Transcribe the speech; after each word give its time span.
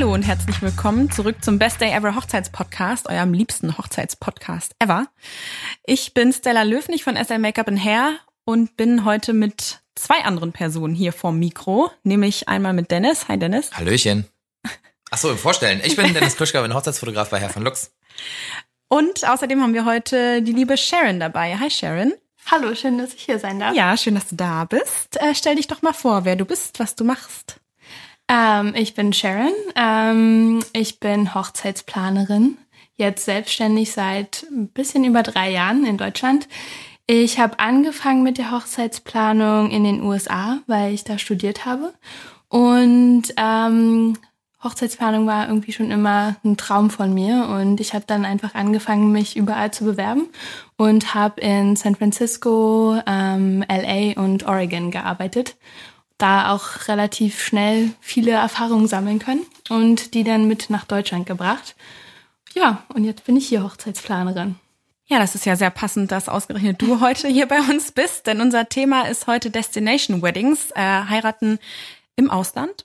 Hallo 0.00 0.14
und 0.14 0.22
herzlich 0.22 0.62
willkommen 0.62 1.10
zurück 1.10 1.44
zum 1.44 1.58
Best 1.58 1.82
Day 1.82 1.92
Ever 1.92 2.16
Hochzeitspodcast, 2.16 3.10
eurem 3.10 3.34
liebsten 3.34 3.76
Hochzeitspodcast 3.76 4.74
ever. 4.78 5.08
Ich 5.84 6.14
bin 6.14 6.32
Stella 6.32 6.62
Löfnig 6.62 7.04
von 7.04 7.22
SL 7.22 7.36
Makeup 7.36 7.68
and 7.68 7.84
Hair 7.84 8.18
und 8.46 8.78
bin 8.78 9.04
heute 9.04 9.34
mit 9.34 9.82
zwei 9.96 10.24
anderen 10.24 10.52
Personen 10.52 10.94
hier 10.94 11.12
vorm 11.12 11.38
Mikro, 11.38 11.90
nämlich 12.02 12.48
einmal 12.48 12.72
mit 12.72 12.90
Dennis. 12.90 13.28
Hi 13.28 13.38
Dennis. 13.38 13.72
Hallöchen. 13.72 14.24
Ach 15.10 15.18
so, 15.18 15.36
vorstellen. 15.36 15.82
Ich 15.84 15.96
bin 15.96 16.14
Dennis 16.14 16.34
Kluschka, 16.34 16.62
bin 16.62 16.72
Hochzeitsfotograf 16.72 17.28
bei 17.28 17.38
Herr 17.38 17.50
von 17.50 17.62
Lux. 17.62 17.92
Und 18.88 19.28
außerdem 19.28 19.60
haben 19.60 19.74
wir 19.74 19.84
heute 19.84 20.40
die 20.40 20.54
liebe 20.54 20.78
Sharon 20.78 21.20
dabei. 21.20 21.58
Hi 21.58 21.70
Sharon. 21.70 22.14
Hallo, 22.50 22.74
schön, 22.74 22.96
dass 22.96 23.12
ich 23.12 23.24
hier 23.24 23.38
sein 23.38 23.60
darf. 23.60 23.76
Ja, 23.76 23.94
schön, 23.98 24.14
dass 24.14 24.28
du 24.28 24.36
da 24.36 24.64
bist. 24.64 25.20
Äh, 25.20 25.34
stell 25.34 25.56
dich 25.56 25.66
doch 25.66 25.82
mal 25.82 25.92
vor, 25.92 26.24
wer 26.24 26.36
du 26.36 26.46
bist, 26.46 26.80
was 26.80 26.96
du 26.96 27.04
machst. 27.04 27.60
Ähm, 28.30 28.74
ich 28.76 28.94
bin 28.94 29.12
Sharon. 29.12 29.52
Ähm, 29.74 30.62
ich 30.72 31.00
bin 31.00 31.34
Hochzeitsplanerin. 31.34 32.58
Jetzt 32.94 33.24
selbstständig 33.24 33.90
seit 33.90 34.46
ein 34.52 34.68
bisschen 34.68 35.04
über 35.04 35.24
drei 35.24 35.50
Jahren 35.50 35.84
in 35.84 35.96
Deutschland. 35.96 36.46
Ich 37.08 37.40
habe 37.40 37.58
angefangen 37.58 38.22
mit 38.22 38.38
der 38.38 38.52
Hochzeitsplanung 38.52 39.72
in 39.72 39.82
den 39.82 40.02
USA, 40.02 40.60
weil 40.68 40.94
ich 40.94 41.02
da 41.02 41.18
studiert 41.18 41.66
habe. 41.66 41.92
Und 42.48 43.22
ähm, 43.36 44.16
Hochzeitsplanung 44.62 45.26
war 45.26 45.48
irgendwie 45.48 45.72
schon 45.72 45.90
immer 45.90 46.36
ein 46.44 46.56
Traum 46.56 46.90
von 46.90 47.12
mir 47.12 47.48
und 47.48 47.80
ich 47.80 47.94
habe 47.94 48.04
dann 48.06 48.24
einfach 48.24 48.54
angefangen, 48.54 49.10
mich 49.10 49.36
überall 49.36 49.72
zu 49.72 49.84
bewerben 49.84 50.28
und 50.76 51.14
habe 51.14 51.40
in 51.40 51.76
San 51.76 51.96
Francisco, 51.96 53.00
ähm, 53.06 53.64
LA 53.68 54.20
und 54.22 54.46
Oregon 54.46 54.90
gearbeitet. 54.90 55.56
Da 56.20 56.52
auch 56.52 56.86
relativ 56.86 57.42
schnell 57.42 57.92
viele 58.00 58.32
Erfahrungen 58.32 58.86
sammeln 58.86 59.18
können 59.18 59.46
und 59.70 60.12
die 60.12 60.22
dann 60.22 60.46
mit 60.46 60.68
nach 60.68 60.84
Deutschland 60.84 61.24
gebracht. 61.24 61.74
Ja, 62.52 62.84
und 62.94 63.04
jetzt 63.04 63.24
bin 63.24 63.36
ich 63.38 63.48
hier 63.48 63.64
Hochzeitsplanerin. 63.64 64.56
Ja, 65.06 65.18
das 65.18 65.34
ist 65.34 65.46
ja 65.46 65.56
sehr 65.56 65.70
passend, 65.70 66.12
dass 66.12 66.28
ausgerechnet 66.28 66.82
du 66.82 67.00
heute 67.00 67.26
hier 67.26 67.48
bei 67.48 67.58
uns 67.58 67.92
bist, 67.92 68.26
denn 68.26 68.42
unser 68.42 68.68
Thema 68.68 69.08
ist 69.08 69.26
heute 69.26 69.50
Destination 69.50 70.20
Weddings, 70.20 70.70
äh, 70.72 70.80
heiraten 70.80 71.58
im 72.16 72.30
Ausland. 72.30 72.84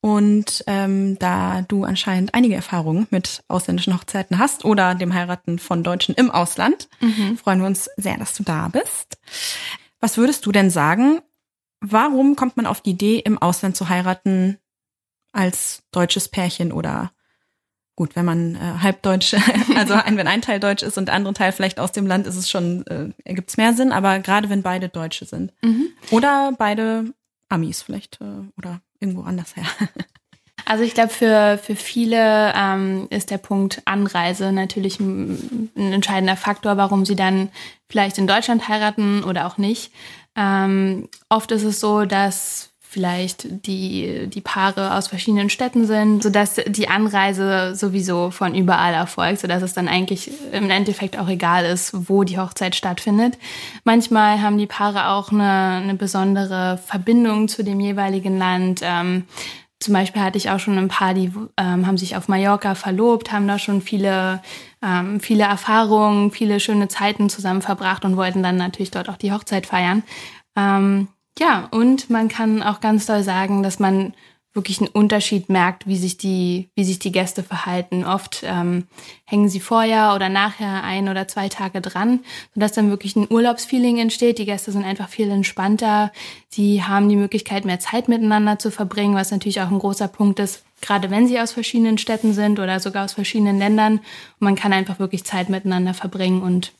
Und 0.00 0.64
ähm, 0.66 1.18
da 1.20 1.62
du 1.62 1.84
anscheinend 1.84 2.34
einige 2.34 2.56
Erfahrungen 2.56 3.06
mit 3.10 3.44
ausländischen 3.46 3.94
Hochzeiten 3.94 4.38
hast 4.38 4.64
oder 4.64 4.96
dem 4.96 5.14
Heiraten 5.14 5.60
von 5.60 5.84
Deutschen 5.84 6.16
im 6.16 6.32
Ausland, 6.32 6.88
mhm. 7.00 7.38
freuen 7.38 7.60
wir 7.60 7.66
uns 7.66 7.88
sehr, 7.96 8.18
dass 8.18 8.34
du 8.34 8.42
da 8.42 8.68
bist. 8.68 9.18
Was 10.00 10.16
würdest 10.16 10.46
du 10.46 10.52
denn 10.52 10.70
sagen? 10.70 11.20
Warum 11.88 12.34
kommt 12.36 12.56
man 12.56 12.66
auf 12.66 12.80
die 12.80 12.90
Idee, 12.90 13.18
im 13.18 13.38
Ausland 13.38 13.76
zu 13.76 13.88
heiraten 13.88 14.58
als 15.32 15.82
deutsches 15.92 16.28
Pärchen 16.28 16.72
oder 16.72 17.12
gut, 17.94 18.16
wenn 18.16 18.24
man 18.24 18.56
äh, 18.56 18.58
halbdeutsch, 18.82 19.34
also 19.76 19.94
ein, 20.04 20.16
wenn 20.16 20.26
ein 20.26 20.42
Teil 20.42 20.60
deutsch 20.60 20.82
ist 20.82 20.98
und 20.98 21.06
der 21.06 21.14
andere 21.14 21.34
Teil 21.34 21.52
vielleicht 21.52 21.78
aus 21.78 21.92
dem 21.92 22.06
Land 22.06 22.26
ist 22.26 22.36
es 22.36 22.50
schon, 22.50 22.86
äh, 22.86 23.10
ergibt 23.24 23.50
es 23.50 23.56
mehr 23.56 23.72
Sinn, 23.72 23.92
aber 23.92 24.18
gerade 24.18 24.50
wenn 24.50 24.62
beide 24.62 24.88
Deutsche 24.88 25.24
sind. 25.24 25.52
Mhm. 25.62 25.88
Oder 26.10 26.52
beide 26.58 27.12
Amis 27.48 27.82
vielleicht 27.82 28.20
äh, 28.20 28.48
oder 28.58 28.80
irgendwo 29.00 29.22
anders 29.22 29.56
her. 29.56 29.66
Also 30.68 30.82
ich 30.82 30.94
glaube, 30.94 31.10
für, 31.10 31.60
für 31.62 31.76
viele 31.76 32.52
ähm, 32.56 33.06
ist 33.10 33.30
der 33.30 33.38
Punkt 33.38 33.82
Anreise 33.84 34.50
natürlich 34.50 34.98
ein, 34.98 35.70
ein, 35.76 35.92
entscheidender 35.92 36.36
Faktor, 36.36 36.76
warum 36.76 37.06
sie 37.06 37.14
dann 37.14 37.50
vielleicht 37.88 38.18
in 38.18 38.26
Deutschland 38.26 38.66
heiraten 38.66 39.22
oder 39.22 39.46
auch 39.46 39.58
nicht. 39.58 39.92
Ähm, 40.36 41.08
oft 41.28 41.50
ist 41.52 41.64
es 41.64 41.80
so, 41.80 42.04
dass 42.04 42.70
vielleicht 42.96 43.66
die, 43.66 44.26
die 44.28 44.40
Paare 44.40 44.94
aus 44.94 45.08
verschiedenen 45.08 45.50
Städten 45.50 45.86
sind, 45.86 46.22
sodass 46.22 46.54
die 46.66 46.88
Anreise 46.88 47.74
sowieso 47.74 48.30
von 48.30 48.54
überall 48.54 48.94
erfolgt, 48.94 49.40
sodass 49.40 49.62
es 49.62 49.74
dann 49.74 49.86
eigentlich 49.86 50.30
im 50.52 50.70
Endeffekt 50.70 51.18
auch 51.18 51.28
egal 51.28 51.66
ist, 51.66 52.08
wo 52.08 52.24
die 52.24 52.38
Hochzeit 52.38 52.74
stattfindet. 52.74 53.36
Manchmal 53.84 54.40
haben 54.40 54.56
die 54.56 54.66
Paare 54.66 55.10
auch 55.10 55.30
eine, 55.30 55.82
eine 55.82 55.94
besondere 55.94 56.78
Verbindung 56.86 57.48
zu 57.48 57.62
dem 57.62 57.80
jeweiligen 57.80 58.38
Land. 58.38 58.80
Ähm, 58.82 59.24
zum 59.78 59.92
Beispiel 59.92 60.22
hatte 60.22 60.38
ich 60.38 60.48
auch 60.48 60.58
schon 60.58 60.78
ein 60.78 60.88
paar, 60.88 61.12
die 61.12 61.30
ähm, 61.58 61.86
haben 61.86 61.98
sich 61.98 62.16
auf 62.16 62.28
Mallorca 62.28 62.74
verlobt, 62.74 63.30
haben 63.30 63.46
da 63.46 63.58
schon 63.58 63.82
viele, 63.82 64.40
ähm, 64.86 65.20
viele 65.20 65.44
Erfahrungen, 65.44 66.30
viele 66.30 66.60
schöne 66.60 66.88
Zeiten 66.88 67.28
zusammen 67.28 67.62
verbracht 67.62 68.04
und 68.04 68.16
wollten 68.16 68.42
dann 68.42 68.56
natürlich 68.56 68.92
dort 68.92 69.08
auch 69.08 69.16
die 69.16 69.32
Hochzeit 69.32 69.66
feiern. 69.66 70.04
Ähm, 70.56 71.08
ja, 71.38 71.68
und 71.70 72.08
man 72.08 72.28
kann 72.28 72.62
auch 72.62 72.80
ganz 72.80 73.06
doll 73.06 73.22
sagen, 73.22 73.62
dass 73.62 73.78
man 73.78 74.14
wirklich 74.56 74.80
einen 74.80 74.88
Unterschied 74.88 75.50
merkt, 75.50 75.86
wie 75.86 75.96
sich 75.96 76.16
die, 76.16 76.70
wie 76.74 76.84
sich 76.84 76.98
die 76.98 77.12
Gäste 77.12 77.42
verhalten. 77.42 78.04
Oft 78.04 78.42
ähm, 78.44 78.88
hängen 79.24 79.50
sie 79.50 79.60
vorher 79.60 80.14
oder 80.14 80.30
nachher 80.30 80.82
ein 80.82 81.08
oder 81.10 81.28
zwei 81.28 81.50
Tage 81.50 81.82
dran, 81.82 82.20
sodass 82.54 82.72
dann 82.72 82.88
wirklich 82.88 83.16
ein 83.16 83.30
Urlaubsfeeling 83.30 83.98
entsteht. 83.98 84.38
Die 84.38 84.46
Gäste 84.46 84.72
sind 84.72 84.84
einfach 84.84 85.10
viel 85.10 85.30
entspannter. 85.30 86.10
Sie 86.48 86.82
haben 86.82 87.10
die 87.10 87.16
Möglichkeit, 87.16 87.66
mehr 87.66 87.80
Zeit 87.80 88.08
miteinander 88.08 88.58
zu 88.58 88.70
verbringen, 88.70 89.14
was 89.14 89.30
natürlich 89.30 89.60
auch 89.60 89.70
ein 89.70 89.78
großer 89.78 90.08
Punkt 90.08 90.40
ist, 90.40 90.64
gerade 90.80 91.10
wenn 91.10 91.26
sie 91.26 91.40
aus 91.40 91.52
verschiedenen 91.52 91.98
Städten 91.98 92.32
sind 92.32 92.58
oder 92.58 92.80
sogar 92.80 93.04
aus 93.04 93.14
verschiedenen 93.14 93.58
Ländern. 93.58 93.98
Und 93.98 94.04
man 94.40 94.56
kann 94.56 94.72
einfach 94.72 94.98
wirklich 94.98 95.24
Zeit 95.24 95.48
miteinander 95.48 95.94
verbringen 95.94 96.42
und 96.42 96.72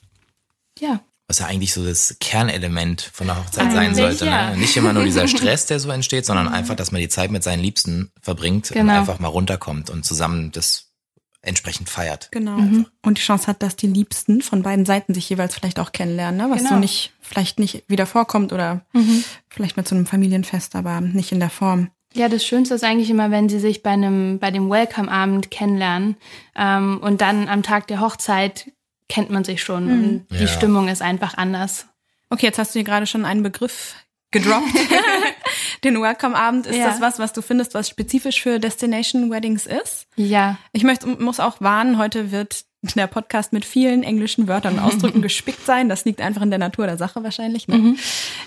ja, 0.79 1.01
was 1.29 1.41
ja 1.41 1.47
eigentlich 1.47 1.73
so 1.73 1.85
das 1.85 2.17
Kernelement 2.21 3.03
von 3.13 3.27
der 3.27 3.37
Hochzeit 3.37 3.73
sein 3.73 3.97
sollte. 3.97 4.27
Ja. 4.27 4.51
Ne? 4.51 4.59
Nicht 4.59 4.77
immer 4.77 4.93
nur 4.93 5.03
dieser 5.03 5.27
Stress, 5.29 5.67
der 5.67 5.81
so 5.81 5.91
entsteht, 5.91 6.25
sondern 6.25 6.47
einfach, 6.47 6.77
dass 6.77 6.93
man 6.93 7.01
die 7.01 7.09
Zeit 7.09 7.33
mit 7.33 7.43
seinen 7.43 7.61
Liebsten 7.61 8.13
verbringt 8.21 8.69
genau. 8.69 8.93
und 8.93 8.99
einfach 9.01 9.19
mal 9.19 9.29
runterkommt 9.29 9.91
und 9.91 10.05
zusammen 10.05 10.53
das 10.53 10.93
entsprechend 11.43 11.89
feiert. 11.89 12.29
Genau. 12.31 12.59
Mhm. 12.59 12.87
Und 13.03 13.19
die 13.19 13.23
Chance 13.23 13.49
hat, 13.49 13.63
dass 13.63 13.77
die 13.77 13.87
Liebsten 13.87 14.41
von 14.43 14.63
beiden 14.63 14.85
Seiten 14.85 15.15
sich 15.15 15.29
jeweils 15.29 15.55
vielleicht 15.55 15.79
auch 15.81 15.93
kennenlernen, 15.93 16.41
ne? 16.41 16.51
was 16.51 16.59
genau. 16.59 16.75
so 16.75 16.77
nicht, 16.79 17.13
vielleicht 17.21 17.59
nicht 17.59 17.85
wieder 17.89 18.07
vorkommt 18.07 18.53
oder 18.53 18.85
mhm. 18.93 19.25
vielleicht 19.49 19.77
mal 19.77 19.85
zu 19.85 19.95
einem 19.95 20.07
Familienfest, 20.07 20.77
aber 20.77 21.01
nicht 21.01 21.33
in 21.33 21.41
der 21.41 21.51
Form. 21.51 21.91
Ja, 22.17 22.31
das 22.31 22.47
Schönste 22.47 22.75
ist 22.75 22.83
eigentlich 22.83 23.11
immer, 23.11 23.31
wenn 23.31 23.51
sie 23.51 23.61
sich 23.61 23.83
bei 23.83 23.91
einem, 23.91 24.39
bei 24.39 24.51
dem 24.51 24.71
Welcome-Abend 24.71 25.51
kennenlernen 25.51 26.17
ähm, 26.57 26.99
und 27.03 27.21
dann 27.21 27.49
am 27.49 27.63
Tag 27.63 27.87
der 27.89 28.01
Hochzeit 28.01 28.73
kennt 29.09 29.31
man 29.31 29.45
sich 29.45 29.63
schon 29.63 29.85
mhm. 29.85 29.93
und 29.93 30.27
die 30.31 30.45
ja. 30.45 30.47
Stimmung 30.47 30.89
ist 30.89 31.03
einfach 31.03 31.37
anders. 31.37 31.87
Okay, 32.31 32.47
jetzt 32.47 32.59
hast 32.59 32.75
du 32.75 32.79
hier 32.79 32.85
gerade 32.85 33.07
schon 33.07 33.27
einen 33.27 33.43
Begriff 33.43 33.95
gedroppt. 34.31 34.67
Den 35.85 36.01
Welcome-Abend, 36.01 36.67
ist 36.67 36.77
ja. 36.77 36.87
das 36.87 37.03
was, 37.03 37.19
was 37.19 37.35
du 37.35 37.43
findest, 37.43 37.75
was 37.75 37.89
spezifisch 37.89 38.41
für 38.41 38.59
Destination 38.59 39.31
Weddings 39.31 39.67
ist? 39.67 40.07
Ja. 40.17 40.57
Ich 40.73 40.85
möchte, 40.85 41.07
muss 41.07 41.39
auch 41.39 41.61
warnen, 41.61 41.99
heute 41.99 42.33
wird 42.33 42.65
der 42.95 43.09
Podcast 43.09 43.53
mit 43.53 43.65
vielen 43.65 44.03
englischen 44.03 44.49
Wörtern 44.49 44.79
und 44.79 44.81
Ausdrücken 44.81 45.21
gespickt 45.23 45.67
sein. 45.67 45.89
Das 45.91 46.05
liegt 46.07 46.21
einfach 46.23 46.43
in 46.43 46.51
der 46.51 46.59
Natur 46.59 46.87
der 46.87 46.97
Sache 46.97 47.23
wahrscheinlich. 47.23 47.69
Ne? 47.69 47.77
Mhm. 47.77 47.99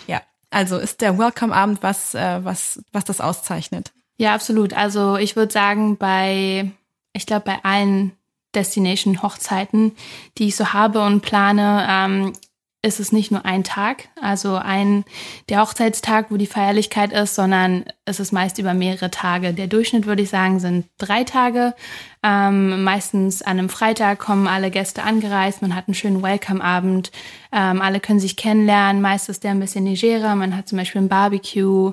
Ja, 0.08 0.22
also 0.50 0.78
ist 0.78 1.02
der 1.02 1.18
Welcome-Abend 1.18 1.84
was, 1.84 2.16
äh, 2.16 2.44
was, 2.44 2.84
was 2.92 3.06
das 3.06 3.22
auszeichnet? 3.22 3.92
Ja, 4.18 4.34
absolut. 4.34 4.74
Also 4.74 5.16
ich 5.16 5.36
würde 5.36 5.54
sagen, 5.54 5.98
bei, 5.98 6.72
ich 7.14 7.26
glaube, 7.26 7.46
bei 7.46 7.60
allen 7.64 8.14
Destination-Hochzeiten, 8.56 9.96
die 10.38 10.48
ich 10.48 10.56
so 10.56 10.74
habe 10.74 11.02
und 11.02 11.22
plane, 11.22 11.88
ähm, 11.90 12.34
ist 12.82 13.02
es 13.02 13.12
nicht 13.12 13.30
nur 13.30 13.46
ein 13.46 13.66
Tag, 13.66 14.08
also 14.22 14.56
ein 14.56 15.04
der 15.50 15.62
Hochzeitstag, 15.62 16.28
wo 16.30 16.38
die 16.38 16.46
Feierlichkeit 16.46 17.12
ist, 17.12 17.36
sondern 17.36 17.84
es 18.06 18.22
ist 18.22 18.32
meist 18.32 18.58
über 18.58 18.74
mehrere 18.74 19.12
Tage. 19.12 19.54
Der 19.54 19.68
Durchschnitt 19.68 20.06
würde 20.06 20.22
ich 20.22 20.30
sagen 20.30 20.62
sind 20.62 20.86
drei 20.98 21.26
Tage. 21.26 21.76
Ähm, 22.24 22.84
meistens 22.84 23.42
an 23.42 23.60
einem 23.60 23.68
Freitag 23.70 24.20
kommen 24.20 24.48
alle 24.48 24.72
Gäste 24.72 25.04
angereist, 25.04 25.62
man 25.62 25.76
hat 25.76 25.90
einen 25.90 25.96
schönen 25.96 26.24
Welcome-Abend, 26.24 27.12
ähm, 27.52 27.82
alle 27.82 28.00
können 28.00 28.22
sich 28.22 28.38
kennenlernen. 28.38 29.02
Meist 29.02 29.28
ist 29.28 29.44
der 29.44 29.52
ein 29.52 29.60
bisschen 29.60 29.86
legerer, 29.86 30.36
man 30.36 30.56
hat 30.56 30.70
zum 30.70 30.78
Beispiel 30.78 31.02
ein 31.02 31.10
Barbecue 31.10 31.92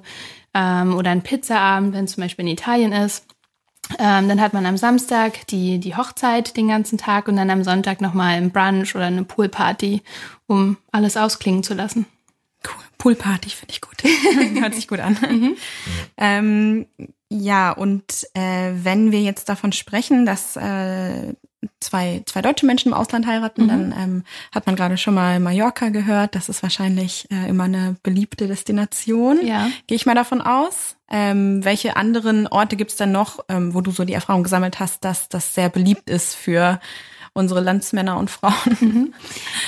ähm, 0.54 0.96
oder 0.96 1.10
einen 1.10 1.22
Pizzaabend, 1.22 1.94
wenn 1.94 2.04
es 2.04 2.12
zum 2.12 2.22
Beispiel 2.22 2.44
in 2.44 2.52
Italien 2.52 2.92
ist. 2.92 3.26
Ähm, 3.98 4.28
dann 4.28 4.40
hat 4.40 4.52
man 4.52 4.66
am 4.66 4.76
Samstag 4.76 5.46
die, 5.48 5.78
die 5.78 5.96
Hochzeit 5.96 6.56
den 6.56 6.68
ganzen 6.68 6.98
Tag 6.98 7.28
und 7.28 7.36
dann 7.36 7.50
am 7.50 7.64
Sonntag 7.64 8.00
nochmal 8.00 8.36
ein 8.36 8.50
Brunch 8.50 8.94
oder 8.94 9.06
eine 9.06 9.24
Poolparty, 9.24 10.02
um 10.46 10.76
alles 10.92 11.16
ausklingen 11.16 11.62
zu 11.62 11.74
lassen. 11.74 12.06
Cool. 12.64 12.84
Poolparty 12.98 13.50
finde 13.50 13.72
ich 13.72 13.80
gut. 13.80 14.02
Hört 14.60 14.74
sich 14.74 14.88
gut 14.88 15.00
an. 15.00 15.16
Mhm. 15.30 15.56
Ähm, 16.16 16.86
ja, 17.30 17.72
und 17.72 18.26
äh, 18.34 18.72
wenn 18.74 19.12
wir 19.12 19.20
jetzt 19.20 19.48
davon 19.48 19.72
sprechen, 19.72 20.26
dass 20.26 20.56
äh, 20.56 21.34
zwei, 21.80 22.22
zwei 22.26 22.42
deutsche 22.42 22.66
Menschen 22.66 22.92
im 22.92 22.94
Ausland 22.94 23.26
heiraten, 23.26 23.64
mhm. 23.64 23.68
dann 23.68 23.94
ähm, 23.98 24.24
hat 24.52 24.66
man 24.66 24.76
gerade 24.76 24.96
schon 24.96 25.14
mal 25.14 25.40
Mallorca 25.40 25.88
gehört. 25.88 26.34
Das 26.34 26.48
ist 26.48 26.62
wahrscheinlich 26.62 27.28
äh, 27.30 27.48
immer 27.48 27.64
eine 27.64 27.96
beliebte 28.02 28.46
Destination. 28.46 29.44
Ja. 29.46 29.68
Gehe 29.86 29.96
ich 29.96 30.06
mal 30.06 30.14
davon 30.14 30.40
aus. 30.40 30.96
Ähm, 31.10 31.64
welche 31.64 31.96
anderen 31.96 32.48
Orte 32.48 32.76
gibt 32.76 32.90
es 32.90 32.96
denn 32.96 33.12
noch, 33.12 33.38
ähm, 33.48 33.74
wo 33.74 33.80
du 33.80 33.90
so 33.90 34.04
die 34.04 34.14
Erfahrung 34.14 34.42
gesammelt 34.42 34.80
hast, 34.80 35.04
dass 35.04 35.28
das 35.28 35.54
sehr 35.54 35.68
beliebt 35.68 36.10
ist 36.10 36.34
für 36.34 36.80
unsere 37.36 37.60
Landsmänner 37.60 38.18
und 38.18 38.30
Frauen. 38.30 38.54
Mhm. 38.86 39.14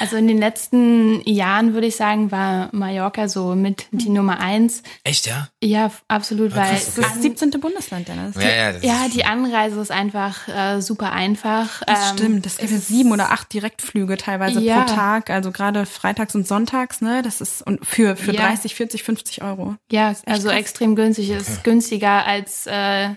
Also 0.01 0.17
in 0.17 0.29
den 0.29 0.39
letzten 0.39 1.23
Jahren 1.29 1.75
würde 1.75 1.87
ich 1.87 1.97
sagen, 1.97 2.31
war 2.31 2.69
Mallorca 2.73 3.27
so 3.27 3.55
mit 3.55 3.87
die 3.91 4.11
Nummer 4.11 4.39
eins. 4.39 4.83
Echt, 5.03 5.27
ja? 5.27 5.49
Ja, 5.63 5.91
absolut, 6.07 6.55
weil 6.55 6.71
das 6.71 6.89
ist 6.89 6.99
das 6.99 7.21
17. 7.21 7.51
Bundesland, 7.53 8.07
Dennis. 8.07 8.37
Ja, 8.37 8.49
ja, 8.49 8.79
ja, 8.79 9.09
die 9.13 9.25
Anreise 9.25 9.81
ist 9.81 9.91
einfach 9.91 10.47
äh, 10.47 10.81
super 10.81 11.13
einfach. 11.13 11.83
Das 11.87 12.11
ähm, 12.11 12.19
stimmt, 12.19 12.47
es 12.47 12.59
gibt 12.59 12.71
ja 12.71 12.79
sieben 12.79 13.13
oder 13.13 13.33
acht 13.33 13.53
Direktflüge 13.53 14.17
teilweise 14.19 14.61
ja. 14.61 14.83
pro 14.83 14.95
Tag, 14.95 15.31
also 15.31 15.51
gerade 15.51 15.85
freitags 15.87 16.35
und 16.35 16.47
sonntags, 16.47 17.01
ne? 17.01 17.23
Das 17.23 17.41
ist 17.41 17.63
und 17.63 17.85
für, 17.85 18.15
für 18.17 18.33
ja. 18.33 18.47
30, 18.47 18.75
40, 18.75 19.03
50 19.03 19.43
Euro. 19.43 19.77
Ja, 19.91 20.15
also 20.27 20.49
krass. 20.49 20.59
extrem 20.59 20.95
günstig. 20.97 21.31
Ist 21.31 21.65
günstiger 21.65 22.25
als 22.25 22.67
äh, 22.67 23.11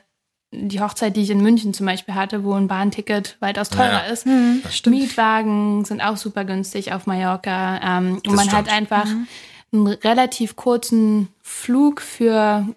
die 0.51 0.81
Hochzeit, 0.81 1.15
die 1.15 1.21
ich 1.21 1.29
in 1.29 1.41
München 1.41 1.73
zum 1.73 1.85
Beispiel 1.85 2.13
hatte, 2.13 2.43
wo 2.43 2.53
ein 2.53 2.67
Bahnticket 2.67 3.37
weitaus 3.39 3.69
teurer 3.69 4.05
ja, 4.05 4.11
ist. 4.11 4.25
Mhm, 4.25 4.61
Mietwagen 4.87 5.85
sind 5.85 6.01
auch 6.01 6.17
super 6.17 6.43
günstig 6.43 6.91
auf 6.93 7.07
Mallorca. 7.07 7.79
Ähm, 7.81 8.21
und 8.27 8.35
man 8.35 8.49
stimmt. 8.49 8.53
hat 8.53 8.69
einfach 8.69 9.05
mhm. 9.05 9.27
einen 9.71 9.87
relativ 9.87 10.57
kurzen 10.57 11.29
Flug 11.41 12.01
für 12.01 12.67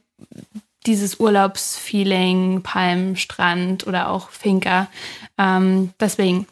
dieses 0.86 1.18
Urlaubsfeeling, 1.18 2.62
Palmstrand 2.62 3.86
oder 3.86 4.10
auch 4.10 4.30
Finca. 4.30 4.86
Ähm, 5.36 5.90
deswegen, 5.98 6.46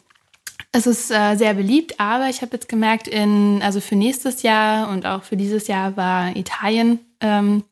es 0.73 0.87
ist 0.87 1.09
äh, 1.09 1.35
sehr 1.35 1.53
beliebt, 1.53 1.99
aber 2.01 2.29
ich 2.29 2.41
habe 2.41 2.53
jetzt 2.53 2.67
gemerkt, 2.67 3.07
in, 3.07 3.61
also 3.61 3.79
für 3.79 3.95
nächstes 3.95 4.41
Jahr 4.41 4.89
und 4.89 5.05
auch 5.05 5.23
für 5.23 5.37
dieses 5.37 5.67
Jahr 5.67 5.95
war 5.95 6.35
Italien 6.35 6.99
ähm, 7.21 7.63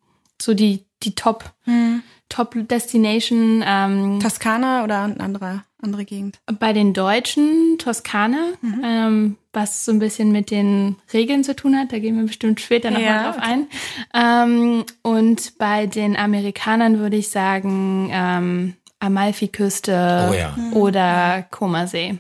so 0.42 0.54
die, 0.54 0.86
die 1.04 1.16
Top. 1.16 1.52
Mhm 1.66 2.04
Top 2.32 2.56
Destination. 2.56 3.62
Ähm, 3.66 4.20
Toskana 4.22 4.86
oder 4.86 5.04
eine 5.04 5.20
andere, 5.20 5.64
andere 5.82 6.06
Gegend? 6.06 6.40
Bei 6.60 6.72
den 6.72 6.94
Deutschen 6.94 7.78
Toskana, 7.78 8.54
mhm. 8.62 8.82
ähm, 8.84 9.38
was 9.52 9.84
so 9.84 9.92
ein 9.92 10.00
bisschen 10.00 10.32
mit 10.32 10.50
den 10.50 10.96
Regeln 11.14 11.44
zu 11.44 11.56
tun 11.56 11.78
hat. 11.78 11.92
Da 11.92 12.00
gehen 12.00 12.16
wir 12.16 12.26
bestimmt 12.26 12.62
später 12.62 12.90
nochmal 12.90 13.06
ja, 13.06 13.32
drauf 13.32 13.42
ein. 13.42 13.68
Ähm, 14.14 14.86
und 15.02 15.58
bei 15.58 15.88
den 15.88 16.16
Amerikanern 16.16 17.00
würde 17.00 17.18
ich 17.18 17.30
sagen 17.30 18.10
ähm, 18.12 18.76
Amalfiküste 19.00 20.30
oh, 20.30 20.34
ja. 20.34 20.58
oder 20.72 21.46
Komasee. 21.52 22.18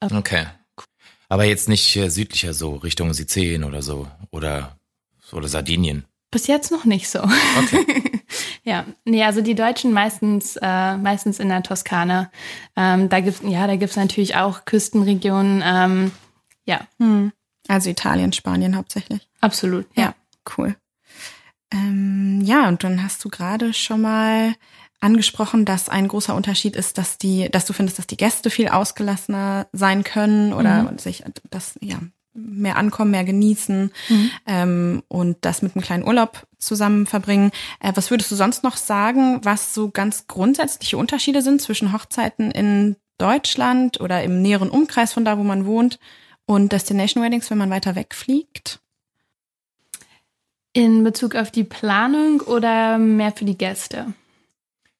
Okay. 0.00 0.16
okay. 0.16 0.46
Aber 1.28 1.44
jetzt 1.44 1.68
nicht 1.68 1.96
äh, 1.96 2.10
südlicher 2.10 2.54
so, 2.54 2.76
Richtung 2.76 3.12
Sizilien 3.12 3.64
oder 3.64 3.82
so 3.82 4.06
oder, 4.30 4.76
oder 5.32 5.48
Sardinien. 5.48 6.04
Bis 6.30 6.46
jetzt 6.46 6.70
noch 6.70 6.84
nicht 6.84 7.08
so. 7.08 7.20
Okay. 7.20 8.20
ja, 8.64 8.84
nee, 9.04 9.24
also 9.24 9.40
die 9.40 9.54
Deutschen 9.54 9.92
meistens, 9.92 10.56
äh, 10.60 10.96
meistens 10.96 11.38
in 11.38 11.48
der 11.48 11.62
Toskana. 11.62 12.30
Ähm, 12.76 13.08
da 13.08 13.20
gibt's, 13.20 13.40
ja, 13.44 13.66
da 13.66 13.76
gibt's 13.76 13.96
natürlich 13.96 14.36
auch 14.36 14.64
Küstenregionen. 14.64 15.62
Ähm, 15.64 16.12
ja. 16.64 16.80
Hm. 16.98 17.32
Also 17.66 17.90
Italien, 17.90 18.32
Spanien 18.32 18.76
hauptsächlich. 18.76 19.28
Absolut, 19.40 19.86
ja. 19.94 20.02
ja 20.02 20.14
cool. 20.56 20.76
Ähm, 21.72 22.40
ja, 22.42 22.68
und 22.68 22.82
dann 22.84 23.02
hast 23.02 23.24
du 23.24 23.28
gerade 23.28 23.74
schon 23.74 24.00
mal 24.00 24.54
angesprochen, 25.00 25.64
dass 25.64 25.88
ein 25.88 26.08
großer 26.08 26.34
Unterschied 26.34 26.76
ist, 26.76 26.98
dass 26.98 27.18
die, 27.18 27.48
dass 27.50 27.66
du 27.66 27.72
findest, 27.72 27.98
dass 27.98 28.06
die 28.06 28.16
Gäste 28.16 28.50
viel 28.50 28.68
ausgelassener 28.68 29.68
sein 29.72 30.02
können 30.02 30.52
oder 30.52 30.84
mhm. 30.84 30.98
sich 30.98 31.24
das 31.50 31.78
ja 31.80 31.98
mehr 32.38 32.76
ankommen, 32.76 33.10
mehr 33.10 33.24
genießen 33.24 33.90
mhm. 34.08 34.30
ähm, 34.46 35.02
und 35.08 35.38
das 35.42 35.62
mit 35.62 35.74
einem 35.74 35.82
kleinen 35.82 36.04
Urlaub 36.04 36.46
zusammen 36.58 37.06
verbringen. 37.06 37.50
Äh, 37.80 37.92
was 37.94 38.10
würdest 38.10 38.30
du 38.30 38.36
sonst 38.36 38.62
noch 38.64 38.76
sagen, 38.76 39.40
was 39.44 39.74
so 39.74 39.90
ganz 39.90 40.26
grundsätzliche 40.26 40.96
Unterschiede 40.96 41.42
sind 41.42 41.60
zwischen 41.60 41.92
Hochzeiten 41.92 42.50
in 42.50 42.96
Deutschland 43.18 44.00
oder 44.00 44.22
im 44.22 44.42
näheren 44.42 44.70
Umkreis 44.70 45.12
von 45.12 45.24
da, 45.24 45.38
wo 45.38 45.42
man 45.42 45.66
wohnt 45.66 45.98
und 46.46 46.72
Destination 46.72 47.22
Weddings, 47.22 47.50
wenn 47.50 47.58
man 47.58 47.70
weiter 47.70 47.96
wegfliegt? 47.96 48.80
In 50.72 51.02
Bezug 51.02 51.34
auf 51.34 51.50
die 51.50 51.64
Planung 51.64 52.40
oder 52.42 52.98
mehr 52.98 53.32
für 53.32 53.44
die 53.44 53.58
Gäste? 53.58 54.14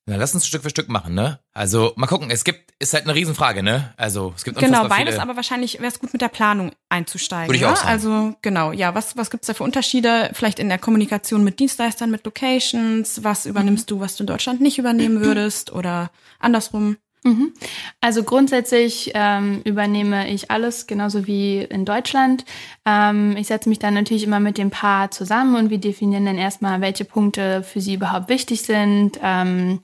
Na, 0.08 0.16
lass 0.16 0.34
uns 0.34 0.46
Stück 0.46 0.62
für 0.62 0.70
Stück 0.70 0.88
machen, 0.88 1.12
ne? 1.14 1.38
Also 1.52 1.92
mal 1.96 2.06
gucken, 2.06 2.30
es 2.30 2.42
gibt, 2.42 2.72
ist 2.78 2.94
halt 2.94 3.04
eine 3.04 3.14
Riesenfrage, 3.14 3.62
ne? 3.62 3.92
Also 3.98 4.32
es 4.34 4.42
gibt 4.42 4.58
Genau, 4.58 4.88
beides, 4.88 5.16
viele. 5.16 5.22
aber 5.22 5.36
wahrscheinlich 5.36 5.80
wäre 5.80 5.88
es 5.88 5.98
gut 5.98 6.14
mit 6.14 6.22
der 6.22 6.28
Planung 6.28 6.72
einzusteigen. 6.88 7.48
Würde 7.48 7.58
ich 7.58 7.66
auch 7.66 7.76
sagen. 7.76 7.88
Also 7.88 8.34
genau, 8.40 8.72
ja, 8.72 8.94
was, 8.94 9.18
was 9.18 9.28
gibt's 9.28 9.48
da 9.48 9.52
für 9.52 9.64
Unterschiede? 9.64 10.30
Vielleicht 10.32 10.60
in 10.60 10.70
der 10.70 10.78
Kommunikation 10.78 11.44
mit 11.44 11.60
Dienstleistern, 11.60 12.10
mit 12.10 12.24
Locations, 12.24 13.22
was 13.22 13.44
übernimmst 13.44 13.90
mhm. 13.90 13.96
du, 13.96 14.00
was 14.00 14.16
du 14.16 14.22
in 14.22 14.28
Deutschland 14.28 14.62
nicht 14.62 14.78
übernehmen 14.78 15.20
würdest 15.24 15.72
oder 15.72 16.10
andersrum? 16.38 16.96
Mhm. 17.24 17.52
Also 18.00 18.22
grundsätzlich 18.22 19.12
ähm, 19.14 19.60
übernehme 19.64 20.30
ich 20.30 20.50
alles, 20.50 20.86
genauso 20.86 21.26
wie 21.26 21.58
in 21.62 21.84
Deutschland. 21.84 22.44
Ähm, 22.86 23.36
ich 23.36 23.48
setze 23.48 23.68
mich 23.68 23.78
dann 23.78 23.94
natürlich 23.94 24.24
immer 24.24 24.40
mit 24.40 24.58
dem 24.58 24.70
Paar 24.70 25.10
zusammen 25.10 25.56
und 25.56 25.70
wir 25.70 25.78
definieren 25.78 26.26
dann 26.26 26.38
erstmal, 26.38 26.80
welche 26.80 27.04
Punkte 27.04 27.62
für 27.62 27.80
sie 27.80 27.94
überhaupt 27.94 28.28
wichtig 28.28 28.62
sind. 28.62 29.18
Ähm, 29.22 29.80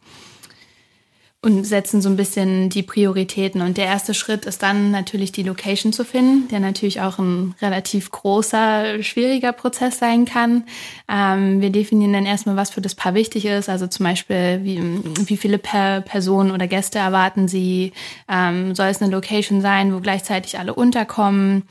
und 1.44 1.64
setzen 1.64 2.00
so 2.00 2.08
ein 2.08 2.16
bisschen 2.16 2.70
die 2.70 2.82
Prioritäten. 2.82 3.60
Und 3.60 3.76
der 3.76 3.84
erste 3.84 4.14
Schritt 4.14 4.46
ist 4.46 4.62
dann 4.62 4.90
natürlich 4.90 5.30
die 5.30 5.42
Location 5.42 5.92
zu 5.92 6.04
finden, 6.04 6.48
der 6.48 6.58
natürlich 6.58 7.02
auch 7.02 7.18
ein 7.18 7.54
relativ 7.60 8.10
großer, 8.10 9.02
schwieriger 9.02 9.52
Prozess 9.52 9.98
sein 9.98 10.24
kann. 10.24 10.64
Ähm, 11.06 11.60
wir 11.60 11.68
definieren 11.70 12.14
dann 12.14 12.24
erstmal, 12.24 12.56
was 12.56 12.70
für 12.70 12.80
das 12.80 12.94
Paar 12.94 13.12
wichtig 13.12 13.44
ist, 13.44 13.68
also 13.68 13.86
zum 13.86 14.04
Beispiel, 14.04 14.60
wie, 14.62 14.80
wie 15.26 15.36
viele 15.36 15.58
per 15.58 16.00
Personen 16.00 16.50
oder 16.50 16.66
Gäste 16.66 16.98
erwarten 16.98 17.46
sie, 17.46 17.92
ähm, 18.26 18.74
soll 18.74 18.86
es 18.86 19.02
eine 19.02 19.12
Location 19.12 19.60
sein, 19.60 19.94
wo 19.94 20.00
gleichzeitig 20.00 20.58
alle 20.58 20.72
unterkommen. 20.72 21.64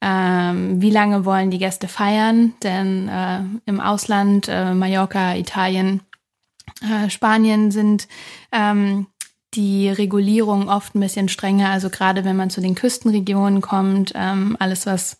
Ähm, 0.00 0.80
wie 0.80 0.90
lange 0.90 1.24
wollen 1.24 1.50
die 1.50 1.58
Gäste 1.58 1.88
feiern? 1.88 2.52
Denn 2.62 3.08
äh, 3.08 3.40
im 3.66 3.80
Ausland, 3.80 4.46
äh, 4.48 4.72
Mallorca, 4.74 5.34
Italien, 5.34 6.02
äh, 6.82 7.10
Spanien 7.10 7.70
sind 7.70 8.08
ähm, 8.52 9.06
die 9.54 9.88
Regulierung 9.88 10.68
oft 10.68 10.94
ein 10.94 11.00
bisschen 11.00 11.28
strenger. 11.28 11.70
Also 11.70 11.90
gerade 11.90 12.24
wenn 12.24 12.36
man 12.36 12.50
zu 12.50 12.60
den 12.60 12.74
Küstenregionen 12.74 13.60
kommt, 13.60 14.12
ähm, 14.14 14.56
alles 14.58 14.86
was 14.86 15.18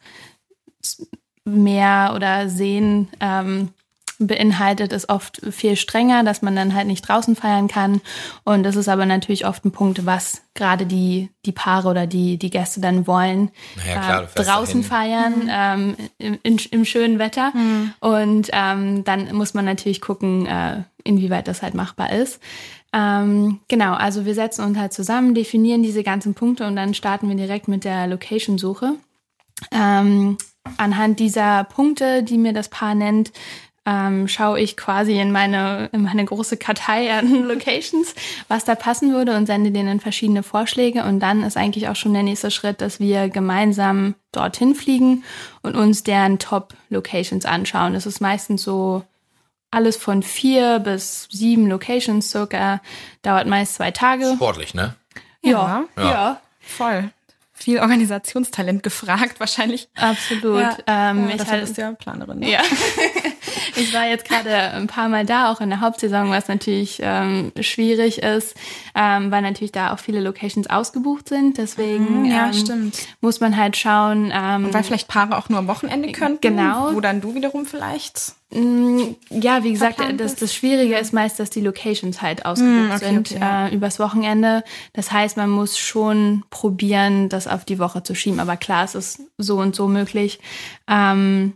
Meer 1.44 2.12
oder 2.14 2.48
Seen 2.48 3.08
ähm, 3.20 3.70
beinhaltet, 4.18 4.92
ist 4.92 5.08
oft 5.08 5.40
viel 5.50 5.76
strenger, 5.76 6.24
dass 6.24 6.42
man 6.42 6.56
dann 6.56 6.74
halt 6.74 6.86
nicht 6.86 7.08
draußen 7.08 7.36
feiern 7.36 7.68
kann. 7.68 8.00
Und 8.44 8.64
das 8.64 8.76
ist 8.76 8.88
aber 8.88 9.06
natürlich 9.06 9.46
oft 9.46 9.64
ein 9.64 9.70
Punkt, 9.70 10.06
was 10.06 10.42
gerade 10.54 10.86
die, 10.86 11.30
die 11.46 11.52
Paare 11.52 11.88
oder 11.88 12.06
die, 12.06 12.36
die 12.36 12.50
Gäste 12.50 12.80
dann 12.80 13.06
wollen. 13.06 13.50
Naja, 13.76 14.00
klar, 14.00 14.28
äh, 14.34 14.42
draußen 14.42 14.82
feiern, 14.82 15.44
mhm. 15.44 15.48
ähm, 15.50 15.96
im, 16.18 16.38
in, 16.42 16.58
im 16.70 16.84
schönen 16.84 17.18
Wetter. 17.18 17.52
Mhm. 17.54 17.92
Und 18.00 18.50
ähm, 18.52 19.04
dann 19.04 19.34
muss 19.34 19.54
man 19.54 19.64
natürlich 19.64 20.00
gucken, 20.00 20.46
äh, 20.46 20.82
inwieweit 21.04 21.46
das 21.46 21.62
halt 21.62 21.74
machbar 21.74 22.12
ist. 22.12 22.40
Ähm, 22.92 23.60
genau, 23.68 23.94
also 23.94 24.24
wir 24.24 24.34
setzen 24.34 24.64
uns 24.64 24.78
halt 24.78 24.92
zusammen, 24.92 25.34
definieren 25.34 25.82
diese 25.82 26.02
ganzen 26.02 26.34
Punkte 26.34 26.66
und 26.66 26.74
dann 26.74 26.94
starten 26.94 27.28
wir 27.28 27.36
direkt 27.36 27.68
mit 27.68 27.84
der 27.84 28.06
Location-Suche. 28.06 28.94
Ähm, 29.70 30.38
anhand 30.76 31.20
dieser 31.20 31.64
Punkte, 31.64 32.22
die 32.22 32.38
mir 32.38 32.52
das 32.52 32.68
Paar 32.68 32.94
nennt, 32.94 33.32
ähm, 33.88 34.28
schaue 34.28 34.60
ich 34.60 34.76
quasi 34.76 35.18
in 35.18 35.32
meine, 35.32 35.88
in 35.92 36.02
meine 36.02 36.22
große 36.22 36.58
Kartei 36.58 37.10
an 37.10 37.44
Locations, 37.48 38.14
was 38.46 38.66
da 38.66 38.74
passen 38.74 39.14
würde 39.14 39.34
und 39.34 39.46
sende 39.46 39.70
denen 39.70 39.98
verschiedene 39.98 40.42
Vorschläge. 40.42 41.04
Und 41.04 41.20
dann 41.20 41.42
ist 41.42 41.56
eigentlich 41.56 41.88
auch 41.88 41.96
schon 41.96 42.12
der 42.12 42.22
nächste 42.22 42.50
Schritt, 42.50 42.82
dass 42.82 43.00
wir 43.00 43.30
gemeinsam 43.30 44.14
dorthin 44.30 44.74
fliegen 44.74 45.24
und 45.62 45.74
uns 45.74 46.02
deren 46.02 46.38
Top-Locations 46.38 47.46
anschauen. 47.46 47.94
Das 47.94 48.04
ist 48.04 48.20
meistens 48.20 48.62
so 48.62 49.04
alles 49.70 49.96
von 49.96 50.22
vier 50.22 50.80
bis 50.80 51.26
sieben 51.30 51.66
Locations 51.66 52.30
circa. 52.30 52.82
Dauert 53.22 53.46
meist 53.46 53.76
zwei 53.76 53.90
Tage. 53.90 54.34
Sportlich, 54.34 54.74
ne? 54.74 54.96
Ja, 55.42 55.84
ja. 55.96 56.10
ja. 56.10 56.40
Voll 56.60 57.10
viel 57.58 57.80
Organisationstalent 57.80 58.82
gefragt, 58.82 59.40
wahrscheinlich. 59.40 59.88
Absolut. 59.96 60.60
Ja, 60.60 60.76
ähm, 60.86 61.28
ja, 61.28 61.34
ich 61.34 61.46
halt, 61.46 61.60
bist 61.62 61.76
ja 61.76 61.92
Planerin. 61.92 62.38
Ne? 62.38 62.52
Ja. 62.52 62.60
ich 63.78 63.94
war 63.94 64.06
jetzt 64.06 64.28
gerade 64.28 64.54
ein 64.54 64.86
paar 64.86 65.08
Mal 65.08 65.24
da, 65.24 65.50
auch 65.50 65.60
in 65.60 65.70
der 65.70 65.80
Hauptsaison, 65.80 66.30
was 66.30 66.48
natürlich 66.48 67.00
ähm, 67.02 67.52
schwierig 67.60 68.22
ist, 68.22 68.54
ähm, 68.94 69.30
weil 69.30 69.42
natürlich 69.42 69.72
da 69.72 69.92
auch 69.92 69.98
viele 69.98 70.20
Locations 70.20 70.68
ausgebucht 70.68 71.28
sind. 71.28 71.58
Deswegen 71.58 72.22
mhm, 72.22 72.24
ja, 72.26 72.46
ähm, 72.46 72.52
stimmt. 72.52 72.98
muss 73.20 73.40
man 73.40 73.56
halt 73.56 73.76
schauen. 73.76 74.32
Ähm, 74.34 74.66
Und 74.66 74.74
weil 74.74 74.82
vielleicht 74.82 75.08
Paare 75.08 75.36
auch 75.36 75.48
nur 75.48 75.58
am 75.58 75.68
Wochenende 75.68 76.12
können. 76.12 76.38
Genau. 76.40 76.94
Wo 76.94 77.00
dann 77.00 77.20
du 77.20 77.34
wiederum 77.34 77.66
vielleicht 77.66 78.34
Mm, 78.50 79.14
ja, 79.28 79.62
wie 79.62 79.72
gesagt, 79.72 80.00
das, 80.16 80.34
das 80.34 80.54
Schwierige 80.54 80.96
ist 80.96 81.12
meist, 81.12 81.38
dass 81.38 81.50
die 81.50 81.60
Locations 81.60 82.22
halt 82.22 82.46
ausgebucht 82.46 82.88
mm, 82.88 82.92
okay, 82.92 83.04
sind 83.04 83.30
okay, 83.32 83.68
äh, 83.70 83.74
übers 83.74 83.98
Wochenende. 83.98 84.64
Das 84.94 85.12
heißt, 85.12 85.36
man 85.36 85.50
muss 85.50 85.78
schon 85.78 86.44
probieren, 86.48 87.28
das 87.28 87.46
auf 87.46 87.66
die 87.66 87.78
Woche 87.78 88.02
zu 88.02 88.14
schieben. 88.14 88.40
Aber 88.40 88.56
klar, 88.56 88.84
es 88.84 88.94
ist 88.94 89.20
so 89.36 89.58
und 89.58 89.76
so 89.76 89.86
möglich. 89.86 90.40
Ähm, 90.86 91.54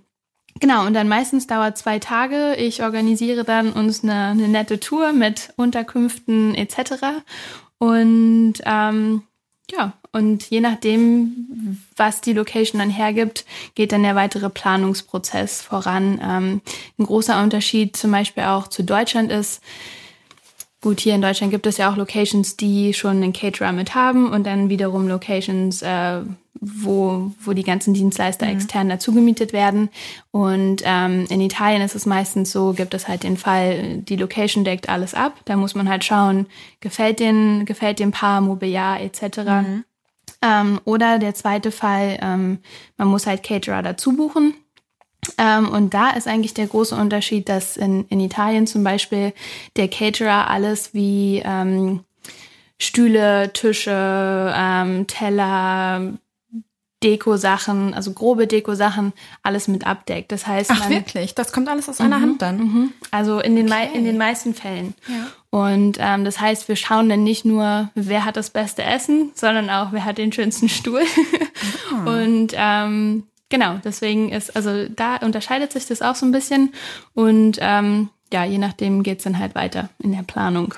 genau, 0.60 0.86
und 0.86 0.94
dann 0.94 1.08
meistens 1.08 1.46
dauert 1.46 1.78
zwei 1.78 1.98
Tage. 1.98 2.54
Ich 2.56 2.82
organisiere 2.82 3.44
dann 3.44 3.72
uns 3.72 4.02
eine, 4.02 4.26
eine 4.28 4.48
nette 4.48 4.80
Tour 4.80 5.12
mit 5.12 5.52
Unterkünften 5.56 6.54
etc. 6.54 7.22
Und 7.78 8.54
ähm, 8.64 9.22
ja, 9.70 9.94
Und 10.14 10.50
je 10.50 10.60
nachdem, 10.60 11.78
was 11.96 12.20
die 12.20 12.34
Location 12.34 12.78
dann 12.78 12.90
hergibt, 12.90 13.46
geht 13.74 13.92
dann 13.92 14.02
der 14.02 14.14
weitere 14.14 14.50
Planungsprozess 14.50 15.62
voran. 15.62 16.20
Ähm, 16.22 16.60
ein 16.98 17.06
großer 17.06 17.42
Unterschied 17.42 17.96
zum 17.96 18.10
Beispiel 18.10 18.44
auch 18.44 18.68
zu 18.68 18.84
Deutschland 18.84 19.32
ist, 19.32 19.62
Gut, 20.82 20.98
hier 20.98 21.14
in 21.14 21.22
Deutschland 21.22 21.52
gibt 21.52 21.66
es 21.68 21.76
ja 21.76 21.90
auch 21.90 21.96
Locations, 21.96 22.56
die 22.56 22.92
schon 22.92 23.22
einen 23.22 23.32
Caterer 23.32 23.70
mit 23.70 23.94
haben 23.94 24.32
und 24.32 24.44
dann 24.44 24.68
wiederum 24.68 25.06
Locations, 25.06 25.80
äh, 25.80 26.22
wo, 26.60 27.30
wo 27.40 27.52
die 27.52 27.62
ganzen 27.62 27.94
Dienstleister 27.94 28.46
mhm. 28.46 28.52
extern 28.52 28.88
dazu 28.88 29.14
gemietet 29.14 29.52
werden. 29.52 29.90
Und 30.32 30.82
ähm, 30.84 31.26
in 31.30 31.40
Italien 31.40 31.82
ist 31.82 31.94
es 31.94 32.04
meistens 32.04 32.50
so, 32.50 32.72
gibt 32.72 32.94
es 32.94 33.06
halt 33.06 33.22
den 33.22 33.36
Fall, 33.36 33.98
die 33.98 34.16
Location 34.16 34.64
deckt 34.64 34.88
alles 34.88 35.14
ab. 35.14 35.34
Da 35.44 35.54
muss 35.54 35.76
man 35.76 35.88
halt 35.88 36.02
schauen, 36.02 36.46
gefällt 36.80 37.20
den, 37.20 37.64
gefällt 37.64 38.00
dem 38.00 38.10
Paar 38.10 38.40
Mobiliar 38.40 39.00
etc. 39.00 39.38
Mhm. 39.38 39.84
Ähm, 40.42 40.80
oder 40.84 41.20
der 41.20 41.34
zweite 41.34 41.70
Fall, 41.70 42.18
ähm, 42.20 42.58
man 42.96 43.06
muss 43.06 43.28
halt 43.28 43.44
Caterer 43.44 43.84
dazu 43.84 44.16
buchen. 44.16 44.54
Ähm, 45.38 45.68
und 45.68 45.94
da 45.94 46.10
ist 46.10 46.26
eigentlich 46.26 46.54
der 46.54 46.66
große 46.66 46.94
Unterschied, 46.94 47.48
dass 47.48 47.76
in, 47.76 48.06
in 48.08 48.20
Italien 48.20 48.66
zum 48.66 48.82
Beispiel 48.82 49.32
der 49.76 49.88
Caterer 49.88 50.50
alles 50.50 50.94
wie 50.94 51.42
ähm, 51.44 52.00
Stühle, 52.78 53.52
Tische, 53.52 54.52
ähm, 54.56 55.06
Teller, 55.06 56.14
Deko-Sachen, 57.02 57.94
also 57.94 58.12
grobe 58.12 58.46
Deko-Sachen, 58.46 59.12
alles 59.42 59.68
mit 59.68 59.86
abdeckt. 59.86 60.32
Das 60.32 60.46
heißt, 60.46 60.70
Ach, 60.72 60.80
man, 60.80 60.90
wirklich? 60.90 61.34
Das 61.34 61.52
kommt 61.52 61.68
alles 61.68 61.88
aus 61.88 62.00
einer 62.00 62.18
mhm, 62.18 62.22
Hand 62.22 62.42
dann? 62.42 62.58
Mhm. 62.58 62.92
Also 63.10 63.40
in 63.40 63.56
den, 63.56 63.66
okay. 63.66 63.90
in 63.94 64.04
den 64.04 64.18
meisten 64.18 64.54
Fällen. 64.54 64.94
Ja. 65.08 65.26
Und 65.50 65.98
ähm, 66.00 66.24
das 66.24 66.40
heißt, 66.40 66.68
wir 66.68 66.76
schauen 66.76 67.08
dann 67.08 67.24
nicht 67.24 67.44
nur, 67.44 67.90
wer 67.94 68.24
hat 68.24 68.36
das 68.36 68.50
beste 68.50 68.82
Essen, 68.82 69.32
sondern 69.34 69.68
auch, 69.70 69.92
wer 69.92 70.04
hat 70.04 70.18
den 70.18 70.32
schönsten 70.32 70.68
Stuhl. 70.68 71.02
Mhm. 71.90 72.06
Und 72.06 72.52
ähm, 72.56 73.24
Genau, 73.52 73.78
deswegen 73.84 74.32
ist, 74.32 74.56
also 74.56 74.88
da 74.88 75.16
unterscheidet 75.16 75.72
sich 75.72 75.84
das 75.84 76.00
auch 76.00 76.14
so 76.14 76.24
ein 76.24 76.32
bisschen. 76.32 76.72
Und 77.12 77.58
ähm, 77.60 78.08
ja, 78.32 78.46
je 78.46 78.56
nachdem 78.56 79.02
geht's 79.02 79.24
dann 79.24 79.38
halt 79.38 79.54
weiter 79.54 79.90
in 79.98 80.12
der 80.12 80.22
Planung. 80.22 80.74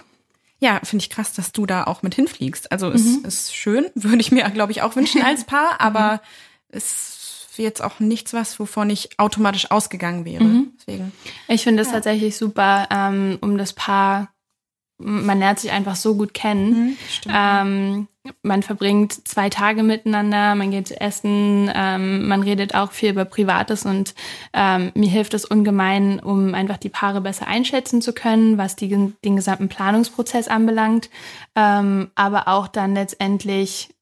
Ja, 0.58 0.80
finde 0.82 1.04
ich 1.04 1.10
krass, 1.10 1.32
dass 1.32 1.52
du 1.52 1.66
da 1.66 1.84
auch 1.84 2.02
mit 2.02 2.16
hinfliegst. 2.16 2.72
Also 2.72 2.88
mhm. 2.88 2.94
ist, 2.96 3.24
ist 3.24 3.54
schön, 3.54 3.86
würde 3.94 4.20
ich 4.20 4.32
mir, 4.32 4.42
glaube 4.50 4.72
ich, 4.72 4.82
auch 4.82 4.96
wünschen 4.96 5.22
als 5.22 5.44
Paar, 5.44 5.76
aber 5.80 6.20
mhm. 6.72 6.78
ist 6.78 7.54
jetzt 7.58 7.80
auch 7.80 8.00
nichts 8.00 8.34
was, 8.34 8.58
wovon 8.58 8.90
ich 8.90 9.20
automatisch 9.20 9.70
ausgegangen 9.70 10.24
wäre. 10.24 10.42
Mhm. 10.42 10.72
Deswegen. 10.76 11.12
Ich 11.46 11.62
finde 11.62 11.82
es 11.82 11.88
ja. 11.88 11.94
tatsächlich 11.94 12.36
super, 12.36 12.88
ähm, 12.90 13.38
um 13.40 13.56
das 13.56 13.72
Paar 13.72 14.34
man 14.98 15.38
lernt 15.38 15.58
sich 15.58 15.72
einfach 15.72 15.96
so 15.96 16.16
gut 16.16 16.34
kennen. 16.34 16.70
Mhm, 16.70 16.96
ähm, 17.28 18.08
man 18.42 18.62
verbringt 18.62 19.28
zwei 19.28 19.50
Tage 19.50 19.82
miteinander, 19.82 20.54
man 20.54 20.70
geht 20.70 20.90
essen, 20.90 21.70
ähm, 21.74 22.26
man 22.26 22.42
redet 22.42 22.74
auch 22.74 22.92
viel 22.92 23.10
über 23.10 23.24
Privates 23.26 23.84
und 23.84 24.14
ähm, 24.54 24.92
mir 24.94 25.10
hilft 25.10 25.34
es 25.34 25.44
ungemein, 25.44 26.20
um 26.20 26.54
einfach 26.54 26.78
die 26.78 26.88
Paare 26.88 27.20
besser 27.20 27.46
einschätzen 27.46 28.00
zu 28.00 28.14
können, 28.14 28.56
was 28.56 28.76
die, 28.76 28.88
den 28.88 29.36
gesamten 29.36 29.68
Planungsprozess 29.68 30.48
anbelangt, 30.48 31.10
ähm, 31.54 32.10
aber 32.14 32.48
auch 32.48 32.66
dann 32.66 32.94
letztendlich 32.94 33.93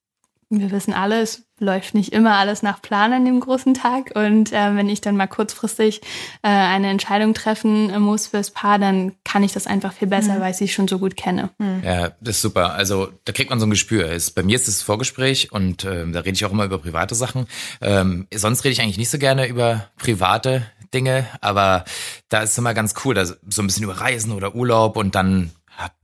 wir 0.60 0.70
wissen 0.70 0.92
alle, 0.92 1.20
es 1.22 1.44
läuft 1.58 1.94
nicht 1.94 2.12
immer 2.12 2.36
alles 2.36 2.62
nach 2.62 2.82
Plan 2.82 3.12
an 3.12 3.24
dem 3.24 3.40
großen 3.40 3.74
Tag. 3.74 4.12
Und 4.14 4.52
äh, 4.52 4.76
wenn 4.76 4.88
ich 4.88 5.00
dann 5.00 5.16
mal 5.16 5.28
kurzfristig 5.28 6.00
äh, 6.42 6.48
eine 6.48 6.90
Entscheidung 6.90 7.34
treffen 7.34 7.98
muss 8.00 8.26
fürs 8.26 8.50
Paar, 8.50 8.78
dann 8.78 9.12
kann 9.24 9.42
ich 9.42 9.52
das 9.52 9.66
einfach 9.66 9.92
viel 9.92 10.08
besser, 10.08 10.34
mhm. 10.34 10.40
weil 10.40 10.50
ich 10.50 10.56
sie 10.56 10.68
schon 10.68 10.88
so 10.88 10.98
gut 10.98 11.16
kenne. 11.16 11.50
Mhm. 11.58 11.82
Ja, 11.84 12.10
das 12.20 12.36
ist 12.36 12.42
super. 12.42 12.74
Also 12.74 13.08
da 13.24 13.32
kriegt 13.32 13.50
man 13.50 13.60
so 13.60 13.66
ein 13.66 13.70
Gespür. 13.70 14.10
Es, 14.10 14.30
bei 14.30 14.42
mir 14.42 14.56
ist 14.56 14.68
es 14.68 14.82
Vorgespräch 14.82 15.52
und 15.52 15.84
äh, 15.84 16.10
da 16.10 16.20
rede 16.20 16.34
ich 16.34 16.44
auch 16.44 16.52
immer 16.52 16.64
über 16.64 16.78
private 16.78 17.14
Sachen. 17.14 17.46
Ähm, 17.80 18.26
sonst 18.34 18.64
rede 18.64 18.72
ich 18.72 18.82
eigentlich 18.82 18.98
nicht 18.98 19.10
so 19.10 19.18
gerne 19.18 19.46
über 19.46 19.88
private 19.96 20.66
Dinge, 20.92 21.26
aber 21.40 21.84
da 22.28 22.42
ist 22.42 22.50
es 22.50 22.58
immer 22.58 22.74
ganz 22.74 22.94
cool, 23.04 23.14
da 23.14 23.24
so 23.24 23.38
ein 23.58 23.66
bisschen 23.66 23.84
über 23.84 24.00
Reisen 24.00 24.32
oder 24.32 24.54
Urlaub 24.54 24.96
und 24.96 25.14
dann 25.14 25.50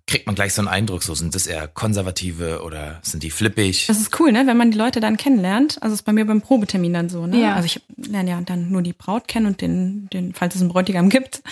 kriegt 0.08 0.26
man 0.26 0.34
gleich 0.34 0.54
so 0.54 0.62
einen 0.62 0.68
Eindruck, 0.68 1.02
so 1.02 1.14
sind 1.14 1.34
das 1.34 1.46
eher 1.46 1.68
Konservative 1.68 2.62
oder 2.62 2.98
sind 3.02 3.22
die 3.22 3.30
flippig? 3.30 3.86
Das 3.86 4.00
ist 4.00 4.18
cool, 4.18 4.32
ne? 4.32 4.46
Wenn 4.46 4.56
man 4.56 4.70
die 4.70 4.78
Leute 4.78 5.00
dann 5.00 5.16
kennenlernt. 5.16 5.80
Also 5.82 5.94
ist 5.94 6.02
bei 6.02 6.12
mir 6.12 6.26
beim 6.26 6.40
Probetermin 6.40 6.94
dann 6.94 7.08
so, 7.10 7.26
ne? 7.26 7.40
Ja. 7.40 7.54
Also 7.54 7.66
ich 7.66 7.82
lerne 7.96 8.30
ja 8.30 8.40
dann 8.40 8.70
nur 8.70 8.82
die 8.82 8.94
Braut 8.94 9.28
kennen 9.28 9.46
und 9.46 9.60
den, 9.60 10.08
den, 10.10 10.32
falls 10.32 10.54
es 10.54 10.62
einen 10.62 10.70
Bräutigam 10.70 11.10
gibt. 11.10 11.42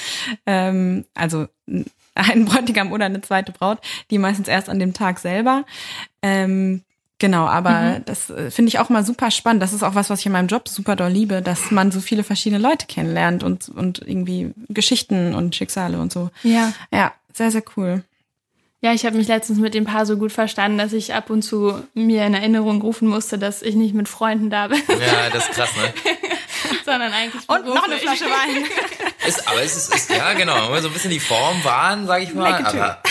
Ähm, 0.46 1.04
also 1.14 1.46
einen 2.14 2.44
Bräutigam 2.46 2.92
oder 2.92 3.04
eine 3.04 3.20
zweite 3.20 3.52
Braut, 3.52 3.78
die 4.11 4.18
meistens 4.18 4.49
erst 4.49 4.70
an 4.70 4.78
dem 4.78 4.94
Tag 4.94 5.20
selber. 5.20 5.64
Ähm, 6.23 6.82
Genau, 7.18 7.46
aber 7.46 7.70
mhm. 7.70 8.04
das 8.04 8.28
äh, 8.28 8.50
finde 8.50 8.68
ich 8.68 8.78
auch 8.78 8.90
mal 8.90 9.02
super 9.02 9.30
spannend. 9.30 9.62
Das 9.62 9.73
ist 9.73 9.82
auch 9.82 9.94
was, 9.94 10.11
was 10.11 10.20
ich 10.20 10.26
in 10.26 10.32
meinem 10.32 10.49
Job 10.49 10.68
super 10.68 10.96
doll 10.96 11.11
liebe, 11.11 11.40
dass 11.40 11.70
man 11.70 11.90
so 11.90 12.00
viele 12.00 12.25
verschiedene 12.25 12.61
Leute 12.61 12.87
kennenlernt 12.87 13.42
und, 13.42 13.70
und 13.70 14.02
irgendwie 14.06 14.52
Geschichten 14.68 15.35
und 15.35 15.56
Schicksale 15.56 15.99
und 15.99 16.12
so. 16.12 16.28
Ja. 16.42 16.75
Ja, 16.92 17.14
sehr, 17.37 17.50
sehr 17.50 17.62
cool. 17.76 18.02
Ja, 18.83 18.93
ich 18.93 19.05
habe 19.05 19.16
mich 19.16 19.26
letztens 19.26 19.59
mit 19.59 19.75
dem 19.75 19.85
Paar 19.85 20.07
so 20.07 20.16
gut 20.16 20.33
verstanden, 20.33 20.78
dass 20.78 20.93
ich 20.93 21.14
ab 21.14 21.31
und 21.31 21.43
zu 21.43 21.83
mir 21.95 22.25
in 22.26 22.35
Erinnerung 22.35 22.81
rufen 22.83 23.09
musste, 23.09 23.38
dass 23.38 23.62
ich 23.62 23.75
nicht 23.75 23.95
mit 23.95 24.09
Freunden 24.09 24.50
da 24.50 24.69
bin. 24.69 24.81
Ja, 24.88 25.31
das 25.31 25.49
ist 25.49 25.55
krass, 25.55 25.71
ne? 25.76 25.93
Sondern 26.85 27.12
eigentlich 27.12 27.49
Und 27.49 27.66
noch 27.66 27.85
eine 27.85 27.97
Flasche 27.97 28.25
Wein. 28.25 28.64
ist, 29.26 29.49
aber 29.49 29.62
es 29.62 29.76
ist, 29.76 29.95
ist, 29.95 30.11
ja 30.11 30.35
genau, 30.35 30.78
so 30.81 30.88
ein 30.88 30.93
bisschen 30.93 31.11
die 31.11 31.21
Form 31.21 31.64
wahren, 31.64 32.07
sage 32.07 32.25
ich 32.25 32.35
mal. 32.35 32.52
Aber 32.64 33.02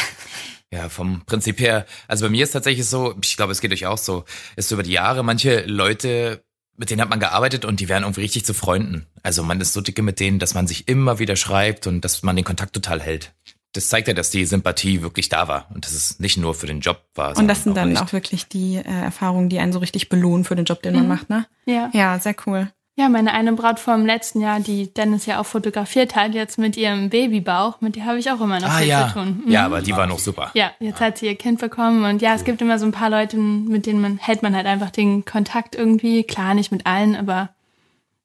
ja, 0.71 0.89
vom 0.89 1.25
Prinzip 1.25 1.59
her, 1.59 1.85
also 2.07 2.25
bei 2.25 2.29
mir 2.29 2.43
ist 2.43 2.51
tatsächlich 2.51 2.85
so, 2.85 3.15
ich 3.21 3.35
glaube, 3.35 3.51
es 3.51 3.61
geht 3.61 3.73
euch 3.73 3.85
auch 3.85 3.97
so, 3.97 4.23
ist 4.55 4.69
so 4.69 4.75
über 4.75 4.83
die 4.83 4.91
Jahre, 4.91 5.23
manche 5.23 5.65
Leute, 5.65 6.43
mit 6.77 6.89
denen 6.89 7.01
hat 7.01 7.09
man 7.09 7.19
gearbeitet 7.19 7.65
und 7.65 7.79
die 7.79 7.89
werden 7.89 8.03
irgendwie 8.03 8.21
richtig 8.21 8.45
zu 8.45 8.53
Freunden. 8.53 9.07
Also 9.23 9.43
man 9.43 9.59
ist 9.61 9.73
so 9.73 9.81
dicke 9.81 10.03
mit 10.03 10.19
denen, 10.19 10.39
dass 10.39 10.53
man 10.53 10.67
sich 10.67 10.87
immer 10.87 11.19
wieder 11.19 11.35
schreibt 11.35 11.87
und 11.87 12.01
dass 12.01 12.23
man 12.23 12.35
den 12.35 12.45
Kontakt 12.45 12.73
total 12.73 13.01
hält 13.01 13.33
das 13.75 13.89
zeigt 13.89 14.07
ja, 14.07 14.13
dass 14.13 14.29
die 14.29 14.45
Sympathie 14.45 15.01
wirklich 15.01 15.29
da 15.29 15.47
war 15.47 15.67
und 15.73 15.85
dass 15.85 15.93
es 15.93 16.19
nicht 16.19 16.37
nur 16.37 16.53
für 16.53 16.67
den 16.67 16.79
Job 16.79 17.01
war. 17.15 17.35
Und 17.37 17.47
das 17.47 17.63
sind 17.63 17.73
auch 17.73 17.75
dann 17.75 17.97
auch 17.97 18.13
wirklich 18.13 18.47
die 18.47 18.75
äh, 18.75 18.83
Erfahrungen, 18.83 19.49
die 19.49 19.59
einen 19.59 19.73
so 19.73 19.79
richtig 19.79 20.09
belohnen 20.09 20.45
für 20.45 20.55
den 20.55 20.65
Job, 20.65 20.81
den 20.81 20.93
mhm. 20.93 20.99
man 20.99 21.07
macht, 21.09 21.29
ne? 21.29 21.45
Ja. 21.65 21.89
Ja, 21.93 22.19
sehr 22.19 22.35
cool. 22.45 22.71
Ja, 22.97 23.09
meine 23.09 23.33
eine 23.33 23.51
Braut 23.51 23.79
vom 23.79 24.05
letzten 24.05 24.39
Jahr, 24.39 24.61
die 24.61 24.93
Dennis 24.93 25.25
ja 25.25 25.41
auch 25.41 25.45
fotografiert 25.45 26.15
hat, 26.15 26.33
jetzt 26.33 26.57
mit 26.57 26.77
ihrem 26.77 27.09
Babybauch, 27.09 27.81
mit 27.81 27.97
der 27.97 28.05
habe 28.05 28.19
ich 28.19 28.31
auch 28.31 28.39
immer 28.39 28.61
noch 28.61 28.69
ah, 28.69 28.77
viel 28.77 28.87
ja. 28.87 29.07
zu 29.09 29.15
tun. 29.15 29.43
Mhm. 29.45 29.51
Ja, 29.51 29.65
aber 29.65 29.81
die 29.81 29.91
war 29.91 30.07
noch 30.07 30.19
super. 30.19 30.51
Ja, 30.53 30.71
jetzt 30.79 31.01
ja. 31.01 31.07
hat 31.07 31.17
sie 31.17 31.25
ihr 31.25 31.35
Kind 31.35 31.59
bekommen 31.59 32.05
und 32.05 32.21
ja, 32.21 32.33
es 32.35 32.45
gibt 32.45 32.61
immer 32.61 32.79
so 32.79 32.85
ein 32.85 32.93
paar 32.93 33.09
Leute, 33.09 33.35
mit 33.35 33.85
denen 33.85 33.99
man 33.99 34.17
hält 34.17 34.43
man 34.43 34.55
halt 34.55 34.65
einfach 34.65 34.91
den 34.91 35.25
Kontakt 35.25 35.75
irgendwie. 35.75 36.23
Klar, 36.23 36.53
nicht 36.53 36.71
mit 36.71 36.85
allen, 36.85 37.17
aber 37.17 37.49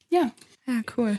ja. 0.08 0.30
Ja, 0.66 0.74
cool. 0.96 1.18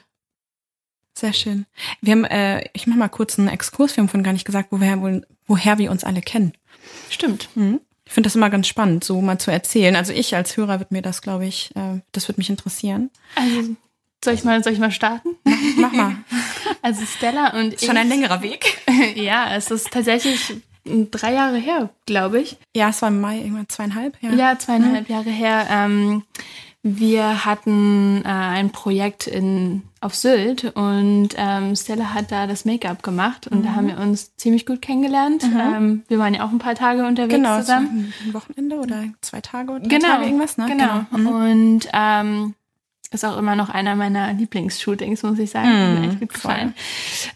Sehr 1.14 1.34
schön. 1.34 1.66
Wir 2.02 2.14
haben, 2.14 2.26
äh, 2.26 2.64
ich 2.74 2.88
mache 2.88 3.00
mal 3.00 3.10
kurz 3.10 3.38
einen 3.38 3.48
Exkurs. 3.48 3.96
Wir 3.96 4.02
haben 4.02 4.10
vorhin 4.10 4.24
gar 4.24 4.34
nicht 4.34 4.46
gesagt, 4.46 4.70
woher, 4.72 5.22
woher 5.48 5.78
wir 5.78 5.92
uns 5.92 6.04
alle 6.04 6.22
kennen. 6.22 6.54
Stimmt. 7.10 7.50
Mhm. 7.56 7.82
Ich 8.06 8.14
finde 8.14 8.28
das 8.28 8.36
immer 8.36 8.50
ganz 8.50 8.68
spannend, 8.68 9.04
so 9.04 9.22
mal 9.22 9.38
zu 9.38 9.52
erzählen. 9.52 9.96
Also 9.96 10.12
ich 10.14 10.36
als 10.36 10.58
Hörer 10.58 10.80
wird 10.80 10.92
mir 10.92 11.02
das, 11.02 11.22
glaube 11.22 11.46
ich, 11.46 11.76
äh, 11.76 12.02
das 12.12 12.28
wird 12.28 12.38
mich 12.38 12.50
interessieren. 12.50 13.10
Also 13.36 13.76
soll 14.24 14.34
ich 14.34 14.44
mal, 14.44 14.64
soll 14.64 14.74
ich 14.74 14.80
mal 14.80 14.92
starten? 14.92 15.30
Mach, 15.44 15.58
mach 15.78 15.92
mal. 15.92 16.16
Also 16.84 17.06
Stella 17.06 17.60
und 17.60 17.80
Schon 17.80 17.96
ein 17.96 18.10
längerer 18.10 18.42
Weg. 18.42 18.80
ja, 19.16 19.56
es 19.56 19.70
ist 19.70 19.92
tatsächlich 19.92 20.56
drei 20.84 21.34
Jahre 21.34 21.58
her, 21.58 21.90
glaube 22.08 22.42
ich. 22.42 22.58
Ja, 22.76 22.90
es 22.90 23.04
war 23.04 23.10
im 23.10 23.22
Mai, 23.22 23.38
irgendwann 23.38 23.70
zweieinhalb. 23.70 24.18
Ja, 24.22 24.32
ja 24.32 24.58
zweieinhalb 24.58 25.08
mhm. 25.08 25.16
Jahre 25.16 25.30
her. 25.30 25.68
Ähm, 25.70 26.24
wir 26.82 27.46
hatten 27.46 28.24
äh, 28.26 28.30
ein 28.30 28.72
Projekt 28.72 29.28
in, 29.28 29.84
auf 30.02 30.16
Sylt 30.16 30.76
und 30.76 31.30
ähm, 31.38 31.76
Stella 31.76 32.14
hat 32.16 32.32
da 32.32 32.48
das 32.48 32.66
Make-up 32.66 33.04
gemacht 33.04 33.48
und 33.48 33.60
mhm. 33.60 33.64
da 33.64 33.76
haben 33.76 33.88
wir 33.88 34.00
uns 34.00 34.36
ziemlich 34.36 34.66
gut 34.66 34.82
kennengelernt. 34.82 35.44
Mhm. 35.44 35.60
Ähm, 35.60 36.04
wir 36.08 36.18
waren 36.18 36.34
ja 36.34 36.44
auch 36.44 36.50
ein 36.50 36.58
paar 36.58 36.74
Tage 36.74 37.06
unterwegs 37.06 37.36
genau, 37.36 37.60
zusammen. 37.60 37.90
Genau, 38.18 38.30
ein 38.30 38.34
Wochenende 38.34 38.76
oder 38.78 39.04
zwei 39.22 39.42
Tage 39.42 39.74
oder 39.74 39.88
genau, 39.88 40.08
Tage 40.08 40.26
irgendwas, 40.26 40.58
ne? 40.58 40.66
Genau. 40.66 41.06
genau. 41.12 41.18
Mhm. 41.18 41.28
Und 41.28 41.88
ähm, 41.94 42.56
ist 43.14 43.26
auch 43.26 43.38
immer 43.38 43.58
noch 43.58 43.70
einer 43.70 43.96
meiner 43.96 44.32
Lieblingsshootings, 44.32 45.22
muss 45.24 45.38
ich 45.38 45.50
sagen. 45.50 45.68
Mm, 45.68 45.96
Hat 45.96 46.00
mir 46.00 46.08
echt 46.08 46.20
gut 46.22 46.34
gefallen. 46.34 46.74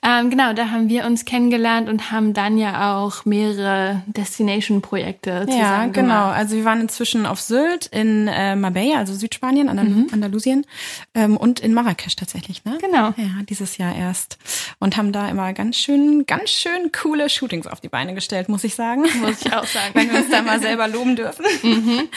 Ähm, 0.01 0.29
genau, 0.29 0.53
da 0.53 0.71
haben 0.71 0.87
wir 0.87 1.05
uns 1.05 1.25
kennengelernt 1.25 1.89
und 1.89 2.11
haben 2.11 2.33
dann 2.33 2.57
ja 2.57 2.95
auch 2.95 3.25
mehrere 3.25 4.01
Destination-Projekte 4.07 5.45
zusammen 5.45 5.59
Ja, 5.61 5.85
genau. 5.87 5.91
Gemacht. 5.91 6.37
Also 6.37 6.55
wir 6.55 6.63
waren 6.63 6.79
inzwischen 6.79 7.25
auf 7.25 7.41
Sylt, 7.41 7.87
in 7.87 8.29
äh, 8.29 8.55
Marbella, 8.55 8.99
also 8.99 9.13
Südspanien, 9.13 9.67
Andal 9.67 9.85
mhm. 9.85 10.07
Andalusien 10.13 10.65
ähm, 11.13 11.35
und 11.35 11.59
in 11.59 11.73
Marrakesch 11.73 12.15
tatsächlich, 12.15 12.63
ne? 12.63 12.77
Genau. 12.79 13.13
Ja, 13.17 13.43
dieses 13.49 13.77
Jahr 13.77 13.93
erst. 13.93 14.37
Und 14.79 14.95
haben 14.95 15.11
da 15.11 15.27
immer 15.27 15.51
ganz 15.51 15.75
schön, 15.75 16.25
ganz 16.25 16.51
schön 16.51 16.93
coole 16.93 17.29
Shootings 17.29 17.67
auf 17.67 17.81
die 17.81 17.89
Beine 17.89 18.13
gestellt, 18.13 18.47
muss 18.47 18.63
ich 18.63 18.75
sagen. 18.75 19.01
Muss 19.19 19.41
ich 19.45 19.53
auch 19.53 19.65
sagen. 19.65 19.91
Wenn 19.93 20.09
wir 20.09 20.19
uns 20.19 20.29
da 20.29 20.41
mal 20.41 20.61
selber 20.61 20.87
loben 20.87 21.17
dürfen. 21.17 21.45
Mhm. 21.63 22.03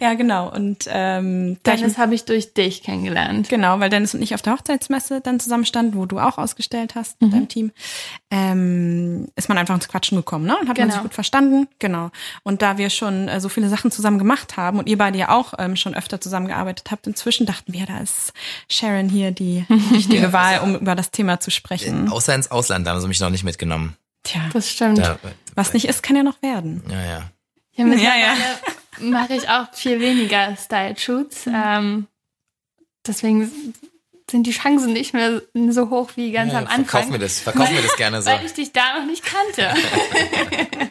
Ja, 0.00 0.14
genau. 0.14 0.52
Und 0.52 0.86
ähm, 0.88 1.58
das 1.62 1.96
habe 1.96 2.14
ich 2.14 2.24
durch 2.24 2.54
dich 2.54 2.82
kennengelernt 2.82 2.91
kennengelernt. 2.92 3.48
Genau, 3.48 3.80
weil 3.80 3.90
Dennis 3.90 4.14
und 4.14 4.22
ich 4.22 4.34
auf 4.34 4.42
der 4.42 4.54
Hochzeitsmesse 4.54 5.20
dann 5.20 5.40
zusammenstanden, 5.40 5.98
wo 5.98 6.06
du 6.06 6.18
auch 6.18 6.38
ausgestellt 6.38 6.94
hast 6.94 7.20
mit 7.20 7.30
mhm. 7.30 7.34
deinem 7.34 7.48
Team, 7.48 7.72
ähm, 8.30 9.28
ist 9.36 9.48
man 9.48 9.58
einfach 9.58 9.74
ins 9.74 9.88
Quatschen 9.88 10.16
gekommen, 10.16 10.46
ne? 10.46 10.56
Und 10.58 10.68
hat 10.68 10.76
genau. 10.76 10.86
man 10.86 10.90
sich 10.90 10.98
genau. 10.98 11.02
gut 11.02 11.14
verstanden. 11.14 11.68
Genau. 11.78 12.10
Und 12.42 12.62
da 12.62 12.78
wir 12.78 12.90
schon 12.90 13.28
äh, 13.28 13.40
so 13.40 13.48
viele 13.48 13.68
Sachen 13.68 13.90
zusammen 13.90 14.18
gemacht 14.18 14.56
haben 14.56 14.78
und 14.78 14.88
ihr 14.88 14.98
beide 14.98 15.18
ja 15.18 15.30
auch 15.30 15.54
ähm, 15.58 15.76
schon 15.76 15.94
öfter 15.94 16.20
zusammengearbeitet 16.20 16.90
habt, 16.90 17.06
inzwischen 17.06 17.46
dachten 17.46 17.72
wir, 17.72 17.86
da 17.86 17.98
ist 17.98 18.32
Sharon 18.70 19.08
hier 19.08 19.30
die 19.30 19.64
richtige 19.92 20.22
ja, 20.22 20.32
Wahl, 20.32 20.60
um 20.60 20.76
über 20.76 20.94
das 20.94 21.10
Thema 21.10 21.40
zu 21.40 21.50
sprechen. 21.50 22.10
Außer 22.10 22.34
ins 22.34 22.50
Ausland, 22.50 22.86
da 22.86 22.92
haben 22.92 23.00
sie 23.00 23.08
mich 23.08 23.20
noch 23.20 23.30
nicht 23.30 23.44
mitgenommen. 23.44 23.96
Tja, 24.22 24.42
das 24.52 24.70
stimmt. 24.70 24.98
Da, 24.98 25.18
Was 25.54 25.72
nicht 25.72 25.86
ist, 25.86 26.02
kann 26.02 26.14
ja 26.14 26.22
noch 26.22 26.40
werden. 26.42 26.82
Ja, 26.88 27.00
ja. 27.00 27.30
Ja, 27.74 27.86
ja, 27.86 28.14
ja. 28.16 28.36
mache 29.00 29.34
ich 29.34 29.48
auch 29.48 29.72
viel 29.72 29.98
weniger 29.98 30.54
Style-Shoots. 30.56 31.46
Mhm. 31.46 31.54
Ähm, 31.54 32.06
deswegen 33.06 33.74
sind 34.30 34.46
die 34.46 34.52
Chancen 34.52 34.92
nicht 34.92 35.14
mehr 35.14 35.42
so 35.68 35.90
hoch 35.90 36.12
wie 36.16 36.32
ganz 36.32 36.52
ja, 36.52 36.58
am 36.58 36.66
Anfang. 36.66 36.84
Verkauf 36.86 37.10
mir 37.10 37.18
das, 37.18 37.40
verkauf 37.40 37.70
mir 37.70 37.82
das 37.82 37.96
gerne 37.96 38.22
so. 38.22 38.30
Weil 38.30 38.44
ich 38.46 38.54
dich 38.54 38.72
da 38.72 38.98
noch 38.98 39.06
nicht 39.06 39.24
kannte. 39.24 39.74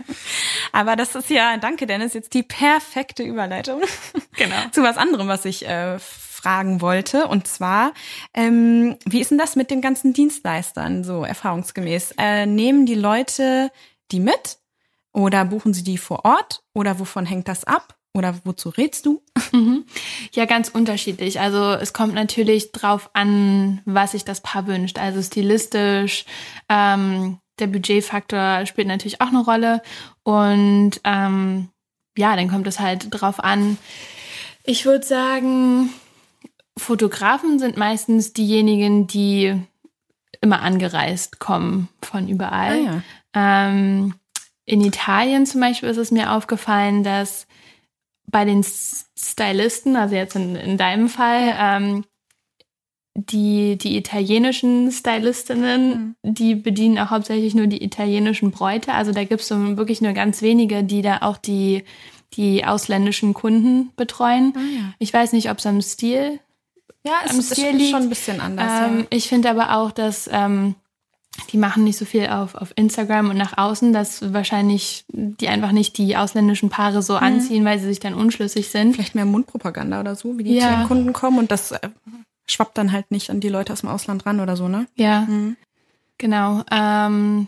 Aber 0.71 0.95
das 0.95 1.15
ist 1.15 1.29
ja, 1.29 1.57
danke 1.57 1.87
Dennis, 1.87 2.13
jetzt 2.13 2.33
die 2.33 2.43
perfekte 2.43 3.23
Überleitung. 3.23 3.81
Genau. 4.37 4.55
Zu 4.71 4.83
was 4.83 4.97
anderem, 4.97 5.27
was 5.27 5.45
ich 5.45 5.67
äh, 5.67 5.97
fragen 5.99 6.81
wollte. 6.81 7.27
Und 7.27 7.47
zwar, 7.47 7.93
ähm, 8.33 8.97
wie 9.05 9.19
ist 9.19 9.31
denn 9.31 9.37
das 9.37 9.55
mit 9.55 9.71
den 9.71 9.81
ganzen 9.81 10.13
Dienstleistern 10.13 11.03
so 11.03 11.23
erfahrungsgemäß? 11.23 12.15
Äh, 12.17 12.45
nehmen 12.45 12.85
die 12.85 12.95
Leute 12.95 13.71
die 14.11 14.19
mit 14.19 14.59
oder 15.13 15.45
buchen 15.45 15.73
sie 15.73 15.83
die 15.83 15.97
vor 15.97 16.25
Ort 16.25 16.63
oder 16.73 16.99
wovon 16.99 17.25
hängt 17.25 17.47
das 17.47 17.63
ab? 17.63 17.97
Oder 18.13 18.35
wozu 18.43 18.69
rätst 18.69 19.05
du? 19.05 19.21
Mhm. 19.53 19.85
Ja, 20.33 20.45
ganz 20.45 20.69
unterschiedlich. 20.69 21.39
Also 21.39 21.73
es 21.73 21.93
kommt 21.93 22.13
natürlich 22.13 22.71
drauf 22.71 23.09
an, 23.13 23.81
was 23.85 24.11
sich 24.11 24.25
das 24.25 24.41
Paar 24.41 24.67
wünscht. 24.67 24.99
Also 24.99 25.21
stilistisch, 25.21 26.25
ähm, 26.69 27.39
der 27.59 27.67
Budgetfaktor 27.67 28.65
spielt 28.65 28.87
natürlich 28.87 29.21
auch 29.21 29.27
eine 29.27 29.43
Rolle. 29.43 29.81
Und 30.23 30.99
ähm, 31.03 31.69
ja, 32.17 32.35
dann 32.35 32.49
kommt 32.49 32.67
es 32.67 32.79
halt 32.79 33.07
drauf 33.09 33.41
an. 33.41 33.77
Ich 34.63 34.85
würde 34.85 35.05
sagen, 35.05 35.89
Fotografen 36.77 37.59
sind 37.59 37.77
meistens 37.77 38.33
diejenigen, 38.33 39.07
die 39.07 39.55
immer 40.41 40.61
angereist 40.61 41.39
kommen 41.39 41.87
von 42.01 42.27
überall. 42.27 42.73
Ah, 42.73 43.01
ja. 43.35 43.67
ähm, 43.69 44.15
in 44.65 44.81
Italien 44.81 45.45
zum 45.45 45.61
Beispiel 45.61 45.89
ist 45.89 45.97
es 45.97 46.11
mir 46.11 46.31
aufgefallen, 46.31 47.03
dass 47.03 47.47
bei 48.31 48.45
den 48.45 48.63
Stylisten, 48.63 49.95
also 49.95 50.15
jetzt 50.15 50.35
in, 50.35 50.55
in 50.55 50.77
deinem 50.77 51.09
Fall, 51.09 51.55
ähm, 51.57 52.05
die, 53.13 53.77
die 53.77 53.97
italienischen 53.97 54.89
Stylistinnen, 54.91 56.15
mhm. 56.23 56.33
die 56.33 56.55
bedienen 56.55 56.97
auch 56.97 57.09
hauptsächlich 57.09 57.53
nur 57.53 57.67
die 57.67 57.83
italienischen 57.83 58.51
Bräute. 58.51 58.93
Also 58.93 59.11
da 59.11 59.23
gibt 59.25 59.41
es 59.41 59.47
so 59.47 59.77
wirklich 59.77 60.01
nur 60.01 60.13
ganz 60.13 60.41
wenige, 60.41 60.83
die 60.83 61.01
da 61.01 61.19
auch 61.21 61.37
die, 61.37 61.83
die 62.33 62.63
ausländischen 62.65 63.33
Kunden 63.33 63.91
betreuen. 63.97 64.53
Oh 64.55 64.59
ja. 64.59 64.93
Ich 64.99 65.13
weiß 65.13 65.33
nicht, 65.33 65.49
ob 65.51 65.57
es 65.57 65.65
am 65.65 65.81
Stil 65.81 66.39
ja, 67.03 67.13
es 67.25 67.37
ist 67.37 67.57
liegt. 67.57 67.89
schon 67.89 68.03
ein 68.03 68.09
bisschen 68.09 68.39
anders. 68.39 68.87
Ähm, 68.87 68.99
ja. 68.99 69.05
Ich 69.09 69.27
finde 69.27 69.49
aber 69.49 69.75
auch, 69.75 69.91
dass 69.91 70.29
ähm, 70.31 70.75
die 71.51 71.57
machen 71.57 71.83
nicht 71.83 71.97
so 71.97 72.05
viel 72.05 72.27
auf, 72.27 72.55
auf 72.55 72.73
Instagram 72.75 73.29
und 73.29 73.37
nach 73.37 73.57
außen, 73.57 73.93
dass 73.93 74.33
wahrscheinlich 74.33 75.05
die 75.09 75.47
einfach 75.47 75.71
nicht 75.71 75.97
die 75.97 76.17
ausländischen 76.17 76.69
Paare 76.69 77.01
so 77.01 77.13
mhm. 77.13 77.23
anziehen, 77.23 77.65
weil 77.65 77.79
sie 77.79 77.87
sich 77.87 77.99
dann 77.99 78.13
unschlüssig 78.13 78.69
sind. 78.69 78.95
Vielleicht 78.95 79.15
mehr 79.15 79.25
Mundpropaganda 79.25 79.99
oder 79.99 80.15
so, 80.15 80.37
wie 80.37 80.43
die 80.43 80.55
ja. 80.55 80.85
Kunden 80.85 81.13
kommen 81.13 81.39
und 81.39 81.51
das 81.51 81.71
äh, 81.71 81.89
schwappt 82.47 82.77
dann 82.77 82.91
halt 82.91 83.11
nicht 83.11 83.29
an 83.29 83.39
die 83.39 83.49
Leute 83.49 83.73
aus 83.73 83.81
dem 83.81 83.89
Ausland 83.89 84.25
ran 84.25 84.39
oder 84.39 84.57
so, 84.57 84.67
ne? 84.67 84.87
Ja, 84.95 85.21
mhm. 85.21 85.55
genau. 86.17 86.63
Ähm, 86.69 87.47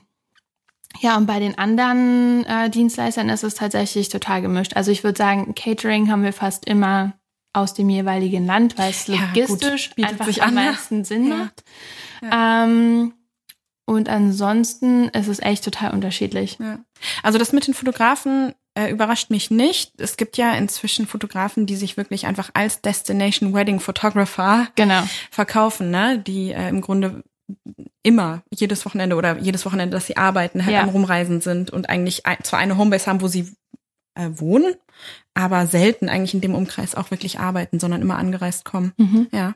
ja, 1.01 1.17
und 1.17 1.25
bei 1.25 1.39
den 1.39 1.57
anderen 1.57 2.45
äh, 2.45 2.69
Dienstleistern 2.69 3.29
ist 3.29 3.43
es 3.43 3.55
tatsächlich 3.55 4.09
total 4.09 4.41
gemischt. 4.41 4.75
Also 4.75 4.91
ich 4.91 5.03
würde 5.03 5.17
sagen, 5.17 5.55
Catering 5.55 6.09
haben 6.09 6.23
wir 6.23 6.33
fast 6.33 6.65
immer 6.65 7.13
aus 7.51 7.73
dem 7.73 7.89
jeweiligen 7.89 8.45
Land, 8.45 8.77
weil 8.77 8.91
es 8.91 9.07
logistisch 9.07 9.91
ja, 9.95 10.07
einfach 10.07 10.27
am 10.39 10.53
ne? 10.53 10.65
meisten 10.65 11.03
Sinn 11.03 11.29
macht. 11.29 11.63
Ja. 12.21 12.63
Ähm, 12.63 13.13
und 13.85 14.09
ansonsten 14.09 15.09
ist 15.09 15.27
es 15.27 15.39
echt 15.39 15.63
total 15.63 15.91
unterschiedlich. 15.91 16.57
Ja. 16.59 16.79
Also 17.21 17.37
das 17.37 17.51
mit 17.51 17.67
den 17.67 17.73
Fotografen 17.73 18.53
äh, 18.75 18.89
überrascht 18.89 19.29
mich 19.29 19.51
nicht. 19.51 19.93
Es 19.97 20.17
gibt 20.17 20.37
ja 20.37 20.53
inzwischen 20.53 21.05
Fotografen, 21.05 21.65
die 21.65 21.75
sich 21.75 21.97
wirklich 21.97 22.25
einfach 22.25 22.49
als 22.53 22.81
Destination 22.81 23.53
Wedding 23.53 23.79
Photographer 23.79 24.67
genau. 24.75 25.03
verkaufen, 25.31 25.91
ne? 25.91 26.19
Die 26.19 26.51
äh, 26.51 26.69
im 26.69 26.81
Grunde 26.81 27.23
immer 28.03 28.43
jedes 28.53 28.85
Wochenende 28.85 29.15
oder 29.15 29.37
jedes 29.39 29.65
Wochenende, 29.65 29.95
dass 29.95 30.07
sie 30.07 30.17
arbeiten, 30.17 30.65
halt 30.65 30.73
ja. 30.73 30.81
am 30.81 30.89
Rumreisen 30.89 31.41
sind 31.41 31.71
und 31.71 31.89
eigentlich 31.89 32.25
ein, 32.25 32.37
zwar 32.43 32.59
eine 32.59 32.77
Homebase 32.77 33.07
haben, 33.07 33.21
wo 33.21 33.27
sie 33.27 33.53
äh, 34.15 34.29
wohnen, 34.33 34.75
aber 35.33 35.67
selten 35.67 36.09
eigentlich 36.09 36.33
in 36.33 36.41
dem 36.41 36.55
Umkreis 36.55 36.95
auch 36.95 37.11
wirklich 37.11 37.39
arbeiten, 37.39 37.79
sondern 37.79 38.01
immer 38.01 38.17
angereist 38.17 38.65
kommen. 38.65 38.93
Mhm. 38.97 39.27
Ja. 39.31 39.55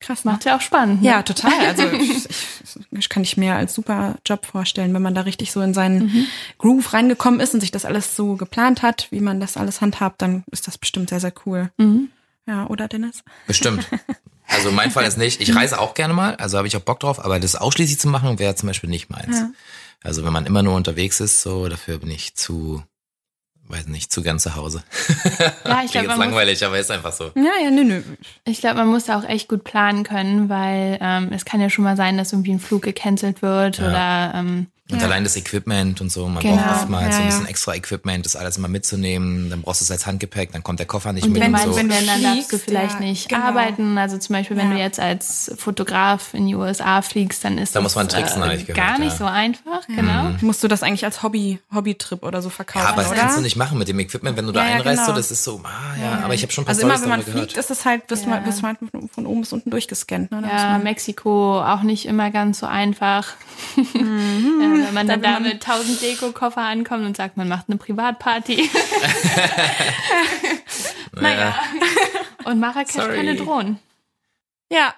Krass. 0.00 0.24
Ne? 0.24 0.32
Macht 0.32 0.44
ja 0.44 0.56
auch 0.56 0.60
spannend. 0.60 1.02
Ne? 1.02 1.08
Ja, 1.08 1.22
total. 1.22 1.52
Also 1.66 1.84
ich, 1.92 2.28
ich, 2.90 3.08
kann 3.08 3.22
ich 3.22 3.36
mir 3.36 3.54
als 3.54 3.74
super 3.74 4.16
Job 4.26 4.44
vorstellen, 4.44 4.92
wenn 4.94 5.02
man 5.02 5.14
da 5.14 5.22
richtig 5.22 5.52
so 5.52 5.60
in 5.60 5.74
seinen 5.74 6.06
mhm. 6.06 6.26
Groove 6.58 6.92
reingekommen 6.92 7.40
ist 7.40 7.54
und 7.54 7.60
sich 7.60 7.70
das 7.70 7.84
alles 7.84 8.16
so 8.16 8.36
geplant 8.36 8.82
hat, 8.82 9.08
wie 9.10 9.20
man 9.20 9.40
das 9.40 9.56
alles 9.56 9.80
handhabt, 9.80 10.20
dann 10.22 10.44
ist 10.50 10.66
das 10.66 10.78
bestimmt 10.78 11.08
sehr, 11.10 11.20
sehr 11.20 11.32
cool. 11.46 11.70
Mhm. 11.78 12.10
Ja, 12.46 12.66
oder 12.66 12.88
Dennis? 12.88 13.22
Bestimmt. 13.46 13.86
Also 14.46 14.70
mein 14.70 14.90
Fall 14.90 15.06
ist 15.06 15.16
nicht. 15.16 15.40
Ich 15.40 15.56
reise 15.56 15.80
auch 15.80 15.94
gerne 15.94 16.12
mal, 16.12 16.36
also 16.36 16.58
habe 16.58 16.68
ich 16.68 16.76
auch 16.76 16.82
Bock 16.82 17.00
drauf, 17.00 17.24
aber 17.24 17.40
das 17.40 17.56
ausschließlich 17.56 17.98
zu 17.98 18.08
machen 18.08 18.38
wäre 18.38 18.54
zum 18.54 18.66
Beispiel 18.66 18.90
nicht 18.90 19.08
meins. 19.08 19.38
Ja. 19.38 19.50
Also 20.02 20.22
wenn 20.22 20.34
man 20.34 20.44
immer 20.44 20.62
nur 20.62 20.74
unterwegs 20.74 21.18
ist, 21.20 21.40
so 21.40 21.66
dafür 21.68 21.98
bin 21.98 22.10
ich 22.10 22.34
zu 22.34 22.82
weiß 23.68 23.86
nicht, 23.88 24.12
zu 24.12 24.22
gern 24.22 24.38
zu 24.38 24.54
Hause. 24.56 24.82
Ja, 25.66 25.82
ich 25.84 25.92
glaube, 25.92 26.08
langweilig, 26.08 26.60
muss, 26.60 26.62
aber 26.64 26.78
ist 26.78 26.90
einfach 26.90 27.12
so. 27.12 27.32
Ja, 27.34 27.52
ja, 27.62 27.70
nö, 27.70 27.84
nö. 27.84 28.02
Ich 28.44 28.60
glaube, 28.60 28.76
man 28.76 28.88
muss 28.88 29.04
da 29.04 29.18
auch 29.18 29.24
echt 29.24 29.48
gut 29.48 29.64
planen 29.64 30.04
können, 30.04 30.48
weil 30.48 30.98
ähm, 31.00 31.30
es 31.32 31.44
kann 31.44 31.60
ja 31.60 31.70
schon 31.70 31.84
mal 31.84 31.96
sein, 31.96 32.18
dass 32.18 32.32
irgendwie 32.32 32.52
ein 32.52 32.60
Flug 32.60 32.82
gecancelt 32.82 33.42
wird 33.42 33.78
ja. 33.78 33.88
oder 33.88 34.38
ähm, 34.38 34.66
und 34.90 35.00
ja. 35.00 35.06
allein 35.06 35.24
das 35.24 35.34
Equipment 35.34 36.02
und 36.02 36.12
so, 36.12 36.28
man 36.28 36.42
genau. 36.42 36.56
braucht 36.56 36.82
oftmals 36.82 37.06
ja, 37.06 37.12
so 37.12 37.18
ein 37.20 37.26
bisschen 37.28 37.46
extra 37.46 37.74
Equipment, 37.74 38.26
das 38.26 38.36
alles 38.36 38.58
immer 38.58 38.68
mitzunehmen. 38.68 39.48
Dann 39.48 39.62
brauchst 39.62 39.80
du 39.80 39.84
es 39.84 39.90
als 39.90 40.04
Handgepäck, 40.04 40.52
dann 40.52 40.62
kommt 40.62 40.78
der 40.78 40.84
Koffer 40.84 41.14
nicht 41.14 41.24
und 41.24 41.32
mit. 41.32 41.40
Wenn, 41.40 41.54
und 41.54 41.60
so. 41.62 41.74
wenn 41.74 41.88
dann 41.88 42.22
darfst 42.22 42.52
du 42.52 42.58
vielleicht 42.58 43.00
nicht 43.00 43.30
genau. 43.30 43.44
arbeiten. 43.44 43.96
Also 43.96 44.18
zum 44.18 44.34
Beispiel, 44.34 44.58
wenn 44.58 44.70
du 44.70 44.76
jetzt 44.76 45.00
als 45.00 45.54
Fotograf 45.56 46.34
in 46.34 46.46
die 46.46 46.54
USA 46.54 47.00
fliegst, 47.00 47.44
dann 47.44 47.56
ist 47.56 47.74
da 47.74 47.80
das 47.80 47.84
muss 47.84 47.94
man 47.94 48.10
tricksen, 48.10 48.42
äh, 48.42 48.58
gehört, 48.58 48.74
gar 48.74 48.98
nicht 48.98 49.16
so 49.16 49.24
einfach. 49.24 49.86
Genau. 49.86 50.24
Mhm. 50.24 50.36
Musst 50.42 50.62
du 50.62 50.68
das 50.68 50.82
eigentlich 50.82 51.06
als 51.06 51.22
Hobby, 51.22 51.60
Hobbytrip 51.74 52.22
oder 52.22 52.42
so 52.42 52.50
verkaufen? 52.50 52.84
Ja, 52.84 52.92
aber 52.92 53.04
das 53.04 53.12
oder? 53.12 53.20
kannst 53.20 53.38
du 53.38 53.40
nicht 53.40 53.56
machen 53.56 53.78
mit 53.78 53.88
dem 53.88 53.98
Equipment, 54.00 54.36
wenn 54.36 54.44
du 54.44 54.52
da 54.52 54.60
einreist. 54.60 54.84
Genau. 54.84 55.06
So, 55.06 55.12
das 55.14 55.30
ist 55.30 55.44
so, 55.44 55.62
ah 55.64 55.98
ja, 55.98 56.20
aber 56.24 56.34
ich 56.34 56.42
habe 56.42 56.52
schon 56.52 56.64
ein 56.64 56.66
paar 56.66 56.74
Also 56.74 56.86
immer, 56.86 57.00
wenn 57.00 57.08
man 57.08 57.22
fliegt, 57.22 57.56
ist 57.56 57.70
es 57.70 57.86
halt, 57.86 58.10
wirst 58.10 58.26
ja. 58.26 58.38
du 58.38 58.62
halt 58.62 58.78
von 59.14 59.24
oben 59.24 59.40
bis 59.40 59.52
unten 59.54 59.70
durchgescannt. 59.70 60.30
Ne? 60.30 60.42
Ja, 60.46 60.76
Mexiko 60.76 61.62
auch 61.62 61.80
nicht 61.80 62.04
immer 62.04 62.30
ganz 62.30 62.58
so 62.58 62.66
einfach. 62.66 63.28
Mhm. 63.76 64.73
wenn 64.82 64.94
man 64.94 65.06
dann 65.06 65.22
damit 65.22 65.54
mit 65.54 65.68
1000 65.68 66.02
Deko-Koffer 66.02 66.62
ankommt 66.62 67.04
und 67.04 67.16
sagt, 67.16 67.36
man 67.36 67.48
macht 67.48 67.68
eine 67.68 67.78
Privatparty. 67.78 68.70
naja. 71.12 71.54
Und 72.44 72.60
Marrakesch 72.60 72.94
Sorry. 72.94 73.16
keine 73.16 73.36
Drohnen. 73.36 73.78
Ja, 74.70 74.94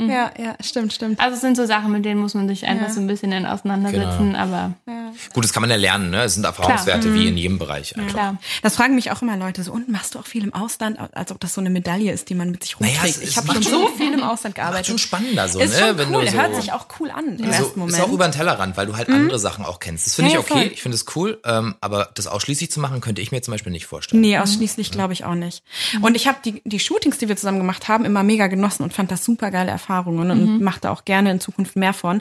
Mhm. 0.00 0.10
Ja, 0.10 0.30
ja, 0.38 0.56
stimmt, 0.60 0.92
stimmt. 0.92 1.20
Also 1.20 1.34
es 1.34 1.42
sind 1.42 1.56
so 1.56 1.66
Sachen, 1.66 1.92
mit 1.92 2.04
denen 2.04 2.20
muss 2.20 2.32
man 2.34 2.48
sich 2.48 2.66
einfach 2.66 2.88
ja. 2.88 2.92
so 2.92 3.00
ein 3.00 3.06
bisschen 3.06 3.30
dann 3.30 3.44
auseinandersetzen, 3.44 4.32
genau. 4.32 4.38
aber. 4.38 4.72
Ja. 4.86 5.12
Gut, 5.34 5.44
das 5.44 5.52
kann 5.52 5.60
man 5.60 5.70
ja 5.70 5.76
lernen, 5.76 6.10
ne? 6.10 6.22
Es 6.22 6.34
sind 6.34 6.44
Erfahrungswerte 6.44 7.08
Klar. 7.08 7.14
wie 7.14 7.26
in 7.26 7.32
mhm. 7.32 7.36
jedem 7.36 7.58
Bereich. 7.58 7.94
Ja, 7.96 8.04
klar. 8.04 8.38
Das 8.62 8.76
fragen 8.76 8.94
mich 8.94 9.10
auch 9.10 9.20
immer 9.20 9.36
Leute 9.36 9.62
so, 9.62 9.72
und 9.72 9.88
machst 9.88 10.14
du 10.14 10.18
auch 10.18 10.26
viel 10.26 10.42
im 10.42 10.54
Ausland, 10.54 10.98
als 11.12 11.30
ob 11.32 11.40
das 11.40 11.52
so 11.54 11.60
eine 11.60 11.68
Medaille 11.68 12.12
ist, 12.12 12.30
die 12.30 12.34
man 12.34 12.50
mit 12.50 12.62
sich 12.62 12.80
rumträgt. 12.80 13.02
Naja, 13.02 13.14
ich 13.22 13.36
habe 13.36 13.52
schon 13.52 13.62
so 13.62 13.88
viel 13.88 14.14
im 14.14 14.22
Ausland 14.22 14.54
gearbeitet. 14.54 14.82
Ist 14.82 14.86
schon 14.88 14.98
spannender 14.98 15.48
so, 15.48 15.60
ist 15.60 15.72
ne? 15.72 15.88
Schon 15.88 15.98
Wenn 15.98 16.14
cool. 16.14 16.24
du 16.24 16.30
so, 16.30 16.38
hört 16.38 16.56
sich 16.56 16.72
auch 16.72 16.86
cool 16.98 17.10
an 17.10 17.36
im 17.36 17.38
so, 17.38 17.44
ersten 17.44 17.78
Moment. 17.78 17.98
Ist 17.98 18.04
auch 18.04 18.12
über 18.12 18.26
den 18.26 18.32
Tellerrand, 18.32 18.76
weil 18.78 18.86
du 18.86 18.96
halt 18.96 19.08
mhm. 19.08 19.16
andere 19.16 19.38
Sachen 19.38 19.66
auch 19.66 19.80
kennst. 19.80 20.06
Das 20.06 20.14
finde 20.14 20.30
ich 20.30 20.38
okay, 20.38 20.52
voll. 20.52 20.70
ich 20.72 20.82
finde 20.82 20.94
es 20.94 21.04
cool, 21.14 21.40
ähm, 21.44 21.74
aber 21.80 22.10
das 22.14 22.26
ausschließlich 22.26 22.70
zu 22.70 22.80
machen, 22.80 23.00
könnte 23.00 23.20
ich 23.20 23.32
mir 23.32 23.42
zum 23.42 23.52
Beispiel 23.52 23.72
nicht 23.72 23.86
vorstellen. 23.86 24.22
Nee, 24.22 24.38
ausschließlich 24.38 24.90
mhm. 24.90 24.94
glaube 24.94 25.12
ich 25.12 25.24
auch 25.24 25.34
nicht. 25.34 25.62
Und 26.00 26.14
ich 26.14 26.26
habe 26.26 26.38
die, 26.44 26.62
die 26.64 26.80
Shootings, 26.80 27.18
die 27.18 27.28
wir 27.28 27.36
zusammen 27.36 27.58
gemacht 27.58 27.88
haben, 27.88 28.04
immer 28.04 28.22
mega 28.22 28.46
genossen 28.46 28.82
und 28.84 28.94
fand 28.94 29.10
das 29.10 29.24
super 29.24 29.50
geile 29.50 29.70
Erfahrungen 29.90 30.30
und 30.30 30.58
mhm. 30.58 30.64
mache 30.64 30.80
da 30.80 30.90
auch 30.90 31.04
gerne 31.04 31.30
in 31.30 31.40
Zukunft 31.40 31.76
mehr 31.76 31.92
von. 31.92 32.20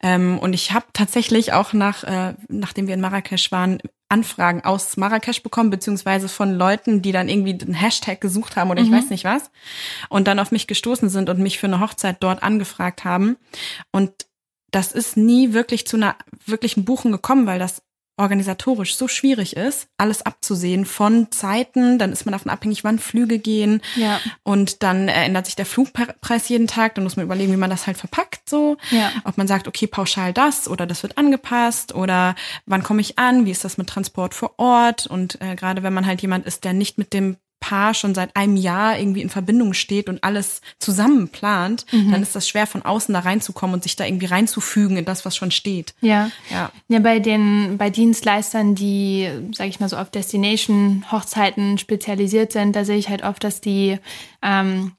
Ähm, 0.00 0.38
und 0.38 0.52
ich 0.52 0.72
habe 0.72 0.86
tatsächlich 0.92 1.52
auch 1.52 1.72
nach, 1.72 2.04
äh, 2.04 2.34
nachdem 2.48 2.86
wir 2.86 2.94
in 2.94 3.00
Marrakesch 3.00 3.50
waren, 3.50 3.78
Anfragen 4.08 4.64
aus 4.64 4.96
Marrakesch 4.96 5.42
bekommen, 5.42 5.68
beziehungsweise 5.68 6.28
von 6.28 6.54
Leuten, 6.54 7.02
die 7.02 7.12
dann 7.12 7.28
irgendwie 7.28 7.58
einen 7.60 7.74
Hashtag 7.74 8.20
gesucht 8.20 8.56
haben 8.56 8.70
oder 8.70 8.80
ich 8.80 8.88
mhm. 8.88 8.96
weiß 8.96 9.10
nicht 9.10 9.24
was 9.24 9.50
und 10.08 10.26
dann 10.28 10.38
auf 10.38 10.50
mich 10.50 10.66
gestoßen 10.66 11.10
sind 11.10 11.28
und 11.28 11.40
mich 11.40 11.58
für 11.58 11.66
eine 11.66 11.80
Hochzeit 11.80 12.16
dort 12.20 12.42
angefragt 12.42 13.04
haben. 13.04 13.36
Und 13.90 14.12
das 14.70 14.92
ist 14.92 15.16
nie 15.16 15.52
wirklich 15.52 15.86
zu 15.86 15.96
einer 15.96 16.16
wirklichen 16.46 16.84
Buchung 16.84 17.12
gekommen, 17.12 17.46
weil 17.46 17.58
das 17.58 17.82
organisatorisch 18.18 18.96
so 18.96 19.08
schwierig 19.08 19.56
ist, 19.56 19.88
alles 19.96 20.22
abzusehen 20.22 20.84
von 20.84 21.30
Zeiten, 21.30 21.98
dann 21.98 22.12
ist 22.12 22.26
man 22.26 22.32
davon 22.32 22.50
abhängig, 22.50 22.84
wann 22.84 22.98
Flüge 22.98 23.38
gehen 23.38 23.80
ja. 23.96 24.20
und 24.42 24.82
dann 24.82 25.08
ändert 25.08 25.46
sich 25.46 25.56
der 25.56 25.66
Flugpreis 25.66 26.48
jeden 26.48 26.66
Tag, 26.66 26.94
dann 26.94 27.04
muss 27.04 27.16
man 27.16 27.24
überlegen, 27.24 27.52
wie 27.52 27.56
man 27.56 27.70
das 27.70 27.86
halt 27.86 27.96
verpackt 27.96 28.48
so, 28.48 28.76
ja. 28.90 29.12
ob 29.24 29.38
man 29.38 29.46
sagt, 29.46 29.68
okay, 29.68 29.86
pauschal 29.86 30.32
das 30.32 30.68
oder 30.68 30.86
das 30.86 31.02
wird 31.02 31.16
angepasst 31.16 31.94
oder 31.94 32.34
wann 32.66 32.82
komme 32.82 33.00
ich 33.00 33.18
an, 33.18 33.46
wie 33.46 33.50
ist 33.52 33.64
das 33.64 33.78
mit 33.78 33.88
Transport 33.88 34.34
vor 34.34 34.54
Ort 34.58 35.06
und 35.06 35.40
äh, 35.40 35.54
gerade 35.54 35.82
wenn 35.82 35.94
man 35.94 36.06
halt 36.06 36.20
jemand 36.20 36.46
ist, 36.46 36.64
der 36.64 36.72
nicht 36.72 36.98
mit 36.98 37.12
dem 37.12 37.36
Paar 37.60 37.94
schon 37.94 38.14
seit 38.14 38.36
einem 38.36 38.56
Jahr 38.56 38.98
irgendwie 38.98 39.22
in 39.22 39.30
Verbindung 39.30 39.74
steht 39.74 40.08
und 40.08 40.22
alles 40.22 40.60
zusammen 40.78 41.28
plant, 41.28 41.86
mhm. 41.92 42.12
dann 42.12 42.22
ist 42.22 42.36
das 42.36 42.48
schwer 42.48 42.66
von 42.66 42.82
außen 42.82 43.12
da 43.12 43.20
reinzukommen 43.20 43.74
und 43.74 43.82
sich 43.82 43.96
da 43.96 44.04
irgendwie 44.04 44.26
reinzufügen 44.26 44.96
in 44.96 45.04
das, 45.04 45.24
was 45.24 45.36
schon 45.36 45.50
steht. 45.50 45.94
Ja. 46.00 46.30
Ja, 46.50 46.70
ja 46.88 46.98
bei 47.00 47.18
den 47.18 47.76
bei 47.78 47.90
Dienstleistern, 47.90 48.74
die, 48.74 49.28
sage 49.52 49.70
ich 49.70 49.80
mal 49.80 49.88
so, 49.88 49.96
auf 49.96 50.10
Destination-Hochzeiten 50.10 51.78
spezialisiert 51.78 52.52
sind, 52.52 52.76
da 52.76 52.84
sehe 52.84 52.98
ich 52.98 53.08
halt 53.08 53.24
oft, 53.24 53.42
dass 53.42 53.60
die 53.60 53.98
ähm, 54.42 54.92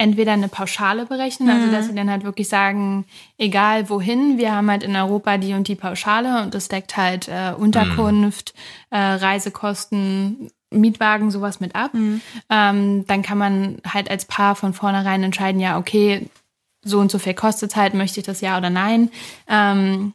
entweder 0.00 0.32
eine 0.32 0.48
Pauschale 0.48 1.04
berechnen, 1.04 1.50
also 1.50 1.66
mhm. 1.66 1.72
dass 1.72 1.86
sie 1.86 1.94
dann 1.94 2.10
halt 2.10 2.24
wirklich 2.24 2.48
sagen, 2.48 3.04
egal 3.36 3.90
wohin, 3.90 4.38
wir 4.38 4.52
haben 4.52 4.70
halt 4.70 4.82
in 4.82 4.96
Europa 4.96 5.36
die 5.36 5.52
und 5.52 5.68
die 5.68 5.74
Pauschale 5.74 6.42
und 6.42 6.54
das 6.54 6.68
deckt 6.68 6.96
halt 6.96 7.28
äh, 7.28 7.52
Unterkunft, 7.56 8.54
mhm. 8.90 8.96
äh, 8.96 8.98
Reisekosten, 8.98 10.50
Mietwagen 10.70 11.30
sowas 11.30 11.60
mit 11.60 11.74
ab. 11.74 11.94
Mhm. 11.94 12.20
Ähm, 12.48 13.06
dann 13.06 13.22
kann 13.22 13.38
man 13.38 13.78
halt 13.86 14.10
als 14.10 14.24
Paar 14.24 14.54
von 14.54 14.72
vornherein 14.72 15.22
entscheiden, 15.22 15.60
ja, 15.60 15.78
okay, 15.78 16.28
so 16.82 16.98
und 16.98 17.10
so 17.10 17.18
viel 17.18 17.34
kostet 17.34 17.70
es 17.70 17.76
halt, 17.76 17.94
möchte 17.94 18.20
ich 18.20 18.26
das 18.26 18.40
ja 18.40 18.56
oder 18.56 18.70
nein. 18.70 19.10
Ähm, 19.48 20.14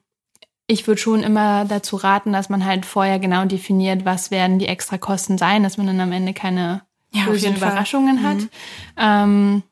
ich 0.67 0.87
würde 0.87 0.99
schon 0.99 1.21
immer 1.21 1.65
dazu 1.65 1.95
raten, 1.95 2.33
dass 2.33 2.49
man 2.49 2.65
halt 2.65 2.85
vorher 2.85 3.19
genau 3.19 3.45
definiert, 3.45 4.03
was 4.03 4.31
werden 4.31 4.57
die 4.57 4.67
extra 4.67 4.97
Kosten 4.97 5.37
sein, 5.37 5.61
dass 5.61 5.77
man 5.77 5.87
dann 5.87 5.99
am 5.99 6.11
Ende 6.11 6.33
keine 6.33 6.81
ja, 7.11 7.25
bösen 7.25 7.55
Überraschungen 7.55 8.19
Fall. 8.19 8.29
hat. 8.29 8.37
Mhm. 8.37 8.49
Ähm, 8.97 9.63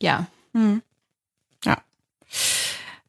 ja. 0.00 0.26
Mhm. 0.52 0.82
Ja. 1.64 1.78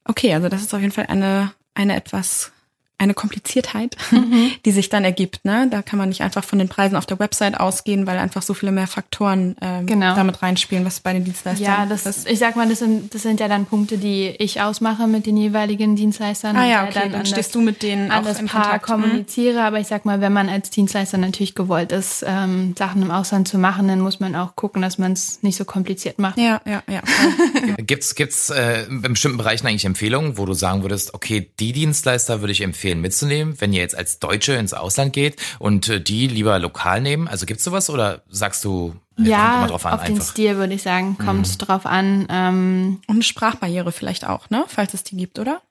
Okay, 0.05 0.33
also 0.33 0.47
das 0.47 0.61
ist 0.61 0.73
auf 0.73 0.81
jeden 0.81 0.93
Fall 0.93 1.07
eine, 1.07 1.51
eine 1.73 1.95
etwas 1.95 2.53
eine 2.97 3.13
Kompliziertheit, 3.13 3.97
mhm. 4.12 4.51
die 4.65 4.71
sich 4.71 4.89
dann 4.89 5.03
ergibt. 5.03 5.43
Ne? 5.43 5.67
Da 5.69 5.81
kann 5.81 5.99
man 5.99 6.10
nicht 6.10 6.21
einfach 6.21 6.43
von 6.43 6.60
den 6.60 6.69
Preisen 6.69 6.95
auf 6.95 7.05
der 7.05 7.19
Website 7.19 7.60
ausgehen, 7.60 8.08
weil 8.08 8.17
einfach 8.17 8.41
so 8.41 8.53
viele 8.53 8.71
mehr 8.71 8.88
Faktoren 8.88 9.55
ähm, 9.62 9.86
genau. 9.86 10.15
damit 10.15 10.41
reinspielen, 10.41 10.86
was 10.86 10.99
bei 11.01 11.13
den 11.13 11.23
Dienstleistern 11.23 11.65
ja, 11.65 11.86
das, 11.86 12.05
ist. 12.05 12.29
Ich 12.29 12.39
sag 12.39 12.55
mal, 12.55 12.67
das 12.67 12.79
sind, 12.79 13.13
das 13.13 13.21
sind 13.21 13.39
ja 13.39 13.47
dann 13.47 13.65
Punkte, 13.65 13.97
die 13.97 14.27
ich 14.39 14.62
ausmache 14.62 15.08
mit 15.08 15.25
den 15.25 15.38
jeweiligen 15.38 15.95
Dienstleistern. 15.95 16.55
Ah 16.55 16.67
ja, 16.67 16.84
okay, 16.84 16.93
dann, 16.93 17.12
dann 17.12 17.25
stehst 17.25 17.49
das, 17.49 17.51
du 17.51 17.62
mit 17.62 17.84
denen 17.84 18.12
auch 18.12 18.25
im 18.25 18.47
Paar 18.47 18.79
Kontakt, 18.79 18.89
mhm. 18.89 18.93
kommuniziere. 18.93 19.63
Aber 19.63 19.79
ich 19.79 19.88
sag 19.88 20.05
mal, 20.05 20.21
wenn 20.21 20.34
man 20.34 20.47
als 20.47 20.69
Dienstleister 20.69 21.17
natürlich 21.17 21.55
gewollt 21.55 21.91
ist, 21.91 22.23
ähm, 22.25 22.75
Sachen 22.77 23.01
im 23.01 23.12
Ausland 23.12 23.47
zu 23.47 23.58
machen, 23.58 23.88
dann 23.88 23.99
muss 23.99 24.19
man 24.19 24.36
auch 24.36 24.55
gucken, 24.55 24.81
dass 24.81 24.97
man 24.97 25.13
es 25.13 25.43
nicht 25.43 25.58
so 25.58 25.65
kompliziert 25.65 26.19
macht. 26.19 26.38
Ja, 26.38 26.62
ja, 26.65 26.81
ja. 26.89 27.01
gibt's 27.77 28.15
gibt's 28.15 28.49
äh, 28.49 28.84
in 28.84 29.01
bestimmten 29.01 29.38
Bereichen 29.38 29.67
eigentlich 29.67 29.86
Empfehlungen, 29.86 30.38
wo 30.38 30.45
du 30.45 30.53
sagen 30.53 30.81
würdest, 30.81 31.13
okay, 31.13 31.49
die 31.60 31.73
Dienstleister 31.73 32.41
würde 32.41 32.53
ich 32.53 32.62
empfehlen, 32.62 32.85
empfehlen 32.86 33.02
mitzunehmen, 33.02 33.56
wenn 33.60 33.74
ihr 33.74 33.82
jetzt 33.82 33.98
als 33.98 34.19
Deutsche 34.19 34.54
ins 34.54 34.74
Ausland 34.74 35.13
geht 35.13 35.41
und 35.60 35.89
äh, 35.89 36.00
die 36.00 36.28
lieber 36.28 36.60
lokal 36.60 37.02
nehmen? 37.02 37.28
Also 37.28 37.45
gibt's 37.45 37.63
sowas 37.63 37.89
oder 37.89 38.21
sagst 38.30 38.63
du, 38.63 38.95
ja, 39.17 39.60
kommt 39.60 39.71
drauf 39.71 39.86
an, 39.86 39.93
auf 39.93 40.00
einfach. 40.02 40.13
den 40.13 40.21
Stil 40.21 40.58
würde 40.58 40.74
ich 40.74 40.84
sagen, 40.84 41.17
kommt 41.17 41.48
mhm. 41.48 41.58
drauf 41.58 41.86
an. 41.86 42.28
Ähm, 42.30 43.02
und 43.08 43.15
eine 43.15 43.24
Sprachbarriere 43.24 43.91
vielleicht 43.91 44.28
auch, 44.28 44.50
ne? 44.50 44.65
Falls 44.67 44.93
es 44.93 45.04
die 45.04 45.17
gibt, 45.17 45.39
oder? 45.39 45.62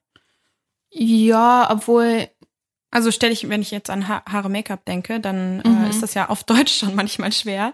Ja, 0.90 1.68
obwohl 1.70 2.28
also 2.94 3.10
stelle 3.10 3.32
ich, 3.32 3.48
wenn 3.48 3.60
ich 3.60 3.72
jetzt 3.72 3.90
an 3.90 4.06
ha 4.06 4.22
Haare 4.30 4.48
Make-up 4.48 4.84
denke, 4.84 5.18
dann 5.18 5.60
äh, 5.60 5.68
mhm. 5.68 5.84
äh, 5.84 5.90
ist 5.90 6.00
das 6.00 6.14
ja 6.14 6.28
auf 6.28 6.44
Deutsch 6.44 6.72
schon 6.78 6.94
manchmal 6.94 7.32
schwer, 7.32 7.72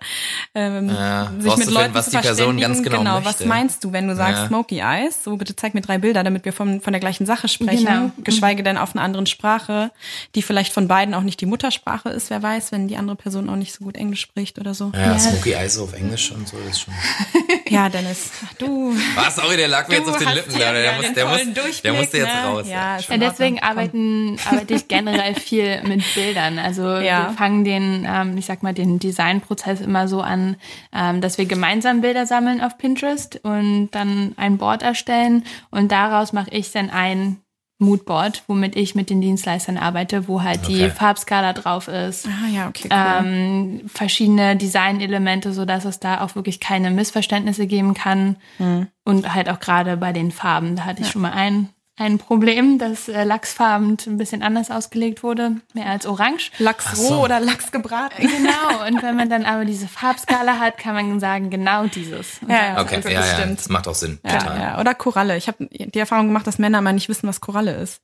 ähm, 0.54 0.88
ja, 0.88 1.30
sich 1.38 1.56
mit 1.58 1.70
Leuten 1.70 1.92
was 1.92 2.06
zu 2.06 2.12
die 2.12 2.18
Person 2.18 2.58
ganz 2.58 2.82
genau, 2.82 2.98
genau 2.98 3.20
was 3.22 3.44
meinst 3.44 3.84
du, 3.84 3.92
wenn 3.92 4.08
du 4.08 4.16
sagst 4.16 4.42
ja. 4.42 4.48
Smoky 4.48 4.78
Eyes? 4.78 5.22
So, 5.22 5.36
bitte 5.36 5.54
zeig 5.54 5.74
mir 5.74 5.82
drei 5.82 5.98
Bilder, 5.98 6.24
damit 6.24 6.46
wir 6.46 6.54
von, 6.54 6.80
von 6.80 6.94
der 6.94 7.00
gleichen 7.00 7.26
Sache 7.26 7.48
sprechen. 7.48 7.84
Genau. 7.84 8.10
Geschweige 8.24 8.62
denn 8.62 8.78
auf 8.78 8.94
einer 8.94 9.04
anderen 9.04 9.26
Sprache, 9.26 9.90
die 10.34 10.40
vielleicht 10.40 10.72
von 10.72 10.88
beiden 10.88 11.12
auch 11.12 11.22
nicht 11.22 11.40
die 11.42 11.46
Muttersprache 11.46 12.08
ist, 12.08 12.30
wer 12.30 12.42
weiß, 12.42 12.72
wenn 12.72 12.88
die 12.88 12.96
andere 12.96 13.16
Person 13.16 13.50
auch 13.50 13.56
nicht 13.56 13.74
so 13.74 13.84
gut 13.84 13.96
Englisch 13.96 14.22
spricht 14.22 14.58
oder 14.58 14.72
so. 14.72 14.90
Ja, 14.94 15.12
ja. 15.12 15.18
Smoky 15.18 15.52
Eyes 15.52 15.78
auf 15.78 15.92
Englisch 15.92 16.32
und 16.32 16.48
so 16.48 16.56
ist 16.70 16.80
schon. 16.80 16.94
ja, 17.68 17.90
Dennis, 17.90 18.30
du. 18.58 18.96
Was? 19.14 19.36
Sorry, 19.36 19.58
der 19.58 19.68
lag 19.68 19.86
mir 19.88 19.96
jetzt 19.96 20.08
auf 20.08 20.16
den 20.16 20.28
Lippen. 20.30 20.58
Der, 20.58 20.72
der, 20.72 20.94
muss, 20.94 21.12
der, 21.12 21.26
muss, 21.26 21.82
der 21.82 21.92
musste 21.92 22.18
jetzt 22.18 22.34
ne? 22.34 22.44
raus. 22.44 22.66
Ja, 22.66 22.96
ja 22.96 23.16
deswegen 23.18 23.62
arbeiten, 23.62 24.38
arbeite 24.48 24.74
ich 24.74 24.88
gerne 24.88 25.09
generell 25.10 25.34
viel 25.34 25.82
mit 25.82 26.02
Bildern. 26.14 26.58
Also 26.58 26.82
ja. 26.82 27.28
wir 27.28 27.36
fangen 27.36 27.64
den, 27.64 28.06
ähm, 28.08 28.36
ich 28.36 28.46
sag 28.46 28.62
mal, 28.62 28.74
den 28.74 28.98
Designprozess 28.98 29.80
immer 29.80 30.08
so 30.08 30.20
an, 30.20 30.56
ähm, 30.92 31.20
dass 31.20 31.38
wir 31.38 31.46
gemeinsam 31.46 32.00
Bilder 32.00 32.26
sammeln 32.26 32.60
auf 32.60 32.78
Pinterest 32.78 33.40
und 33.42 33.90
dann 33.90 34.32
ein 34.36 34.58
Board 34.58 34.82
erstellen 34.82 35.44
und 35.70 35.92
daraus 35.92 36.32
mache 36.32 36.50
ich 36.50 36.70
dann 36.72 36.90
ein 36.90 37.38
Moodboard, 37.80 38.44
womit 38.46 38.76
ich 38.76 38.94
mit 38.94 39.08
den 39.08 39.22
Dienstleistern 39.22 39.78
arbeite, 39.78 40.28
wo 40.28 40.42
halt 40.42 40.60
okay. 40.64 40.84
die 40.84 40.90
Farbskala 40.90 41.54
drauf 41.54 41.88
ist. 41.88 42.26
Ah 42.26 42.48
ja, 42.54 42.68
okay. 42.68 42.88
Cool. 42.90 43.26
Ähm, 43.26 43.80
verschiedene 43.86 44.54
Designelemente, 44.54 45.54
so 45.54 45.64
dass 45.64 45.86
es 45.86 45.98
da 45.98 46.20
auch 46.20 46.34
wirklich 46.34 46.60
keine 46.60 46.90
Missverständnisse 46.90 47.66
geben 47.66 47.94
kann. 47.94 48.36
Mhm. 48.58 48.88
Und 49.04 49.34
halt 49.34 49.48
auch 49.48 49.60
gerade 49.60 49.96
bei 49.96 50.12
den 50.12 50.30
Farben, 50.30 50.76
da 50.76 50.84
hatte 50.84 51.00
ich 51.00 51.06
ja. 51.06 51.12
schon 51.12 51.22
mal 51.22 51.32
ein 51.32 51.70
ein 52.00 52.16
Problem, 52.16 52.78
dass 52.78 53.08
äh, 53.08 53.24
Lachsfarben 53.24 53.98
ein 54.06 54.16
bisschen 54.16 54.42
anders 54.42 54.70
ausgelegt 54.70 55.22
wurde, 55.22 55.56
mehr 55.74 55.84
als 55.86 56.06
orange. 56.06 56.50
Lachs 56.58 56.98
roh 56.98 57.08
so. 57.08 57.24
oder 57.24 57.40
Lachs 57.40 57.70
gebraten. 57.72 58.22
Genau, 58.22 58.86
und 58.86 59.02
wenn 59.02 59.16
man 59.16 59.28
dann 59.28 59.44
aber 59.44 59.66
diese 59.66 59.86
Farbskala 59.86 60.58
hat, 60.58 60.78
kann 60.78 60.94
man 60.94 61.20
sagen, 61.20 61.50
genau 61.50 61.86
dieses. 61.86 62.40
ja, 62.48 62.74
ja, 62.74 62.80
okay, 62.80 63.02
ja, 63.04 63.10
ja, 63.10 63.46
das 63.46 63.68
macht 63.68 63.86
auch 63.86 63.94
Sinn. 63.94 64.18
Ja, 64.24 64.38
total. 64.38 64.58
Ja. 64.58 64.80
Oder 64.80 64.94
Koralle. 64.94 65.36
Ich 65.36 65.46
habe 65.46 65.68
die 65.70 65.98
Erfahrung 65.98 66.28
gemacht, 66.28 66.46
dass 66.46 66.58
Männer 66.58 66.80
mal 66.80 66.94
nicht 66.94 67.10
wissen, 67.10 67.28
was 67.28 67.42
Koralle 67.42 67.74
ist. 67.74 68.00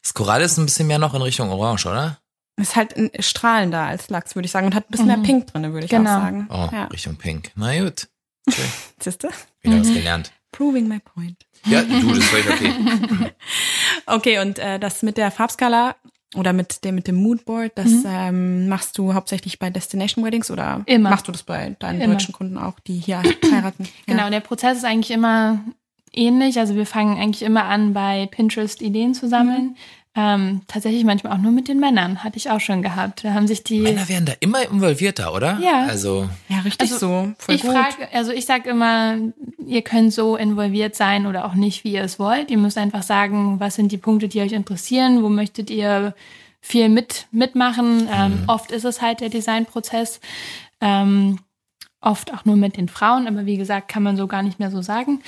Das 0.00 0.14
Koralle 0.14 0.44
ist 0.44 0.56
ein 0.56 0.66
bisschen 0.66 0.86
mehr 0.86 1.00
noch 1.00 1.14
in 1.14 1.22
Richtung 1.22 1.50
orange, 1.50 1.86
oder? 1.86 2.18
Ist 2.56 2.76
halt 2.76 2.94
strahlender 3.18 3.80
als 3.80 4.10
Lachs, 4.10 4.36
würde 4.36 4.46
ich 4.46 4.52
sagen, 4.52 4.66
und 4.66 4.76
hat 4.76 4.84
ein 4.84 4.92
bisschen 4.92 5.06
mhm. 5.06 5.12
mehr 5.12 5.22
Pink 5.22 5.48
drin, 5.48 5.72
würde 5.72 5.86
ich 5.86 5.90
genau. 5.90 6.18
auch 6.18 6.22
sagen. 6.22 6.46
Oh, 6.50 6.68
ja. 6.70 6.84
Richtung 6.84 7.16
Pink. 7.16 7.50
Na 7.56 7.76
gut. 7.80 8.06
Okay. 8.46 8.62
Siehst 9.00 9.24
du? 9.24 9.28
Wieder 9.62 9.74
mhm. 9.74 9.80
was 9.80 9.88
gelernt. 9.88 10.32
Proving 10.52 10.86
my 10.86 11.00
point. 11.00 11.44
Ja, 11.66 11.82
du, 11.82 12.08
das 12.08 12.18
ist 12.18 12.24
völlig 12.24 12.48
okay. 12.48 12.72
okay, 14.06 14.38
und 14.40 14.58
äh, 14.58 14.78
das 14.78 15.02
mit 15.02 15.16
der 15.16 15.30
Farbskala 15.30 15.96
oder 16.34 16.52
mit 16.52 16.84
dem 16.84 16.96
mit 16.96 17.06
dem 17.06 17.16
Moodboard, 17.16 17.72
das 17.76 17.90
mhm. 17.90 18.04
ähm, 18.06 18.68
machst 18.68 18.98
du 18.98 19.14
hauptsächlich 19.14 19.58
bei 19.58 19.70
Destination 19.70 20.24
Weddings 20.24 20.50
oder 20.50 20.82
immer. 20.86 21.10
machst 21.10 21.28
du 21.28 21.32
das 21.32 21.42
bei 21.42 21.76
deinen 21.78 22.00
immer. 22.00 22.14
deutschen 22.14 22.32
Kunden 22.32 22.58
auch, 22.58 22.78
die 22.80 22.98
hier 22.98 23.22
heiraten? 23.52 23.88
Genau, 24.06 24.24
ja. 24.24 24.30
der 24.30 24.40
Prozess 24.40 24.78
ist 24.78 24.84
eigentlich 24.84 25.10
immer 25.10 25.64
ähnlich. 26.12 26.58
Also 26.58 26.74
wir 26.74 26.86
fangen 26.86 27.18
eigentlich 27.18 27.42
immer 27.42 27.64
an, 27.64 27.92
bei 27.92 28.26
Pinterest 28.30 28.82
Ideen 28.82 29.14
zu 29.14 29.28
sammeln. 29.28 29.64
Mhm. 29.64 29.76
Ähm, 30.16 30.60
tatsächlich 30.68 31.04
manchmal 31.04 31.32
auch 31.32 31.38
nur 31.38 31.50
mit 31.50 31.66
den 31.66 31.80
Männern, 31.80 32.22
hatte 32.22 32.36
ich 32.36 32.48
auch 32.48 32.60
schon 32.60 32.82
gehabt. 32.82 33.24
Da 33.24 33.34
haben 33.34 33.48
sich 33.48 33.64
die. 33.64 33.80
Männer 33.80 34.08
werden 34.08 34.26
da 34.26 34.32
immer 34.38 34.62
involvierter, 34.62 35.34
oder? 35.34 35.58
Ja. 35.60 35.86
Also. 35.86 36.28
Ja, 36.48 36.60
richtig 36.60 36.92
also, 36.92 36.98
so. 36.98 37.32
Voll 37.38 37.54
ich 37.56 37.62
frage, 37.62 38.08
also 38.12 38.30
ich 38.30 38.46
sage 38.46 38.70
immer, 38.70 39.16
ihr 39.66 39.82
könnt 39.82 40.12
so 40.12 40.36
involviert 40.36 40.94
sein 40.94 41.26
oder 41.26 41.44
auch 41.44 41.54
nicht, 41.54 41.82
wie 41.82 41.94
ihr 41.94 42.02
es 42.02 42.20
wollt. 42.20 42.50
Ihr 42.52 42.58
müsst 42.58 42.78
einfach 42.78 43.02
sagen, 43.02 43.58
was 43.58 43.74
sind 43.74 43.90
die 43.90 43.98
Punkte, 43.98 44.28
die 44.28 44.40
euch 44.40 44.52
interessieren, 44.52 45.22
wo 45.22 45.28
möchtet 45.28 45.68
ihr 45.68 46.14
viel 46.60 46.88
mit, 46.88 47.26
mitmachen. 47.32 48.08
Ähm, 48.10 48.42
mhm. 48.42 48.44
Oft 48.46 48.70
ist 48.70 48.84
es 48.84 49.02
halt 49.02 49.20
der 49.20 49.28
Designprozess. 49.30 50.20
Ähm, 50.80 51.40
oft 52.00 52.32
auch 52.32 52.44
nur 52.44 52.56
mit 52.56 52.76
den 52.76 52.88
Frauen, 52.88 53.26
aber 53.26 53.46
wie 53.46 53.56
gesagt, 53.56 53.88
kann 53.88 54.02
man 54.02 54.16
so 54.16 54.26
gar 54.26 54.42
nicht 54.42 54.60
mehr 54.60 54.70
so 54.70 54.80
sagen. 54.80 55.20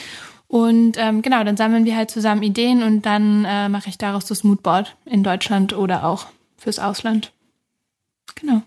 Und 0.48 0.96
ähm, 0.98 1.22
genau, 1.22 1.42
dann 1.44 1.56
sammeln 1.56 1.84
wir 1.84 1.96
halt 1.96 2.10
zusammen 2.10 2.42
Ideen 2.42 2.82
und 2.82 3.02
dann 3.04 3.44
äh, 3.44 3.68
mache 3.68 3.88
ich 3.88 3.98
daraus 3.98 4.26
das 4.26 4.44
Moodboard 4.44 4.96
in 5.04 5.22
Deutschland 5.22 5.72
oder 5.76 6.04
auch 6.04 6.26
fürs 6.56 6.78
Ausland. 6.78 7.32
Genau. 8.36 8.62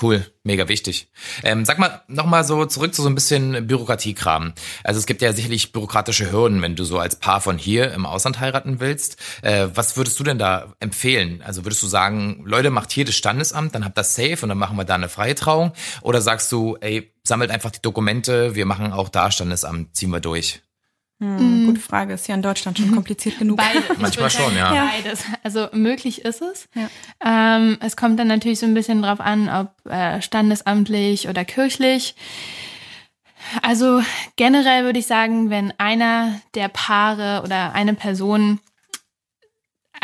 Cool, 0.00 0.30
mega 0.44 0.68
wichtig. 0.68 1.08
Ähm, 1.42 1.64
sag 1.64 1.78
mal 1.78 2.02
nochmal 2.06 2.44
so 2.44 2.66
zurück 2.66 2.94
zu 2.94 3.00
so 3.00 3.08
ein 3.08 3.14
bisschen 3.14 3.66
Bürokratiekram. 3.66 4.52
Also 4.84 4.98
es 4.98 5.06
gibt 5.06 5.22
ja 5.22 5.32
sicherlich 5.32 5.72
bürokratische 5.72 6.30
Hürden, 6.30 6.60
wenn 6.60 6.76
du 6.76 6.84
so 6.84 6.98
als 6.98 7.16
Paar 7.16 7.40
von 7.40 7.56
hier 7.56 7.92
im 7.92 8.04
Ausland 8.04 8.38
heiraten 8.38 8.78
willst. 8.78 9.16
Äh, 9.40 9.68
was 9.72 9.96
würdest 9.96 10.20
du 10.20 10.24
denn 10.24 10.38
da 10.38 10.74
empfehlen? 10.80 11.40
Also 11.40 11.64
würdest 11.64 11.82
du 11.82 11.86
sagen, 11.86 12.42
Leute, 12.44 12.68
macht 12.68 12.92
hier 12.92 13.06
das 13.06 13.14
Standesamt, 13.14 13.74
dann 13.74 13.86
habt 13.86 13.96
das 13.96 14.14
safe 14.14 14.40
und 14.42 14.50
dann 14.50 14.58
machen 14.58 14.76
wir 14.76 14.84
da 14.84 14.96
eine 14.96 15.08
freie 15.08 15.34
Trauung? 15.34 15.72
Oder 16.02 16.20
sagst 16.20 16.52
du, 16.52 16.76
ey, 16.82 17.10
sammelt 17.24 17.50
einfach 17.50 17.70
die 17.70 17.80
Dokumente, 17.80 18.54
wir 18.54 18.66
machen 18.66 18.92
auch 18.92 19.08
da 19.08 19.30
Standesamt, 19.30 19.96
ziehen 19.96 20.10
wir 20.10 20.20
durch? 20.20 20.60
Hm, 21.18 21.64
mm. 21.64 21.66
Gute 21.66 21.80
Frage, 21.80 22.12
ist 22.12 22.28
ja 22.28 22.34
in 22.34 22.42
Deutschland 22.42 22.78
schon 22.78 22.92
kompliziert 22.92 23.38
genug. 23.38 23.56
Beides. 23.56 23.84
Manchmal 23.98 24.30
schon, 24.30 24.54
ja. 24.54 24.90
Beides. 24.90 25.24
Also 25.42 25.68
möglich 25.72 26.24
ist 26.24 26.42
es. 26.42 26.68
Ja. 26.74 27.56
Ähm, 27.56 27.78
es 27.80 27.96
kommt 27.96 28.18
dann 28.18 28.28
natürlich 28.28 28.58
so 28.58 28.66
ein 28.66 28.74
bisschen 28.74 29.00
drauf 29.02 29.20
an, 29.20 29.48
ob 29.48 29.90
äh, 29.90 30.20
standesamtlich 30.20 31.28
oder 31.28 31.44
kirchlich. 31.44 32.14
Also 33.62 34.02
generell 34.36 34.84
würde 34.84 34.98
ich 34.98 35.06
sagen, 35.06 35.50
wenn 35.50 35.72
einer 35.78 36.40
der 36.54 36.68
Paare 36.68 37.42
oder 37.44 37.72
eine 37.72 37.94
Person 37.94 38.60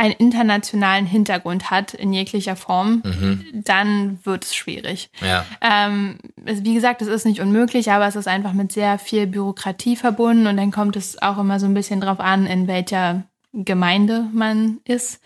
einen 0.02 0.14
internationalen 0.14 1.06
Hintergrund 1.06 1.70
hat 1.70 1.94
in 1.94 2.12
jeglicher 2.12 2.56
Form, 2.56 3.02
mhm. 3.04 3.62
dann 3.64 4.18
wird 4.24 4.42
es 4.42 4.52
schwierig. 4.52 5.10
Ja. 5.20 5.46
Ähm, 5.60 6.18
wie 6.34 6.74
gesagt, 6.74 7.02
es 7.02 7.08
ist 7.08 7.24
nicht 7.24 7.40
unmöglich, 7.40 7.92
aber 7.92 8.08
es 8.08 8.16
ist 8.16 8.26
einfach 8.26 8.52
mit 8.52 8.72
sehr 8.72 8.98
viel 8.98 9.28
Bürokratie 9.28 9.94
verbunden 9.94 10.48
und 10.48 10.56
dann 10.56 10.72
kommt 10.72 10.96
es 10.96 11.22
auch 11.22 11.38
immer 11.38 11.60
so 11.60 11.66
ein 11.66 11.74
bisschen 11.74 12.00
drauf 12.00 12.18
an, 12.18 12.46
in 12.46 12.66
welcher 12.66 13.22
Gemeinde 13.52 14.26
man 14.32 14.80
ist. 14.84 15.20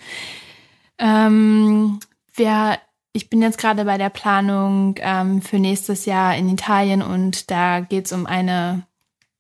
Ähm, 0.99 1.99
wer, 2.35 2.79
ich 3.15 3.31
bin 3.31 3.41
jetzt 3.41 3.57
gerade 3.57 3.87
bei 3.87 3.97
der 3.97 4.11
Planung 4.11 4.97
ähm, 4.99 5.41
für 5.41 5.59
nächstes 5.59 6.05
Jahr 6.05 6.37
in 6.37 6.51
Italien 6.51 7.01
und 7.01 7.51
da 7.51 7.81
geht 7.81 8.05
es 8.05 8.13
um 8.13 8.27
eine 8.27 8.83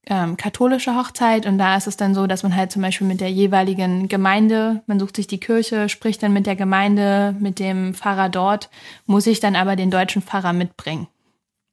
ähm, 0.09 0.37
katholische 0.37 0.95
Hochzeit 0.97 1.47
und 1.47 1.59
da 1.59 1.77
ist 1.77 1.87
es 1.87 1.97
dann 1.97 2.14
so, 2.14 2.27
dass 2.27 2.42
man 2.42 2.55
halt 2.55 2.71
zum 2.71 2.83
Beispiel 2.83 3.07
mit 3.07 3.21
der 3.21 3.31
jeweiligen 3.31 4.09
Gemeinde, 4.09 4.83
man 4.87 5.01
sucht 5.01 5.16
sich 5.16 5.27
die 5.27 5.40
Kirche, 5.40 5.88
spricht 5.88 6.23
dann 6.23 6.33
mit 6.33 6.47
der 6.47 6.57
Gemeinde, 6.57 7.35
mit 7.40 7.59
dem 7.59 7.95
Pfarrer 7.95 8.29
dort, 8.29 8.71
muss 9.07 9.27
ich 9.27 9.40
dann 9.40 9.57
aber 9.57 9.75
den 9.75 9.90
deutschen 9.90 10.23
Pfarrer 10.23 10.53
mitbringen. 10.53 11.09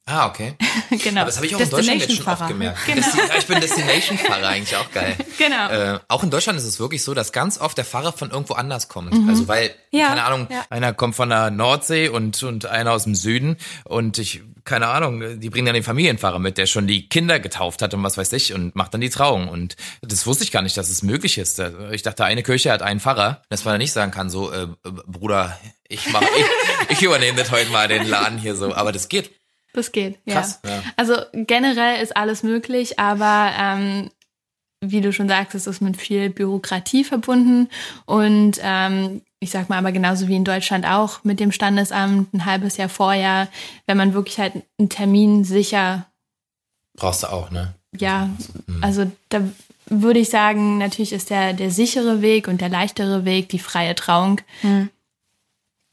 Ah, 0.05 0.27
okay. 0.27 0.55
genau. 0.89 1.21
Aber 1.21 1.27
das 1.27 1.37
habe 1.37 1.45
ich 1.45 1.55
auch 1.55 1.61
in 1.61 1.69
Deutschland 1.69 2.01
jetzt 2.01 2.17
schon 2.17 2.27
oft 2.27 2.47
gemerkt. 2.47 2.79
Genau. 2.85 3.07
Ich 3.37 3.47
bin 3.47 3.61
Destination-Pfarrer 3.61 4.47
eigentlich 4.47 4.75
auch 4.75 4.91
geil. 4.91 5.15
Genau. 5.35 5.67
Äh, 5.69 5.99
auch 6.09 6.23
in 6.23 6.29
Deutschland 6.29 6.59
ist 6.59 6.65
es 6.65 6.79
wirklich 6.79 7.03
so, 7.03 7.13
dass 7.13 7.31
ganz 7.31 7.59
oft 7.59 7.77
der 7.77 7.83
Pfarrer 7.83 8.13
von 8.13 8.29
irgendwo 8.29 8.53
anders 8.53 8.87
kommt. 8.87 9.13
Mhm. 9.13 9.27
Also 9.27 9.47
weil, 9.47 9.71
ja. 9.91 10.07
keine 10.07 10.23
Ahnung, 10.23 10.47
ja. 10.49 10.63
einer 10.69 10.93
kommt 10.93 11.15
von 11.15 11.29
der 11.29 11.49
Nordsee 11.49 12.07
und, 12.07 12.41
und 12.43 12.67
einer 12.67 12.91
aus 12.91 13.05
dem 13.05 13.15
Süden 13.15 13.57
und 13.83 14.19
ich, 14.19 14.41
keine 14.63 14.87
Ahnung, 14.87 15.39
die 15.39 15.49
bringen 15.49 15.65
dann 15.65 15.73
den 15.73 15.83
Familienpfarrer 15.83 16.39
mit, 16.39 16.57
der 16.57 16.67
schon 16.67 16.85
die 16.85 17.09
Kinder 17.09 17.39
getauft 17.39 17.81
hat 17.81 17.93
und 17.93 18.03
was 18.03 18.17
weiß 18.17 18.31
ich 18.33 18.53
und 18.53 18.75
macht 18.75 18.93
dann 18.93 19.01
die 19.01 19.09
Trauung. 19.09 19.49
Und 19.49 19.75
das 20.01 20.27
wusste 20.27 20.43
ich 20.43 20.51
gar 20.51 20.61
nicht, 20.61 20.77
dass 20.77 20.89
es 20.89 21.01
möglich 21.01 21.39
ist. 21.39 21.59
Ich 21.91 22.03
dachte, 22.03 22.23
eine 22.23 22.43
Kirche 22.43 22.71
hat 22.71 22.83
einen 22.83 22.99
Pfarrer, 22.99 23.41
dass 23.49 23.65
man 23.65 23.73
dann 23.73 23.81
nicht 23.81 23.93
sagen 23.93 24.11
kann, 24.11 24.29
so, 24.29 24.51
äh, 24.51 24.67
Bruder, 24.83 25.57
ich 25.89 26.09
mach, 26.11 26.21
ich, 26.89 26.97
ich 26.97 27.01
übernehme 27.01 27.37
das 27.37 27.51
heute 27.51 27.71
mal 27.71 27.87
den 27.87 28.07
Laden 28.07 28.37
hier 28.37 28.55
so. 28.55 28.73
Aber 28.73 28.91
das 28.91 29.09
geht. 29.09 29.31
Das 29.73 29.91
geht, 29.91 30.19
ja. 30.25 30.35
Krass, 30.35 30.59
ja. 30.65 30.83
Also 30.97 31.15
generell 31.33 32.01
ist 32.01 32.15
alles 32.15 32.43
möglich, 32.43 32.99
aber 32.99 33.51
ähm, 33.59 34.11
wie 34.81 35.01
du 35.01 35.11
schon 35.11 35.27
sagst, 35.27 35.55
es 35.55 35.65
ist 35.65 35.81
mit 35.81 35.97
viel 35.97 36.29
Bürokratie 36.29 37.03
verbunden 37.03 37.69
und 38.05 38.59
ähm, 38.61 39.21
ich 39.39 39.49
sag 39.49 39.69
mal 39.69 39.79
aber 39.79 39.91
genauso 39.91 40.27
wie 40.27 40.35
in 40.35 40.45
Deutschland 40.45 40.85
auch 40.85 41.23
mit 41.23 41.39
dem 41.39 41.51
Standesamt 41.51 42.33
ein 42.33 42.45
halbes 42.45 42.77
Jahr 42.77 42.89
vorher, 42.89 43.47
wenn 43.87 43.97
man 43.97 44.13
wirklich 44.13 44.39
halt 44.39 44.53
einen 44.77 44.89
Termin 44.89 45.43
sicher 45.43 46.05
brauchst 46.95 47.23
du 47.23 47.27
auch, 47.31 47.49
ne? 47.49 47.73
Ja, 47.97 48.29
mhm. 48.67 48.83
also 48.83 49.11
da 49.29 49.41
würde 49.87 50.19
ich 50.19 50.29
sagen, 50.29 50.77
natürlich 50.77 51.13
ist 51.13 51.31
der 51.31 51.53
der 51.53 51.71
sichere 51.71 52.21
Weg 52.21 52.47
und 52.47 52.61
der 52.61 52.69
leichtere 52.69 53.25
Weg 53.25 53.49
die 53.49 53.59
freie 53.59 53.95
Trauung. 53.95 54.39
Mhm 54.61 54.89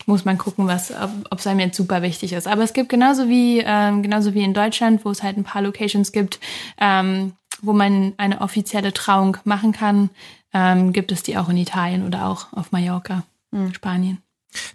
muss 0.07 0.25
man 0.25 0.39
gucken, 0.39 0.67
was, 0.67 0.93
ob 1.31 1.39
es 1.39 1.47
einem 1.47 1.61
jetzt 1.61 1.77
super 1.77 2.03
wichtig 2.03 2.33
ist. 2.33 2.47
Aber 2.47 2.63
es 2.63 2.73
gibt 2.73 2.89
genauso 2.89 3.29
wie, 3.29 3.63
ähm, 3.65 4.03
genauso 4.03 4.35
wie 4.35 4.43
in 4.43 4.55
Deutschland, 4.55 5.05
wo 5.05 5.11
es 5.11 5.23
halt 5.23 5.37
ein 5.37 5.45
paar 5.45 5.63
Locations 5.63 6.13
gibt, 6.13 6.41
ähm, 6.79 7.33
wo 7.63 7.73
man 7.73 8.15
eine 8.17 8.41
offizielle 8.41 8.93
Trauung 8.93 9.37
machen 9.45 9.73
kann, 9.73 10.11
ähm, 10.53 10.93
gibt 10.93 11.13
es 11.13 11.23
die 11.23 11.37
auch 11.37 11.49
in 11.49 11.57
Italien 11.57 12.07
oder 12.07 12.27
auch 12.27 12.53
auf 12.53 12.73
Mallorca, 12.73 13.25
mhm. 13.51 13.75
Spanien. 13.75 14.23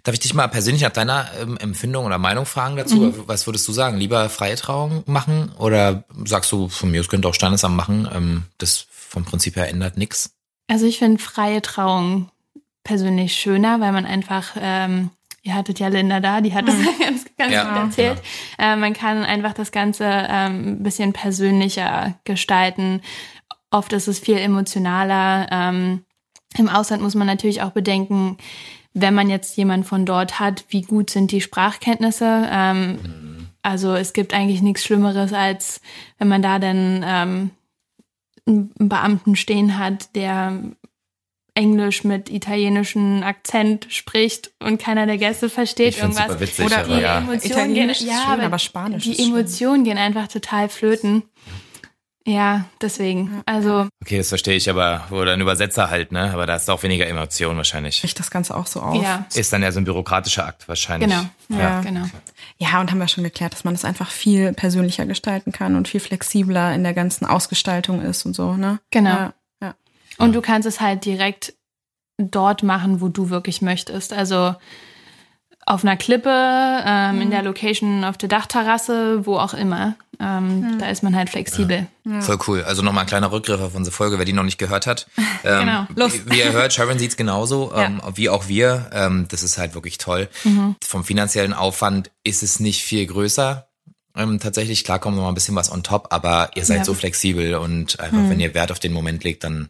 Darf 0.04 0.14
ich 0.14 0.20
dich 0.20 0.32
mal 0.32 0.48
persönlich 0.48 0.82
nach 0.82 0.90
deiner 0.90 1.26
ähm, 1.40 1.58
Empfindung 1.58 2.06
oder 2.06 2.18
Meinung 2.18 2.46
fragen 2.46 2.76
dazu? 2.76 2.96
Mhm. 2.96 3.24
Was 3.26 3.46
würdest 3.46 3.68
du 3.68 3.72
sagen? 3.72 3.98
Lieber 3.98 4.30
freie 4.30 4.56
Trauung 4.56 5.02
machen 5.06 5.52
oder 5.58 6.04
sagst 6.24 6.50
du, 6.52 6.68
von 6.68 6.90
mir 6.90 7.00
aus 7.00 7.08
könnte 7.08 7.28
auch 7.28 7.34
Standesamt 7.34 7.76
machen? 7.76 8.08
Ähm, 8.12 8.44
das 8.58 8.86
vom 8.90 9.24
Prinzip 9.24 9.56
her 9.56 9.68
ändert 9.68 9.98
nichts? 9.98 10.30
Also 10.68 10.86
ich 10.86 10.98
finde 10.98 11.22
freie 11.22 11.62
Trauung 11.62 12.30
persönlich 12.86 13.34
schöner, 13.34 13.80
weil 13.80 13.92
man 13.92 14.06
einfach 14.06 14.56
ähm, 14.60 15.10
ihr 15.46 15.54
hattet 15.54 15.78
ja 15.78 15.88
Linda 15.88 16.20
da, 16.20 16.40
die 16.40 16.54
hat 16.54 16.66
das 16.66 16.76
mhm. 16.76 16.88
ganz, 17.00 17.24
ganz 17.38 17.52
ja, 17.52 17.64
gut 17.64 17.76
erzählt. 17.76 18.22
Ja. 18.58 18.72
Äh, 18.72 18.76
man 18.76 18.92
kann 18.92 19.22
einfach 19.22 19.52
das 19.54 19.70
Ganze 19.70 20.04
ähm, 20.04 20.68
ein 20.68 20.82
bisschen 20.82 21.12
persönlicher 21.12 22.14
gestalten. 22.24 23.00
Oft 23.70 23.92
ist 23.92 24.08
es 24.08 24.18
viel 24.18 24.38
emotionaler. 24.38 25.46
Ähm, 25.50 26.04
Im 26.58 26.68
Ausland 26.68 27.02
muss 27.02 27.14
man 27.14 27.26
natürlich 27.26 27.62
auch 27.62 27.70
bedenken, 27.70 28.38
wenn 28.92 29.14
man 29.14 29.30
jetzt 29.30 29.56
jemand 29.56 29.86
von 29.86 30.04
dort 30.04 30.40
hat, 30.40 30.64
wie 30.68 30.82
gut 30.82 31.10
sind 31.10 31.30
die 31.30 31.40
Sprachkenntnisse. 31.40 32.48
Ähm, 32.50 32.92
mhm. 32.92 33.46
Also 33.62 33.94
es 33.94 34.12
gibt 34.12 34.34
eigentlich 34.34 34.62
nichts 34.62 34.84
Schlimmeres, 34.84 35.32
als 35.32 35.80
wenn 36.18 36.28
man 36.28 36.42
da 36.42 36.58
dann 36.58 37.04
ähm, 37.06 37.50
einen 38.46 38.88
Beamten 38.88 39.36
stehen 39.36 39.78
hat, 39.78 40.14
der 40.14 40.60
Englisch 41.56 42.04
mit 42.04 42.28
italienischem 42.30 43.22
Akzent 43.22 43.86
spricht 43.88 44.52
und 44.62 44.80
keiner 44.80 45.06
der 45.06 45.16
Gäste 45.16 45.48
versteht 45.48 45.96
ich 45.96 46.02
irgendwas. 46.02 46.26
Super 46.26 46.40
witzig, 46.40 46.66
Oder 46.66 46.84
die 46.84 47.00
ja. 47.00 47.18
Emotionen 47.18 47.74
gehen, 47.74 47.88
ja, 47.88 47.94
schön, 47.94 48.40
aber, 48.40 48.58
Spanisch 48.58 49.04
die 49.04 49.18
Emotionen 49.18 49.84
gehen 49.84 49.98
einfach 49.98 50.28
total 50.28 50.68
flöten. 50.68 51.22
Ja, 52.26 52.64
deswegen. 52.80 53.42
Also. 53.46 53.86
Okay, 54.02 54.18
das 54.18 54.28
verstehe 54.28 54.56
ich, 54.56 54.68
aber 54.68 55.06
oder 55.12 55.32
ein 55.32 55.40
Übersetzer 55.40 55.90
halt, 55.90 56.10
ne? 56.10 56.32
Aber 56.32 56.44
da 56.44 56.56
ist 56.56 56.68
auch 56.68 56.82
weniger 56.82 57.06
Emotion 57.06 57.56
wahrscheinlich. 57.56 58.00
Bricht 58.00 58.18
das 58.18 58.32
Ganze 58.32 58.56
auch 58.56 58.66
so 58.66 58.80
auf. 58.80 59.00
Ja. 59.00 59.26
Ist 59.32 59.52
dann 59.52 59.62
ja 59.62 59.70
so 59.70 59.78
ein 59.78 59.84
bürokratischer 59.84 60.44
Akt 60.44 60.66
wahrscheinlich. 60.66 61.08
Genau. 61.08 61.22
Ja, 61.48 61.58
ja, 61.58 61.80
genau. 61.82 62.04
Ja, 62.58 62.80
und 62.80 62.90
haben 62.90 62.98
wir 62.98 63.06
schon 63.06 63.22
geklärt, 63.22 63.52
dass 63.52 63.62
man 63.62 63.74
das 63.74 63.84
einfach 63.84 64.10
viel 64.10 64.52
persönlicher 64.54 65.06
gestalten 65.06 65.52
kann 65.52 65.76
und 65.76 65.86
viel 65.86 66.00
flexibler 66.00 66.74
in 66.74 66.82
der 66.82 66.94
ganzen 66.94 67.26
Ausgestaltung 67.26 68.02
ist 68.02 68.26
und 68.26 68.34
so, 68.34 68.56
ne? 68.56 68.80
Genau. 68.90 69.10
Ja. 69.10 69.34
Und 70.18 70.34
du 70.34 70.40
kannst 70.40 70.66
es 70.66 70.80
halt 70.80 71.04
direkt 71.04 71.54
dort 72.18 72.62
machen, 72.62 73.00
wo 73.00 73.08
du 73.08 73.30
wirklich 73.30 73.62
möchtest. 73.62 74.12
Also 74.12 74.54
auf 75.66 75.82
einer 75.82 75.96
Klippe, 75.96 76.30
ähm, 76.30 77.16
mhm. 77.16 77.22
in 77.22 77.30
der 77.30 77.42
Location 77.42 78.04
auf 78.04 78.16
der 78.16 78.28
Dachterrasse, 78.28 79.26
wo 79.26 79.36
auch 79.36 79.52
immer. 79.52 79.96
Ähm, 80.20 80.60
mhm. 80.60 80.78
Da 80.78 80.88
ist 80.88 81.02
man 81.02 81.14
halt 81.16 81.28
flexibel. 81.28 81.88
Ja. 82.04 82.20
Voll 82.20 82.38
cool. 82.46 82.62
Also 82.62 82.82
nochmal 82.82 83.02
ein 83.02 83.08
kleiner 83.08 83.32
Rückgriff 83.32 83.60
auf 83.60 83.74
unsere 83.74 83.94
Folge, 83.94 84.16
wer 84.16 84.24
die 84.24 84.32
noch 84.32 84.44
nicht 84.44 84.58
gehört 84.58 84.86
hat. 84.86 85.08
Ähm, 85.44 85.60
genau. 85.60 85.86
Los. 85.94 86.14
Wie, 86.14 86.30
wie 86.30 86.38
ihr 86.38 86.52
hört, 86.52 86.72
Sharon 86.72 86.98
sieht's 86.98 87.16
genauso, 87.16 87.72
ja. 87.72 87.84
ähm, 87.84 88.00
wie 88.14 88.28
auch 88.28 88.48
wir. 88.48 88.90
Ähm, 88.92 89.26
das 89.28 89.42
ist 89.42 89.58
halt 89.58 89.74
wirklich 89.74 89.98
toll. 89.98 90.28
Mhm. 90.44 90.76
Vom 90.84 91.04
finanziellen 91.04 91.52
Aufwand 91.52 92.10
ist 92.24 92.42
es 92.42 92.58
nicht 92.58 92.82
viel 92.82 93.06
größer. 93.06 93.68
Ähm, 94.16 94.40
tatsächlich, 94.40 94.84
klar 94.84 94.98
kommt 94.98 95.16
noch 95.16 95.24
mal 95.24 95.28
ein 95.28 95.34
bisschen 95.34 95.54
was 95.54 95.70
on 95.70 95.82
top, 95.82 96.08
aber 96.10 96.50
ihr 96.54 96.64
seid 96.64 96.78
ja. 96.78 96.84
so 96.84 96.94
flexibel 96.94 97.56
und 97.56 98.00
einfach, 98.00 98.18
mhm. 98.18 98.30
wenn 98.30 98.40
ihr 98.40 98.54
Wert 98.54 98.72
auf 98.72 98.78
den 98.78 98.92
Moment 98.92 99.24
legt, 99.24 99.44
dann 99.44 99.68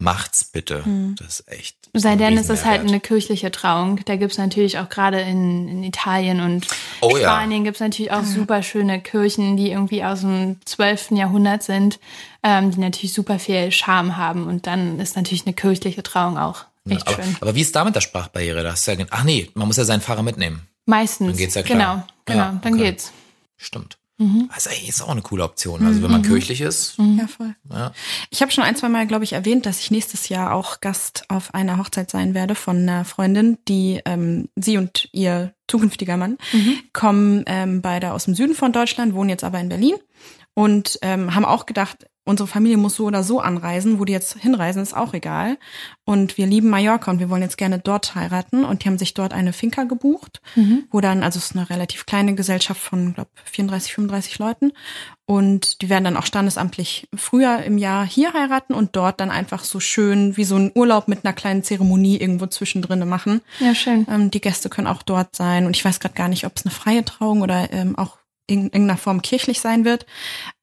macht's 0.00 0.44
bitte. 0.44 0.82
Mhm. 0.84 1.14
Das 1.18 1.40
ist 1.40 1.52
echt. 1.52 1.76
Sei 1.92 2.16
denn, 2.16 2.36
es 2.38 2.48
ist 2.48 2.64
halt 2.64 2.80
eine 2.80 3.00
kirchliche 3.00 3.50
Trauung. 3.50 4.00
Da 4.04 4.16
gibt's 4.16 4.38
natürlich 4.38 4.78
auch 4.78 4.88
gerade 4.88 5.20
in, 5.20 5.68
in 5.68 5.82
Italien 5.82 6.40
und 6.40 6.66
oh, 7.00 7.16
Spanien 7.16 7.62
ja. 7.62 7.64
gibt's 7.64 7.80
natürlich 7.80 8.12
auch 8.12 8.24
super 8.24 8.62
schöne 8.62 9.00
Kirchen, 9.00 9.56
die 9.56 9.70
irgendwie 9.70 10.02
aus 10.04 10.20
dem 10.20 10.56
12. 10.64 11.12
Jahrhundert 11.12 11.62
sind, 11.62 11.98
ähm, 12.42 12.70
die 12.70 12.80
natürlich 12.80 13.12
super 13.12 13.38
viel 13.38 13.70
Charme 13.72 14.16
haben. 14.16 14.46
Und 14.46 14.66
dann 14.66 14.98
ist 15.00 15.16
natürlich 15.16 15.46
eine 15.46 15.54
kirchliche 15.54 16.02
Trauung 16.02 16.38
auch 16.38 16.64
echt 16.88 17.08
ja, 17.08 17.14
aber, 17.14 17.22
schön. 17.22 17.36
Aber 17.40 17.54
wie 17.54 17.60
ist 17.60 17.74
da 17.74 17.84
mit 17.84 17.94
der 17.94 18.00
Sprachbarriere? 18.00 18.62
Da 18.62 18.72
hast 18.72 18.86
du 18.86 18.92
ja, 18.92 19.06
ach 19.10 19.24
nee, 19.24 19.50
man 19.54 19.66
muss 19.66 19.76
ja 19.76 19.84
seinen 19.84 20.00
Fahrer 20.00 20.22
mitnehmen. 20.22 20.66
Meistens. 20.86 21.28
Dann 21.28 21.36
geht's 21.36 21.54
ja 21.54 21.62
klar. 21.62 21.78
Genau, 21.78 22.06
genau, 22.24 22.38
ja, 22.38 22.60
dann 22.62 22.74
okay. 22.74 22.84
geht's. 22.84 23.12
Stimmt. 23.60 23.98
Mhm. 24.20 24.50
Also 24.52 24.68
ey, 24.68 24.88
ist 24.88 25.02
auch 25.02 25.08
eine 25.08 25.22
coole 25.22 25.44
Option. 25.44 25.84
Also 25.84 26.02
wenn 26.02 26.10
man 26.10 26.20
mhm. 26.20 26.26
kirchlich 26.26 26.60
ist. 26.60 26.98
Mhm. 26.98 27.18
Ja, 27.18 27.26
voll. 27.26 27.54
Ja. 27.70 27.92
Ich 28.30 28.42
habe 28.42 28.52
schon 28.52 28.64
ein, 28.64 28.76
zwei 28.76 28.88
Mal, 28.88 29.06
glaube 29.06 29.24
ich, 29.24 29.32
erwähnt, 29.32 29.64
dass 29.64 29.80
ich 29.80 29.90
nächstes 29.90 30.28
Jahr 30.28 30.52
auch 30.54 30.80
Gast 30.80 31.24
auf 31.28 31.54
einer 31.54 31.78
Hochzeit 31.78 32.10
sein 32.10 32.34
werde 32.34 32.54
von 32.54 32.76
einer 32.76 33.04
Freundin, 33.04 33.58
die 33.66 34.00
ähm, 34.04 34.48
sie 34.56 34.76
und 34.76 35.08
ihr 35.12 35.54
zukünftiger 35.68 36.18
Mann 36.18 36.36
mhm. 36.52 36.78
kommen 36.92 37.44
ähm, 37.46 37.80
beide 37.80 38.12
aus 38.12 38.26
dem 38.26 38.34
Süden 38.34 38.54
von 38.54 38.72
Deutschland, 38.72 39.14
wohnen 39.14 39.30
jetzt 39.30 39.44
aber 39.44 39.60
in 39.60 39.70
Berlin 39.70 39.94
und 40.54 40.98
ähm, 41.00 41.34
haben 41.34 41.44
auch 41.46 41.64
gedacht, 41.64 42.06
unsere 42.30 42.46
Familie 42.46 42.78
muss 42.78 42.94
so 42.94 43.04
oder 43.06 43.22
so 43.22 43.40
anreisen, 43.40 43.98
wo 43.98 44.04
die 44.04 44.12
jetzt 44.12 44.38
hinreisen, 44.38 44.82
ist 44.82 44.96
auch 44.96 45.12
egal. 45.14 45.58
Und 46.04 46.38
wir 46.38 46.46
lieben 46.46 46.70
Mallorca 46.70 47.10
und 47.10 47.18
wir 47.18 47.28
wollen 47.28 47.42
jetzt 47.42 47.58
gerne 47.58 47.78
dort 47.78 48.14
heiraten. 48.14 48.64
Und 48.64 48.82
die 48.82 48.88
haben 48.88 48.98
sich 48.98 49.14
dort 49.14 49.34
eine 49.34 49.52
Finca 49.52 49.84
gebucht, 49.84 50.40
mhm. 50.54 50.84
wo 50.90 51.00
dann, 51.00 51.22
also 51.22 51.38
es 51.38 51.46
ist 51.46 51.56
eine 51.56 51.68
relativ 51.68 52.06
kleine 52.06 52.34
Gesellschaft 52.34 52.80
von, 52.80 53.14
glaube 53.14 53.30
34, 53.44 53.92
35 53.94 54.38
Leuten. 54.38 54.72
Und 55.26 55.82
die 55.82 55.88
werden 55.88 56.04
dann 56.04 56.16
auch 56.16 56.26
standesamtlich 56.26 57.08
früher 57.14 57.62
im 57.62 57.78
Jahr 57.78 58.06
hier 58.06 58.32
heiraten 58.32 58.74
und 58.74 58.96
dort 58.96 59.20
dann 59.20 59.30
einfach 59.30 59.62
so 59.62 59.78
schön 59.78 60.36
wie 60.36 60.44
so 60.44 60.56
ein 60.56 60.72
Urlaub 60.74 61.08
mit 61.08 61.24
einer 61.24 61.34
kleinen 61.34 61.62
Zeremonie 61.62 62.16
irgendwo 62.16 62.46
zwischendrin 62.46 63.08
machen. 63.08 63.40
Ja, 63.58 63.74
schön. 63.74 64.06
Ähm, 64.10 64.30
die 64.30 64.40
Gäste 64.40 64.68
können 64.68 64.86
auch 64.86 65.02
dort 65.02 65.36
sein. 65.36 65.66
Und 65.66 65.76
ich 65.76 65.84
weiß 65.84 66.00
gerade 66.00 66.14
gar 66.14 66.28
nicht, 66.28 66.46
ob 66.46 66.56
es 66.56 66.64
eine 66.64 66.72
freie 66.72 67.04
Trauung 67.04 67.42
oder 67.42 67.72
ähm, 67.72 67.96
auch 67.98 68.18
in 68.50 68.64
irgendeiner 68.64 68.96
Form 68.96 69.22
kirchlich 69.22 69.60
sein 69.60 69.84
wird. 69.84 70.06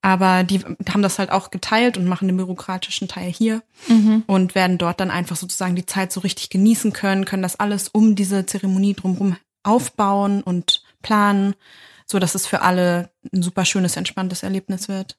Aber 0.01 0.43
die 0.43 0.59
haben 0.59 1.01
das 1.01 1.19
halt 1.19 1.31
auch 1.31 1.49
geteilt 1.49 1.97
und 1.97 2.05
machen 2.05 2.27
den 2.27 2.37
bürokratischen 2.37 3.07
Teil 3.07 3.31
hier 3.31 3.63
mhm. 3.87 4.23
und 4.27 4.55
werden 4.55 4.77
dort 4.77 4.99
dann 4.99 5.11
einfach 5.11 5.35
sozusagen 5.35 5.75
die 5.75 5.85
Zeit 5.85 6.11
so 6.11 6.19
richtig 6.19 6.49
genießen 6.49 6.93
können, 6.93 7.25
können 7.25 7.43
das 7.43 7.59
alles 7.59 7.87
um 7.89 8.15
diese 8.15 8.45
Zeremonie 8.45 8.93
drumherum 8.93 9.37
aufbauen 9.63 10.43
und 10.43 10.83
planen, 11.01 11.55
so 12.05 12.19
dass 12.19 12.35
es 12.35 12.45
für 12.45 12.61
alle 12.61 13.09
ein 13.33 13.41
super 13.41 13.65
schönes, 13.65 13.97
entspanntes 13.97 14.43
Erlebnis 14.43 14.87
wird. 14.87 15.17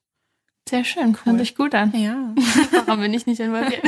Sehr 0.68 0.84
schön, 0.84 1.16
cool. 1.24 1.32
hört 1.32 1.38
sich 1.38 1.56
gut 1.56 1.74
an. 1.74 1.94
Ja. 1.96 2.34
Warum 2.84 3.00
bin 3.00 3.14
ich 3.14 3.24
nicht 3.24 3.40
involviert? 3.40 3.82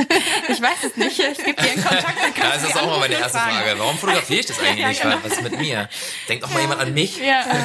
Ich 0.49 0.59
weiß 0.59 0.83
es 0.83 0.97
nicht. 0.97 1.19
Ich 1.19 1.37
gebe 1.37 1.61
dir 1.61 1.71
einen 1.71 1.83
Kontakt. 1.83 2.17
Dann 2.35 2.51
das 2.53 2.63
ist 2.63 2.75
auch 2.75 2.87
mal 2.87 2.99
meine 2.99 3.13
erste 3.13 3.37
Frage. 3.37 3.75
Warum 3.77 3.97
fotografiere 3.99 4.39
ich 4.39 4.47
das 4.47 4.59
eigentlich 4.63 4.79
ja, 4.79 4.87
nicht? 4.87 5.01
Genau. 5.03 5.17
Was 5.21 5.33
ist 5.33 5.43
mit 5.43 5.59
mir? 5.59 5.87
Denkt 6.27 6.43
auch 6.43 6.51
mal 6.51 6.61
jemand 6.61 6.81
an 6.81 6.93
mich? 6.93 7.19
Ja. 7.19 7.43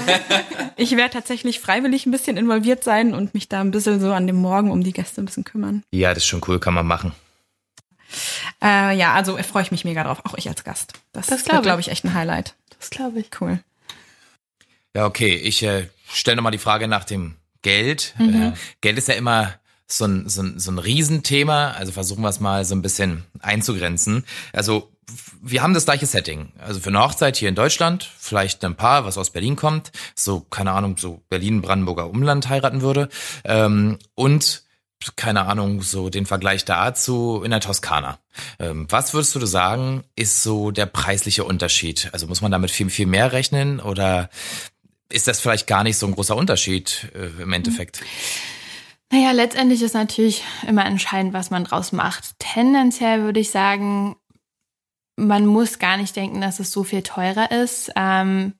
Ich 0.79 0.95
werde 0.95 1.15
tatsächlich 1.15 1.61
freiwillig 1.61 2.05
ein 2.05 2.11
bisschen 2.11 2.37
involviert 2.37 2.85
sein 2.85 3.15
und 3.15 3.33
mich 3.33 3.49
da 3.49 3.63
ein 3.63 3.71
bisschen 3.71 3.99
so 3.99 4.13
an 4.13 4.27
dem 4.27 4.37
Morgen 4.37 4.71
um 4.71 4.85
die 4.85 4.93
Gäste 4.93 5.23
ein 5.23 5.25
bisschen 5.25 5.45
kümmern. 5.45 5.83
Ja, 5.91 6.11
das 6.11 6.19
ist 6.19 6.27
schon 6.27 6.43
cool, 6.47 6.61
kann 6.61 6.75
man 6.75 6.87
machen. 6.87 7.13
Äh, 8.63 8.95
ja, 8.95 9.15
also 9.15 9.39
freue 9.39 9.63
ich 9.63 9.71
mich 9.71 9.87
mega 9.87 10.05
drauf, 10.05 10.21
auch 10.25 10.35
ich 10.35 10.49
als 10.49 10.65
Gast. 10.65 10.93
Das, 11.13 11.29
das 11.29 11.45
glaube 11.45 11.63
glaub 11.63 11.81
ich, 11.81 11.89
echt 11.89 12.05
ein 12.05 12.13
Highlight. 12.13 12.55
Das 12.79 12.91
glaube 12.91 13.21
ich. 13.21 13.31
Cool. 13.41 13.61
Ja, 14.95 15.07
okay. 15.07 15.35
Ich 15.35 15.63
äh, 15.63 15.89
stelle 16.13 16.37
nochmal 16.37 16.53
die 16.53 16.59
Frage 16.59 16.89
nach 16.89 17.05
dem 17.05 17.37
Geld. 17.67 18.15
Mhm. 18.17 18.43
Äh, 18.43 18.53
Geld 18.81 18.97
ist 18.97 19.09
ja 19.09 19.15
immer 19.15 19.55
so 19.89 20.05
ein, 20.05 20.29
so, 20.29 20.41
ein, 20.41 20.61
so 20.61 20.71
ein 20.71 20.79
Riesenthema. 20.79 21.73
Also 21.73 21.91
versuchen 21.91 22.23
wir 22.23 22.29
es 22.29 22.39
mal 22.39 22.65
so 22.65 22.77
ein 22.77 22.83
bisschen 22.83 23.25
einzugrenzen. 23.41 24.25
Also 24.53 24.93
wir 25.43 25.65
haben 25.65 25.75
das 25.75 25.85
gleiche 25.85 26.07
Setting. 26.07 26.53
Also 26.61 26.79
für 26.79 26.91
eine 26.91 27.01
Hochzeit 27.01 27.37
hier 27.37 27.49
in 27.49 27.57
Deutschland, 27.57 28.09
vielleicht 28.19 28.65
ein 28.65 28.77
Paar, 28.77 29.05
was 29.05 29.19
aus 29.19 29.31
Berlin 29.31 29.57
kommt, 29.57 29.91
so, 30.15 30.41
keine 30.41 30.71
Ahnung, 30.71 30.97
so 30.97 31.23
Berlin-Brandenburger 31.29 32.09
Umland 32.09 32.49
heiraten 32.49 32.83
würde. 32.83 33.09
Ähm, 33.45 33.99
und 34.15 34.63
keine 35.17 35.47
Ahnung, 35.47 35.83
so 35.83 36.09
den 36.09 36.27
Vergleich 36.27 36.65
dazu 36.65 37.43
in 37.45 37.51
der 37.51 37.61
Toskana. 37.61 38.19
Ähm, 38.61 38.87
was 38.91 39.13
würdest 39.13 39.35
du 39.35 39.45
sagen, 39.45 40.05
ist 40.15 40.45
so 40.45 40.71
der 40.71 40.87
preisliche 40.87 41.43
Unterschied? 41.43 42.11
Also 42.13 42.29
muss 42.29 42.43
man 42.43 42.53
damit 42.53 42.71
viel, 42.71 42.91
viel 42.91 43.07
mehr 43.07 43.33
rechnen 43.33 43.81
oder 43.81 44.31
ist 45.11 45.29
das 45.29 45.41
vielleicht 45.41 45.67
gar 45.67 45.85
nicht 45.85 45.99
so 45.99 46.07
ein 46.07 46.15
großer 46.15 46.37
Unterschied 46.37 47.11
äh, 47.15 47.43
im 47.43 47.53
Endeffekt? 47.53 48.03
Naja, 49.11 49.31
letztendlich 49.31 49.83
ist 49.83 49.95
natürlich 49.95 50.43
immer 50.67 50.85
entscheidend, 50.85 51.33
was 51.33 51.51
man 51.51 51.65
draus 51.65 51.93
macht. 51.93 52.39
Tendenziell 52.39 53.23
würde 53.23 53.41
ich 53.41 53.51
sagen, 53.51 54.17
man 55.17 55.47
muss 55.47 55.79
gar 55.79 55.97
nicht 55.97 56.15
denken, 56.17 56.41
dass 56.41 56.61
es 56.61 56.73
so 56.73 56.83
viel 56.85 57.03
teurer 57.03 57.51
ist. 57.51 57.93
Ähm, 57.97 58.55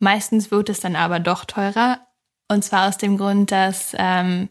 meistens 0.00 0.50
wird 0.50 0.68
es 0.68 0.80
dann 0.80 0.96
aber 0.96 1.20
doch 1.20 1.44
teurer. 1.44 2.00
Und 2.48 2.64
zwar 2.64 2.88
aus 2.88 2.98
dem 2.98 3.16
Grund, 3.16 3.50
dass 3.52 3.94
ähm, 3.96 4.48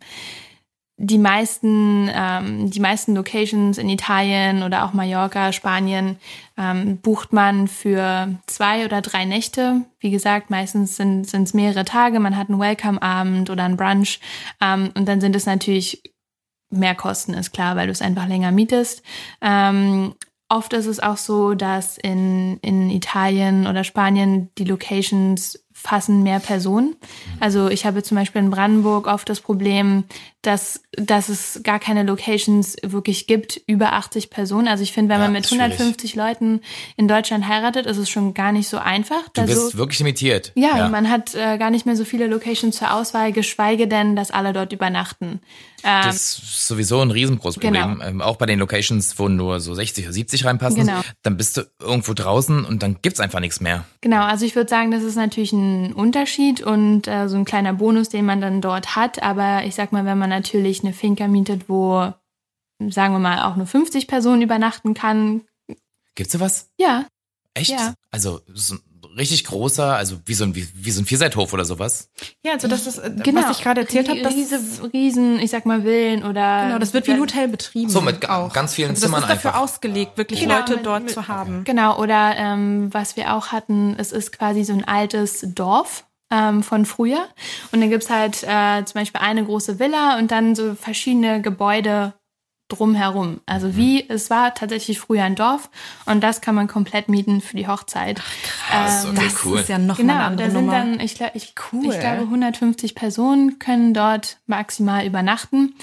die 1.04 1.18
meisten, 1.18 2.10
ähm, 2.14 2.70
die 2.70 2.80
meisten 2.80 3.16
Locations 3.16 3.80
in 3.80 3.90
Italien 3.90 4.62
oder 4.62 4.86
auch 4.86 4.94
Mallorca, 4.94 5.52
Spanien, 5.52 6.18
ähm, 6.58 6.98
bucht 6.98 7.34
man 7.34 7.68
für 7.68 8.36
zwei 8.46 8.86
oder 8.86 9.02
drei 9.02 9.26
Nächte. 9.26 9.82
Wie 10.00 10.12
gesagt, 10.12 10.52
meistens 10.52 10.98
sind 10.98 11.34
es 11.34 11.54
mehrere 11.56 11.86
Tage. 11.86 12.20
Man 12.20 12.38
hat 12.38 12.50
einen 12.50 12.60
Welcome-Abend 12.60 13.50
oder 13.50 13.64
einen 13.64 13.78
Brunch. 13.78 14.20
Ähm, 14.62 14.92
und 14.94 15.08
dann 15.08 15.22
sind 15.22 15.36
es 15.36 15.48
natürlich 15.48 16.04
mehr 16.70 16.94
Kosten, 16.94 17.34
ist 17.34 17.52
klar, 17.52 17.76
weil 17.76 17.88
du 17.88 17.92
es 17.92 18.04
einfach 18.04 18.28
länger 18.28 18.52
mietest. 18.52 19.02
Ähm, 19.42 20.14
oft 20.50 20.72
ist 20.74 20.86
es 20.86 21.00
auch 21.00 21.18
so, 21.18 21.56
dass 21.56 21.98
in, 21.98 22.58
in 22.58 22.92
Italien 22.92 23.66
oder 23.66 23.84
Spanien 23.84 24.52
die 24.60 24.66
Locations 24.66 25.66
fassen 25.74 26.22
mehr 26.22 26.40
Personen. 26.40 26.96
Also 27.40 27.70
ich 27.70 27.86
habe 27.86 28.04
zum 28.04 28.16
Beispiel 28.16 28.42
in 28.42 28.52
Brandenburg 28.52 29.08
oft 29.08 29.28
das 29.28 29.42
Problem, 29.42 30.04
dass, 30.42 30.82
dass 30.94 31.30
es 31.30 31.62
gar 31.64 31.80
keine 31.80 32.04
Locations 32.04 32.76
wirklich 32.82 33.28
gibt 33.28 33.62
über 33.68 33.94
80 33.94 34.32
Personen. 34.32 34.68
Also 34.68 34.82
ich 34.84 34.92
finde, 34.92 35.14
wenn 35.14 35.20
ja, 35.20 35.26
man 35.26 35.34
mit 35.34 35.46
150 35.46 36.16
Leuten 36.16 36.62
in 36.98 37.08
Deutschland 37.08 37.48
heiratet, 37.48 37.86
ist 37.86 37.98
es 37.98 38.10
schon 38.10 38.34
gar 38.34 38.52
nicht 38.52 38.68
so 38.68 38.78
einfach. 38.78 39.30
Du 39.34 39.46
bist 39.46 39.72
so, 39.72 39.78
wirklich 39.78 40.00
limitiert. 40.00 40.52
Ja, 40.56 40.78
ja, 40.78 40.90
man 40.90 41.10
hat 41.10 41.36
äh, 41.36 41.58
gar 41.60 41.70
nicht 41.70 41.86
mehr 41.86 41.96
so 41.96 42.06
viele 42.06 42.26
Locations 42.26 42.76
zur 42.76 42.94
Auswahl, 42.94 43.32
geschweige 43.32 43.88
denn, 43.88 44.16
dass 44.16 44.32
alle 44.32 44.52
dort 44.52 44.74
übernachten. 44.74 45.42
Ähm, 45.84 46.02
das 46.04 46.16
ist 46.16 46.68
sowieso 46.68 47.02
ein 47.02 47.12
riesengroßes 47.12 47.60
Problem. 47.60 47.94
Genau. 47.94 48.06
Ähm, 48.06 48.22
auch 48.22 48.38
bei 48.38 48.46
den 48.46 48.60
Locations, 48.60 49.18
wo 49.18 49.28
nur 49.28 49.60
so 49.60 49.74
60 49.74 50.06
oder 50.06 50.14
70 50.14 50.46
reinpassen, 50.46 50.86
genau. 50.86 51.02
dann 51.24 51.38
bist 51.38 51.58
du 51.58 51.64
irgendwo 51.80 52.14
draußen 52.14 52.66
und 52.66 52.84
dann 52.84 52.98
gibt's 53.02 53.20
einfach 53.20 53.40
nichts 53.40 53.62
mehr. 53.62 53.86
Genau, 54.02 54.24
also 54.24 54.46
ich 54.46 54.56
würde 54.56 54.70
sagen, 54.70 54.92
das 54.92 55.04
ist 55.04 55.16
natürlich 55.16 55.54
ein 55.54 55.94
Unterschied 55.94 56.62
und 56.62 57.08
äh, 57.08 57.28
so 57.28 57.38
ein 57.38 57.46
kleiner 57.46 57.74
Bonus, 57.74 58.10
den 58.10 58.26
man 58.26 58.42
dann 58.42 58.62
dort 58.62 58.96
hat. 58.96 59.24
Aber 59.24 59.64
ich 59.66 59.76
sag 59.76 59.92
mal, 59.92 60.06
wenn 60.06 60.18
man 60.18 60.31
natürlich 60.32 60.84
eine 60.84 60.94
Finca 60.94 61.28
mietet, 61.28 61.70
wo, 61.70 62.12
sagen 62.80 63.14
wir 63.14 63.20
mal, 63.20 63.44
auch 63.44 63.56
nur 63.56 63.68
50 63.68 64.08
Personen 64.08 64.42
übernachten 64.42 64.94
kann. 64.94 65.42
Gibt's 66.16 66.34
sowas? 66.34 66.72
Ja. 66.78 67.06
Echt? 67.54 67.70
Ja. 67.70 67.94
Also 68.10 68.42
so 68.54 68.78
richtig 69.18 69.44
großer, 69.46 69.96
also 69.96 70.18
wie 70.26 70.34
so 70.34 70.46
ein, 70.46 70.56
wie, 70.56 70.68
wie 70.74 70.92
so 70.92 71.02
ein 71.02 71.06
Vierseithof 71.06 71.54
oder 71.54 71.66
sowas. 71.66 72.10
Ja, 72.44 72.54
also 72.54 72.68
das 72.68 72.88
ist, 72.88 72.98
äh, 72.98 73.12
genau. 73.24 73.44
was 73.44 73.58
ich 73.58 73.64
gerade 73.64 73.82
erzählt 73.82 74.10
habe, 74.10 74.22
das 74.22 74.34
diese 74.34 74.60
Riesen, 74.94 75.40
ich 75.40 75.52
sag 75.52 75.66
mal 75.66 75.84
Villen 75.84 76.24
oder 76.24 76.66
genau, 76.66 76.80
das 76.80 76.94
wird 76.94 77.08
wie 77.08 77.12
ein 77.12 77.20
Hotel 77.20 77.48
betrieben. 77.48 77.90
So 77.90 78.02
mit 78.02 78.30
auch. 78.30 78.54
ganz 78.54 78.74
vielen 78.74 78.92
also 78.92 79.02
Zimmern 79.02 79.24
einfach. 79.24 79.30
Das 79.30 79.38
ist 79.38 79.46
dafür 79.46 79.60
einfach. 79.60 79.74
ausgelegt, 79.74 80.18
wirklich 80.18 80.42
genau, 80.42 80.60
Leute 80.60 80.76
mit, 80.78 80.86
dort 80.86 81.04
mit, 81.04 81.14
zu 81.14 81.28
haben. 81.28 81.64
Genau, 81.64 82.00
oder 82.00 82.36
ähm, 82.38 82.94
was 82.94 83.16
wir 83.16 83.34
auch 83.34 83.48
hatten, 83.48 83.96
es 83.98 84.12
ist 84.12 84.32
quasi 84.32 84.64
so 84.64 84.74
ein 84.74 84.88
altes 84.88 85.46
Dorf 85.54 86.06
ähm, 86.32 86.64
von 86.64 86.86
früher 86.86 87.28
und 87.72 87.82
dann 87.82 87.90
gibt's 87.90 88.10
halt 88.10 88.44
äh, 88.44 88.84
zum 88.86 89.02
Beispiel 89.02 89.22
eine 89.22 89.44
große 89.44 89.80
Villa 89.80 90.18
und 90.18 90.32
dann 90.32 90.56
so 90.56 90.74
verschiedene 90.76 91.42
Gebäude 91.42 92.14
drumherum. 92.72 93.42
Also 93.46 93.68
mhm. 93.68 93.76
wie, 93.76 94.10
es 94.10 94.30
war 94.30 94.54
tatsächlich 94.54 95.00
früher 95.00 95.24
ein 95.24 95.36
Dorf 95.36 95.70
und 96.06 96.22
das 96.22 96.42
kann 96.42 96.56
man 96.56 96.68
komplett 96.68 97.10
mieten 97.10 97.42
für 97.42 97.58
die 97.58 97.68
Hochzeit. 97.68 98.22
Krass, 98.70 99.06
okay, 99.06 99.22
das 99.24 99.46
cool. 99.46 99.60
ist 99.60 99.70
ja 99.70 99.78
noch 99.78 99.98
genau, 99.98 100.14
eine 100.14 100.24
andere 100.24 100.48
da 100.48 100.54
sind 100.54 100.66
Nummer. 100.66 100.78
dann, 100.78 101.00
ich, 101.00 101.20
ich, 101.34 101.54
cool. 101.72 101.86
ich 101.86 102.00
glaube, 102.00 102.22
150 102.22 102.96
Personen 102.96 103.60
können 103.60 103.94
dort 103.94 104.38
maximal 104.48 105.06
übernachten. 105.06 105.76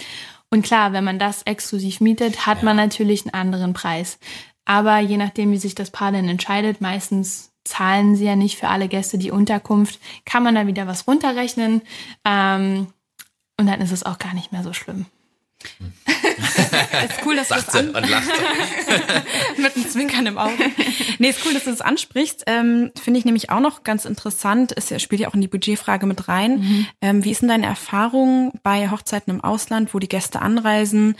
Und 0.50 0.62
klar, 0.62 0.92
wenn 0.94 1.04
man 1.04 1.18
das 1.18 1.42
exklusiv 1.42 2.00
mietet, 2.00 2.46
hat 2.46 2.58
ja. 2.58 2.64
man 2.64 2.76
natürlich 2.76 3.26
einen 3.26 3.34
anderen 3.34 3.74
Preis. 3.74 4.18
Aber 4.64 4.98
je 4.98 5.18
nachdem, 5.18 5.50
wie 5.52 5.58
sich 5.58 5.74
das 5.74 5.90
Paar 5.90 6.12
denn 6.12 6.28
entscheidet, 6.28 6.80
meistens 6.80 7.47
zahlen 7.68 8.16
sie 8.16 8.24
ja 8.24 8.36
nicht 8.36 8.58
für 8.58 8.68
alle 8.68 8.88
Gäste 8.88 9.18
die 9.18 9.30
Unterkunft, 9.30 10.00
kann 10.24 10.42
man 10.42 10.54
da 10.54 10.66
wieder 10.66 10.86
was 10.86 11.06
runterrechnen. 11.06 11.82
Ähm, 12.24 12.88
und 13.58 13.66
dann 13.66 13.80
ist 13.80 13.92
es 13.92 14.04
auch 14.04 14.18
gar 14.18 14.34
nicht 14.34 14.52
mehr 14.52 14.62
so 14.62 14.72
schlimm. 14.72 15.06
ist 16.06 17.26
cool, 17.26 17.34
dass 17.34 17.48
Sagt 17.48 17.74
du 17.74 17.82
das 17.82 17.86
und 17.86 18.08
lacht. 18.08 18.28
mit 19.56 19.74
einem 19.74 19.88
Zwinkern 19.88 20.26
im 20.26 20.38
Auge. 20.38 20.70
Nee, 21.18 21.30
ist 21.30 21.44
cool, 21.44 21.52
dass 21.52 21.64
du 21.64 21.70
das 21.70 21.80
ansprichst. 21.80 22.44
Ähm, 22.46 22.92
Finde 23.00 23.18
ich 23.18 23.24
nämlich 23.24 23.50
auch 23.50 23.58
noch 23.58 23.82
ganz 23.82 24.04
interessant. 24.04 24.72
Es 24.76 25.02
spielt 25.02 25.20
ja 25.20 25.28
auch 25.28 25.34
in 25.34 25.40
die 25.40 25.48
Budgetfrage 25.48 26.06
mit 26.06 26.28
rein. 26.28 26.60
Mhm. 26.60 26.86
Ähm, 27.00 27.24
wie 27.24 27.32
ist 27.32 27.42
denn 27.42 27.48
deine 27.48 27.66
Erfahrung 27.66 28.52
bei 28.62 28.88
Hochzeiten 28.90 29.32
im 29.32 29.42
Ausland, 29.42 29.94
wo 29.94 29.98
die 29.98 30.08
Gäste 30.08 30.40
anreisen? 30.40 31.16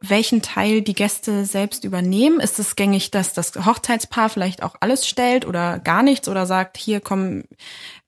Welchen 0.00 0.42
Teil 0.42 0.80
die 0.82 0.94
Gäste 0.94 1.44
selbst 1.44 1.82
übernehmen. 1.82 2.38
Ist 2.38 2.58
es 2.58 2.76
gängig, 2.76 3.10
dass 3.10 3.32
das 3.32 3.52
Hochzeitspaar 3.66 4.28
vielleicht 4.28 4.62
auch 4.62 4.76
alles 4.80 5.08
stellt 5.08 5.44
oder 5.44 5.80
gar 5.80 6.02
nichts 6.02 6.28
oder 6.28 6.46
sagt, 6.46 6.76
hier 6.76 7.00
kommen, 7.00 7.44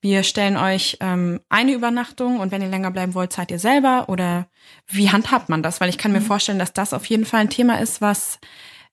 wir 0.01 0.23
stellen 0.23 0.57
euch 0.57 0.99
ähm, 1.01 1.41
eine 1.49 1.73
Übernachtung 1.73 2.39
und 2.39 2.53
wenn 2.53 2.63
ihr 2.63 2.69
länger 2.69 2.93
bleiben 2.93 3.15
wollt, 3.15 3.33
zahlt 3.33 3.51
ihr 3.51 3.59
selber 3.59 4.09
oder 4.09 4.47
wie 4.87 5.11
handhabt 5.11 5.49
man 5.49 5.63
das? 5.65 5.81
Weil 5.81 5.89
ich 5.89 5.99
kann 5.99 6.13
mir 6.13 6.21
mhm. 6.21 6.27
vorstellen, 6.27 6.61
dass 6.61 6.73
das 6.73 6.93
auf 6.93 7.07
jeden 7.07 7.27
Fall 7.27 7.41
ein 7.41 7.51
Thema 7.51 7.81
ist, 7.81 8.01
was 8.01 8.39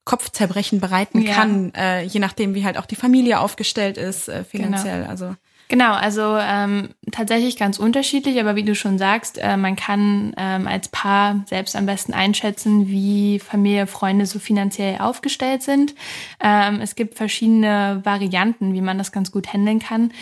Kopfzerbrechen 0.03 0.79
bereiten 0.79 1.21
ja. 1.21 1.33
kann, 1.33 1.73
äh, 1.75 2.01
je 2.01 2.19
nachdem, 2.19 2.55
wie 2.55 2.65
halt 2.65 2.77
auch 2.77 2.85
die 2.85 2.95
Familie 2.95 3.39
aufgestellt 3.39 3.97
ist 3.97 4.27
äh, 4.27 4.43
finanziell. 4.43 5.01
Genau. 5.01 5.09
Also 5.09 5.35
Genau, 5.69 5.93
also 5.93 6.37
ähm, 6.39 6.89
tatsächlich 7.11 7.57
ganz 7.57 7.77
unterschiedlich, 7.77 8.39
aber 8.39 8.55
wie 8.55 8.63
du 8.63 8.73
schon 8.73 8.97
sagst, 8.97 9.37
äh, 9.37 9.57
man 9.57 9.75
kann 9.75 10.33
ähm, 10.37 10.65
als 10.65 10.87
Paar 10.87 11.43
selbst 11.45 11.75
am 11.75 11.85
besten 11.85 12.13
einschätzen, 12.13 12.87
wie 12.87 13.39
Familie, 13.39 13.85
Freunde 13.85 14.25
so 14.25 14.39
finanziell 14.39 14.99
aufgestellt 14.99 15.63
sind. 15.63 15.93
Ähm, 16.39 16.79
es 16.81 16.95
gibt 16.95 17.15
verschiedene 17.15 17.99
Varianten, 18.05 18.73
wie 18.73 18.81
man 18.81 18.97
das 18.97 19.11
ganz 19.11 19.31
gut 19.31 19.51
handeln 19.51 19.79
kann. 19.79 20.13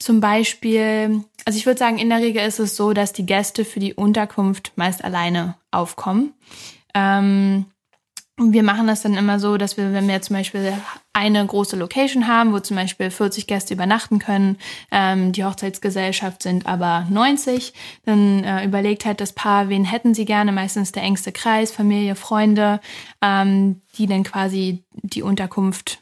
Zum 0.00 0.20
Beispiel, 0.20 1.22
also 1.44 1.56
ich 1.56 1.66
würde 1.66 1.78
sagen, 1.78 1.98
in 1.98 2.08
der 2.08 2.18
Regel 2.18 2.44
ist 2.44 2.58
es 2.58 2.74
so, 2.74 2.92
dass 2.92 3.12
die 3.12 3.26
Gäste 3.26 3.64
für 3.64 3.78
die 3.78 3.94
Unterkunft 3.94 4.72
meist 4.74 5.04
alleine 5.04 5.54
aufkommen. 5.70 6.32
Ähm, 6.94 7.66
wir 8.38 8.62
machen 8.62 8.86
das 8.86 9.02
dann 9.02 9.14
immer 9.14 9.40
so, 9.40 9.56
dass 9.56 9.76
wir, 9.76 9.92
wenn 9.92 10.06
wir 10.06 10.22
zum 10.22 10.36
Beispiel 10.36 10.72
eine 11.12 11.44
große 11.44 11.76
Location 11.76 12.28
haben, 12.28 12.52
wo 12.52 12.60
zum 12.60 12.76
Beispiel 12.76 13.10
40 13.10 13.46
Gäste 13.46 13.74
übernachten 13.74 14.20
können, 14.20 14.56
ähm, 14.92 15.32
die 15.32 15.44
Hochzeitsgesellschaft 15.44 16.42
sind 16.42 16.66
aber 16.66 17.06
90, 17.10 17.74
dann 18.04 18.44
äh, 18.44 18.64
überlegt 18.64 19.04
halt 19.04 19.20
das 19.20 19.32
Paar, 19.32 19.68
wen 19.68 19.84
hätten 19.84 20.14
sie 20.14 20.24
gerne, 20.24 20.52
meistens 20.52 20.92
der 20.92 21.02
engste 21.02 21.32
Kreis, 21.32 21.72
Familie, 21.72 22.14
Freunde, 22.14 22.80
ähm, 23.20 23.80
die 23.96 24.06
dann 24.06 24.22
quasi 24.22 24.84
die 24.92 25.22
Unterkunft 25.22 25.98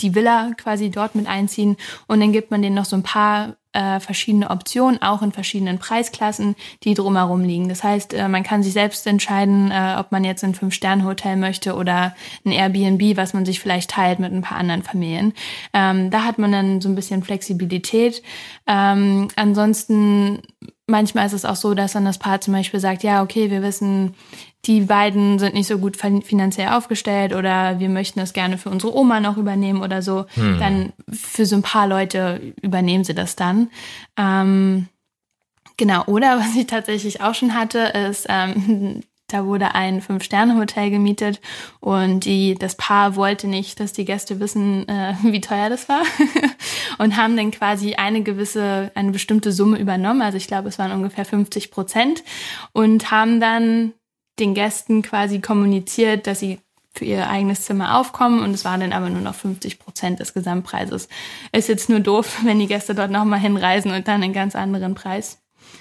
die 0.00 0.14
Villa 0.14 0.50
quasi 0.58 0.90
dort 0.90 1.14
mit 1.14 1.26
einziehen. 1.26 1.76
Und 2.06 2.20
dann 2.20 2.32
gibt 2.32 2.50
man 2.50 2.60
denen 2.60 2.76
noch 2.76 2.84
so 2.84 2.96
ein 2.96 3.02
paar 3.02 3.56
äh, 3.76 4.00
verschiedene 4.00 4.48
Optionen, 4.48 5.02
auch 5.02 5.20
in 5.20 5.32
verschiedenen 5.32 5.78
Preisklassen, 5.78 6.56
die 6.82 6.94
drumherum 6.94 7.44
liegen. 7.44 7.68
Das 7.68 7.84
heißt, 7.84 8.14
äh, 8.14 8.26
man 8.28 8.42
kann 8.42 8.62
sich 8.62 8.72
selbst 8.72 9.06
entscheiden, 9.06 9.70
äh, 9.70 9.96
ob 9.98 10.12
man 10.12 10.24
jetzt 10.24 10.42
ein 10.42 10.54
Fünf-Sterne-Hotel 10.54 11.36
möchte 11.36 11.74
oder 11.74 12.14
ein 12.46 12.52
Airbnb, 12.52 13.18
was 13.18 13.34
man 13.34 13.44
sich 13.44 13.60
vielleicht 13.60 13.90
teilt 13.90 14.18
mit 14.18 14.32
ein 14.32 14.40
paar 14.40 14.56
anderen 14.56 14.82
Familien. 14.82 15.34
Ähm, 15.74 16.10
da 16.10 16.24
hat 16.24 16.38
man 16.38 16.52
dann 16.52 16.80
so 16.80 16.88
ein 16.88 16.94
bisschen 16.94 17.22
Flexibilität. 17.22 18.22
Ähm, 18.66 19.28
ansonsten 19.36 20.40
manchmal 20.86 21.26
ist 21.26 21.34
es 21.34 21.44
auch 21.44 21.56
so, 21.56 21.74
dass 21.74 21.92
dann 21.92 22.04
das 22.04 22.18
Paar 22.18 22.40
zum 22.40 22.54
Beispiel 22.54 22.80
sagt, 22.80 23.02
ja, 23.02 23.22
okay, 23.22 23.50
wir 23.50 23.62
wissen, 23.62 24.14
die 24.66 24.80
beiden 24.80 25.38
sind 25.38 25.54
nicht 25.54 25.68
so 25.68 25.78
gut 25.78 25.96
finanziell 25.96 26.68
aufgestellt 26.68 27.32
oder 27.32 27.78
wir 27.78 27.88
möchten 27.88 28.18
das 28.18 28.32
gerne 28.32 28.58
für 28.58 28.70
unsere 28.70 28.96
Oma 28.96 29.20
noch 29.20 29.36
übernehmen 29.36 29.82
oder 29.82 30.02
so. 30.02 30.26
Hm. 30.34 30.58
Dann 30.58 30.92
für 31.08 31.46
so 31.46 31.56
ein 31.56 31.62
paar 31.62 31.86
Leute 31.86 32.54
übernehmen 32.62 33.04
sie 33.04 33.14
das 33.14 33.36
dann. 33.36 33.70
Ähm, 34.16 34.88
genau, 35.76 36.04
oder 36.06 36.38
was 36.40 36.56
ich 36.56 36.66
tatsächlich 36.66 37.20
auch 37.20 37.34
schon 37.34 37.54
hatte, 37.54 37.78
ist, 37.78 38.26
ähm, 38.28 39.02
da 39.28 39.44
wurde 39.44 39.74
ein 39.74 40.02
Fünf-Sterne-Hotel 40.02 40.90
gemietet 40.90 41.40
und 41.80 42.24
die, 42.24 42.54
das 42.54 42.76
Paar 42.76 43.16
wollte 43.16 43.48
nicht, 43.48 43.80
dass 43.80 43.92
die 43.92 44.04
Gäste 44.04 44.40
wissen, 44.40 44.88
äh, 44.88 45.14
wie 45.22 45.40
teuer 45.40 45.68
das 45.68 45.88
war 45.88 46.02
und 46.98 47.16
haben 47.16 47.36
dann 47.36 47.52
quasi 47.52 47.94
eine 47.94 48.22
gewisse, 48.22 48.90
eine 48.96 49.12
bestimmte 49.12 49.52
Summe 49.52 49.78
übernommen. 49.78 50.22
Also 50.22 50.38
ich 50.38 50.48
glaube, 50.48 50.68
es 50.68 50.78
waren 50.78 50.92
ungefähr 50.92 51.24
50 51.24 51.70
Prozent 51.70 52.24
und 52.72 53.12
haben 53.12 53.40
dann 53.40 53.92
den 54.38 54.54
Gästen 54.54 55.02
quasi 55.02 55.40
kommuniziert, 55.40 56.26
dass 56.26 56.40
sie 56.40 56.60
für 56.94 57.04
ihr 57.04 57.28
eigenes 57.28 57.64
Zimmer 57.64 57.98
aufkommen 57.98 58.42
und 58.42 58.52
es 58.52 58.64
waren 58.64 58.80
dann 58.80 58.92
aber 58.92 59.10
nur 59.10 59.20
noch 59.20 59.34
50 59.34 59.78
Prozent 59.78 60.20
des 60.20 60.32
Gesamtpreises. 60.32 61.08
Ist 61.52 61.68
jetzt 61.68 61.88
nur 61.88 62.00
doof, 62.00 62.40
wenn 62.44 62.58
die 62.58 62.66
Gäste 62.66 62.94
dort 62.94 63.10
nochmal 63.10 63.40
hinreisen 63.40 63.92
und 63.92 64.08
dann 64.08 64.22
einen 64.22 64.32
ganz 64.32 64.56
anderen 64.56 64.94
Preis 64.94 65.38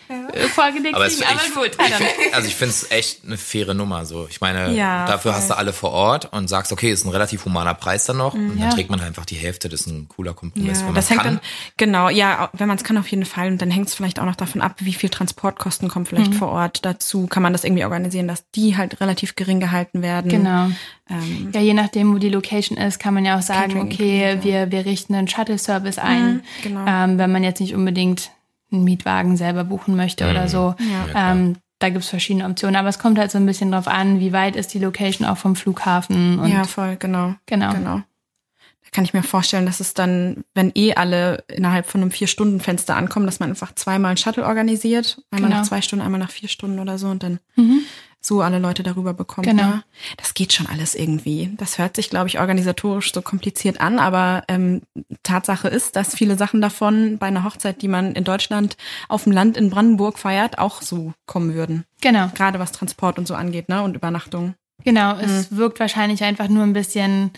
ja. 0.09 0.27
Äh, 0.29 0.47
vorgelegt 0.47 0.95
aber, 0.95 1.05
es, 1.05 1.21
aber 1.21 1.39
gut. 1.53 1.71
Ich, 1.79 2.33
also 2.33 2.47
ich 2.47 2.55
finde 2.55 2.71
es 2.71 2.91
echt 2.91 3.25
eine 3.25 3.37
faire 3.37 3.73
Nummer. 3.73 4.05
So, 4.05 4.27
ich 4.29 4.41
meine, 4.41 4.73
ja, 4.73 5.05
dafür 5.05 5.31
voll. 5.31 5.41
hast 5.41 5.49
du 5.49 5.57
alle 5.57 5.73
vor 5.73 5.91
Ort 5.91 6.31
und 6.33 6.47
sagst, 6.47 6.71
okay, 6.71 6.91
ist 6.91 7.05
ein 7.05 7.09
relativ 7.09 7.45
humaner 7.45 7.73
Preis 7.73 8.05
dann 8.05 8.17
noch 8.17 8.33
mhm, 8.33 8.49
und 8.49 8.59
dann 8.59 8.69
ja. 8.69 8.73
trägt 8.73 8.89
man 8.89 9.01
einfach 9.01 9.25
die 9.25 9.35
Hälfte. 9.35 9.69
Das 9.69 9.81
ist 9.81 9.87
ein 9.87 10.07
cooler 10.07 10.33
Kompromiss. 10.33 10.81
Ja, 10.81 10.91
das 10.91 11.09
hängt 11.09 11.21
kann. 11.21 11.35
dann 11.35 11.41
genau, 11.77 12.09
ja, 12.09 12.49
wenn 12.53 12.67
man 12.67 12.77
es 12.77 12.83
kann 12.83 12.97
auf 12.97 13.07
jeden 13.07 13.25
Fall 13.25 13.47
und 13.47 13.61
dann 13.61 13.71
hängt 13.71 13.87
es 13.87 13.95
vielleicht 13.95 14.19
auch 14.19 14.25
noch 14.25 14.35
davon 14.35 14.61
ab, 14.61 14.75
wie 14.79 14.93
viel 14.93 15.09
Transportkosten 15.09 15.89
kommen 15.89 16.05
vielleicht 16.05 16.31
mhm. 16.31 16.37
vor 16.37 16.49
Ort 16.49 16.85
dazu. 16.85 17.27
Kann 17.27 17.43
man 17.43 17.53
das 17.53 17.63
irgendwie 17.63 17.83
organisieren, 17.83 18.27
dass 18.27 18.49
die 18.51 18.77
halt 18.77 19.01
relativ 19.01 19.35
gering 19.35 19.59
gehalten 19.59 20.01
werden? 20.01 20.29
Genau. 20.29 20.69
Ähm, 21.09 21.51
ja, 21.53 21.61
je 21.61 21.73
nachdem, 21.73 22.13
wo 22.13 22.17
die 22.17 22.29
Location 22.29 22.77
ist, 22.77 22.99
kann 22.99 23.13
man 23.13 23.25
ja 23.25 23.37
auch 23.37 23.43
sagen, 23.43 23.79
okay, 23.79 24.39
wir 24.41 24.71
wir 24.71 24.85
richten 24.85 25.13
einen 25.13 25.27
Shuttle 25.27 25.57
Service 25.57 25.99
ein, 25.99 26.33
mhm, 26.33 26.41
genau. 26.63 26.85
ähm, 26.87 27.17
wenn 27.17 27.31
man 27.31 27.43
jetzt 27.43 27.59
nicht 27.59 27.75
unbedingt 27.75 28.31
einen 28.71 28.83
Mietwagen 28.83 29.37
selber 29.37 29.63
buchen 29.63 29.95
möchte 29.95 30.25
mhm. 30.25 30.31
oder 30.31 30.47
so. 30.47 30.75
Ja. 30.79 31.31
Ähm, 31.31 31.57
da 31.79 31.89
gibt's 31.89 32.09
verschiedene 32.09 32.45
Optionen, 32.45 32.77
aber 32.77 32.89
es 32.89 32.99
kommt 32.99 33.19
halt 33.19 33.31
so 33.31 33.37
ein 33.37 33.45
bisschen 33.45 33.71
drauf 33.71 33.87
an, 33.87 34.19
wie 34.19 34.31
weit 34.33 34.55
ist 34.55 34.73
die 34.73 34.79
Location 34.79 35.27
auch 35.27 35.37
vom 35.37 35.55
Flughafen. 35.55 36.39
Und 36.39 36.51
ja, 36.51 36.63
voll, 36.63 36.95
genau. 36.97 37.35
Genau. 37.45 37.73
genau. 37.73 37.95
Da 37.97 38.91
kann 38.91 39.03
ich 39.03 39.13
mir 39.13 39.23
vorstellen, 39.23 39.65
dass 39.65 39.81
es 39.81 39.93
dann, 39.93 40.45
wenn 40.53 40.71
eh 40.73 40.93
alle 40.93 41.43
innerhalb 41.47 41.85
von 41.85 42.01
einem 42.01 42.11
Vier-Stunden-Fenster 42.11 42.95
ankommen, 42.95 43.25
dass 43.25 43.39
man 43.39 43.49
einfach 43.49 43.75
zweimal 43.75 44.11
einen 44.11 44.17
Shuttle 44.17 44.45
organisiert. 44.45 45.21
Einmal 45.31 45.49
genau. 45.49 45.61
nach 45.61 45.67
zwei 45.67 45.81
Stunden, 45.81 46.05
einmal 46.05 46.19
nach 46.19 46.31
vier 46.31 46.49
Stunden 46.49 46.79
oder 46.79 46.97
so 46.97 47.07
und 47.07 47.23
dann 47.23 47.39
mhm 47.55 47.81
so 48.25 48.41
alle 48.41 48.59
Leute 48.59 48.83
darüber 48.83 49.13
bekommt. 49.13 49.47
Genau. 49.47 49.63
Ne? 49.63 49.83
Das 50.17 50.33
geht 50.33 50.53
schon 50.53 50.67
alles 50.67 50.95
irgendwie. 50.95 51.51
Das 51.57 51.77
hört 51.77 51.95
sich, 51.95 52.09
glaube 52.09 52.27
ich, 52.27 52.39
organisatorisch 52.39 53.13
so 53.13 53.21
kompliziert 53.21 53.79
an, 53.79 53.99
aber 53.99 54.43
ähm, 54.47 54.81
Tatsache 55.23 55.67
ist, 55.67 55.95
dass 55.95 56.15
viele 56.15 56.37
Sachen 56.37 56.61
davon 56.61 57.17
bei 57.17 57.27
einer 57.27 57.43
Hochzeit, 57.43 57.81
die 57.81 57.87
man 57.87 58.13
in 58.13 58.23
Deutschland 58.23 58.77
auf 59.09 59.23
dem 59.23 59.31
Land 59.31 59.57
in 59.57 59.69
Brandenburg 59.69 60.17
feiert, 60.17 60.57
auch 60.57 60.81
so 60.81 61.13
kommen 61.25 61.53
würden. 61.53 61.85
Genau. 62.01 62.29
Gerade 62.33 62.59
was 62.59 62.71
Transport 62.71 63.19
und 63.19 63.27
so 63.27 63.35
angeht, 63.35 63.69
ne? 63.69 63.83
Und 63.83 63.95
Übernachtung. 63.95 64.55
Genau, 64.83 65.15
es 65.17 65.51
mhm. 65.51 65.57
wirkt 65.57 65.79
wahrscheinlich 65.79 66.23
einfach 66.23 66.47
nur 66.47 66.63
ein 66.63 66.73
bisschen 66.73 67.31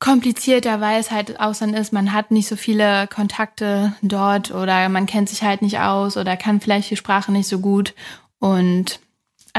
komplizierter, 0.00 0.80
weil 0.80 1.00
es 1.00 1.10
halt 1.10 1.40
Ausland 1.40 1.76
ist. 1.76 1.92
Man 1.92 2.12
hat 2.12 2.30
nicht 2.30 2.48
so 2.48 2.56
viele 2.56 3.08
Kontakte 3.08 3.94
dort 4.02 4.50
oder 4.50 4.88
man 4.88 5.06
kennt 5.06 5.28
sich 5.28 5.42
halt 5.42 5.62
nicht 5.62 5.80
aus 5.80 6.16
oder 6.16 6.36
kann 6.36 6.60
vielleicht 6.60 6.90
die 6.90 6.96
Sprache 6.96 7.32
nicht 7.32 7.48
so 7.48 7.58
gut. 7.58 7.94
Und 8.38 9.00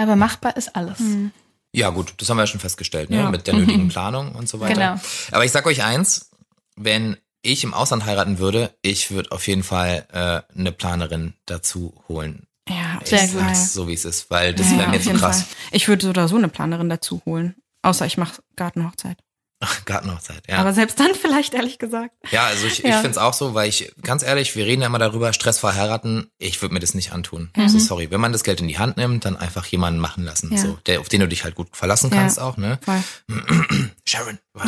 aber 0.04 0.16
machbar 0.16 0.56
ist 0.58 0.76
alles. 0.76 1.00
Mhm. 1.00 1.32
Ja, 1.72 1.90
gut, 1.90 2.14
das 2.18 2.30
haben 2.30 2.38
wir 2.38 2.44
ja 2.44 2.48
schon 2.48 2.60
festgestellt, 2.60 3.10
ne? 3.10 3.18
Ja. 3.18 3.30
mit 3.30 3.46
der 3.46 3.54
nötigen 3.54 3.84
mhm. 3.84 3.90
Planung 3.90 4.34
und 4.34 4.50
so 4.50 4.60
weiter. 4.60 4.74
Genau. 4.74 5.02
Aber 5.32 5.46
ich 5.46 5.52
sag 5.52 5.66
euch 5.66 5.84
eins, 5.84 6.32
wenn 6.76 7.18
ich 7.42 7.64
im 7.64 7.74
Ausland 7.74 8.06
heiraten 8.06 8.40
würde, 8.40 8.74
ich 8.82 9.12
würde 9.12 9.32
auf 9.32 9.48
jeden 9.48 9.64
Fall 9.64 10.08
äh, 10.12 10.58
eine 10.58 10.72
Planerin 10.72 11.34
dazu 11.46 11.94
holen. 12.08 12.48
Ja, 12.68 13.00
sehr 13.04 13.24
ich 13.24 13.58
so 13.58 13.88
wie 13.88 13.94
es 13.94 14.06
ist, 14.06 14.30
weil 14.30 14.54
das 14.54 14.72
ja, 14.72 14.80
wäre 14.80 14.90
mir 14.90 15.02
zu 15.02 15.14
krass. 15.14 15.44
Fall. 15.44 15.56
Ich 15.72 15.88
würde 15.88 16.04
so 16.04 16.10
oder 16.10 16.28
so 16.28 16.38
eine 16.38 16.50
Planerin 16.50 16.90
dazu 16.90 17.22
holen. 17.26 17.56
Außer 17.82 18.06
ich 18.06 18.18
mache 18.18 18.42
Gartenhochzeit. 18.56 19.18
Gartenhochzeit, 19.86 20.44
ja. 20.48 20.58
Aber 20.58 20.74
selbst 20.74 21.00
dann 21.00 21.14
vielleicht, 21.14 21.54
ehrlich 21.54 21.80
gesagt. 21.80 22.14
Ja, 22.32 22.46
also 22.46 22.66
ich, 22.66 22.80
ja. 22.80 22.90
ich 22.90 22.96
finde 22.96 23.12
es 23.12 23.18
auch 23.18 23.34
so, 23.34 23.54
weil 23.54 23.68
ich, 23.68 23.94
ganz 24.02 24.24
ehrlich, 24.24 24.56
wir 24.56 24.66
reden 24.66 24.82
ja 24.82 24.88
immer 24.88 25.00
darüber, 25.00 25.34
stressfrei 25.34 25.74
heiraten, 25.74 26.32
ich 26.38 26.62
würde 26.62 26.74
mir 26.74 26.80
das 26.80 26.94
nicht 26.94 27.12
antun. 27.12 27.50
Mhm. 27.56 27.64
Also 27.64 27.80
sorry, 27.80 28.10
wenn 28.10 28.22
man 28.22 28.32
das 28.32 28.44
Geld 28.44 28.62
in 28.62 28.70
die 28.70 28.78
Hand 28.78 28.96
nimmt, 28.96 29.26
dann 29.26 29.36
einfach 29.36 29.66
jemanden 29.66 30.00
machen 30.00 30.24
lassen, 30.24 30.52
ja. 30.54 30.58
so, 30.58 30.78
der, 30.86 31.02
auf 31.02 31.10
den 31.10 31.20
du 31.20 31.28
dich 31.28 31.44
halt 31.44 31.56
gut 31.56 31.68
verlassen 31.74 32.10
kannst 32.10 32.38
ja. 32.38 32.44
auch, 32.44 32.56
ne? 32.56 32.80
Voll. 32.84 33.04
Sharon. 34.08 34.40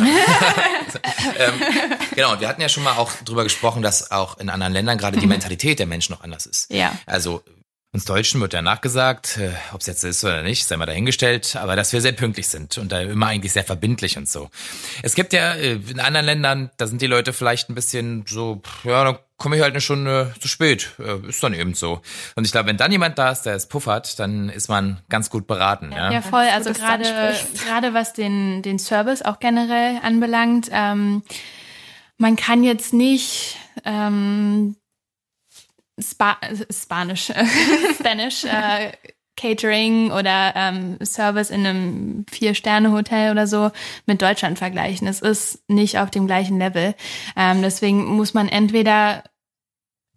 ähm, 1.38 1.54
genau, 2.14 2.32
und 2.32 2.40
wir 2.40 2.48
hatten 2.48 2.60
ja 2.60 2.68
schon 2.68 2.82
mal 2.82 2.96
auch 2.96 3.12
drüber 3.24 3.44
gesprochen, 3.44 3.82
dass 3.82 4.10
auch 4.10 4.38
in 4.38 4.50
anderen 4.50 4.72
Ländern 4.72 4.98
gerade 4.98 5.18
die 5.18 5.26
mhm. 5.26 5.32
Mentalität 5.32 5.78
der 5.78 5.86
Menschen 5.86 6.12
noch 6.12 6.22
anders 6.22 6.46
ist. 6.46 6.70
Ja. 6.70 6.92
Also 7.06 7.42
uns 7.94 8.06
Deutschen 8.06 8.40
wird 8.40 8.54
ja 8.54 8.62
nachgesagt, 8.62 9.36
äh, 9.36 9.50
ob 9.72 9.82
es 9.82 9.86
jetzt 9.86 10.02
ist 10.02 10.24
oder 10.24 10.42
nicht, 10.42 10.64
sei 10.64 10.78
mal 10.78 10.86
dahingestellt, 10.86 11.56
aber 11.56 11.76
dass 11.76 11.92
wir 11.92 12.00
sehr 12.00 12.12
pünktlich 12.12 12.48
sind 12.48 12.78
und 12.78 12.90
da 12.90 13.02
immer 13.02 13.26
eigentlich 13.26 13.52
sehr 13.52 13.64
verbindlich 13.64 14.16
und 14.16 14.26
so. 14.26 14.48
Es 15.02 15.14
gibt 15.14 15.34
ja 15.34 15.52
äh, 15.52 15.74
in 15.74 16.00
anderen 16.00 16.24
Ländern, 16.24 16.70
da 16.78 16.86
sind 16.86 17.02
die 17.02 17.06
Leute 17.06 17.34
vielleicht 17.34 17.68
ein 17.68 17.74
bisschen 17.74 18.24
so, 18.26 18.62
ja, 18.84 19.04
dann 19.04 19.18
komme 19.36 19.56
ich 19.56 19.62
halt 19.62 19.74
eine 19.74 19.82
Stunde 19.82 20.34
zu 20.40 20.48
spät. 20.48 20.92
Äh, 20.98 21.28
ist 21.28 21.42
dann 21.42 21.52
eben 21.52 21.74
so. 21.74 22.00
Und 22.34 22.46
ich 22.46 22.52
glaube, 22.52 22.68
wenn 22.68 22.78
dann 22.78 22.92
jemand 22.92 23.18
da 23.18 23.30
ist, 23.30 23.42
der 23.42 23.56
es 23.56 23.68
puffert, 23.68 24.18
dann 24.18 24.48
ist 24.48 24.68
man 24.68 25.02
ganz 25.10 25.28
gut 25.28 25.46
beraten. 25.46 25.92
Ja, 25.92 26.10
ja 26.10 26.22
voll. 26.22 26.46
Also 26.54 26.72
gerade 26.72 27.04
gerade 27.66 27.92
was 27.92 28.14
den, 28.14 28.62
den 28.62 28.78
Service 28.78 29.20
auch 29.20 29.38
generell 29.38 29.98
anbelangt, 30.02 30.70
ähm, 30.72 31.24
man 32.16 32.36
kann 32.36 32.62
jetzt 32.62 32.94
nicht 32.94 33.58
ähm, 33.84 34.76
Spa 36.00 36.38
Spanisch, 36.70 37.32
Spanish 37.98 38.44
äh, 38.44 38.92
Catering 39.36 40.12
oder 40.12 40.52
ähm, 40.54 40.98
Service 41.02 41.50
in 41.50 41.66
einem 41.66 42.26
Vier-Sterne-Hotel 42.30 43.32
oder 43.32 43.46
so 43.46 43.70
mit 44.06 44.20
Deutschland 44.20 44.58
vergleichen. 44.58 45.08
Es 45.08 45.20
ist 45.20 45.68
nicht 45.68 45.98
auf 45.98 46.10
dem 46.10 46.26
gleichen 46.26 46.58
Level. 46.58 46.94
Ähm, 47.36 47.62
deswegen 47.62 48.04
muss 48.04 48.34
man 48.34 48.48
entweder, 48.48 49.24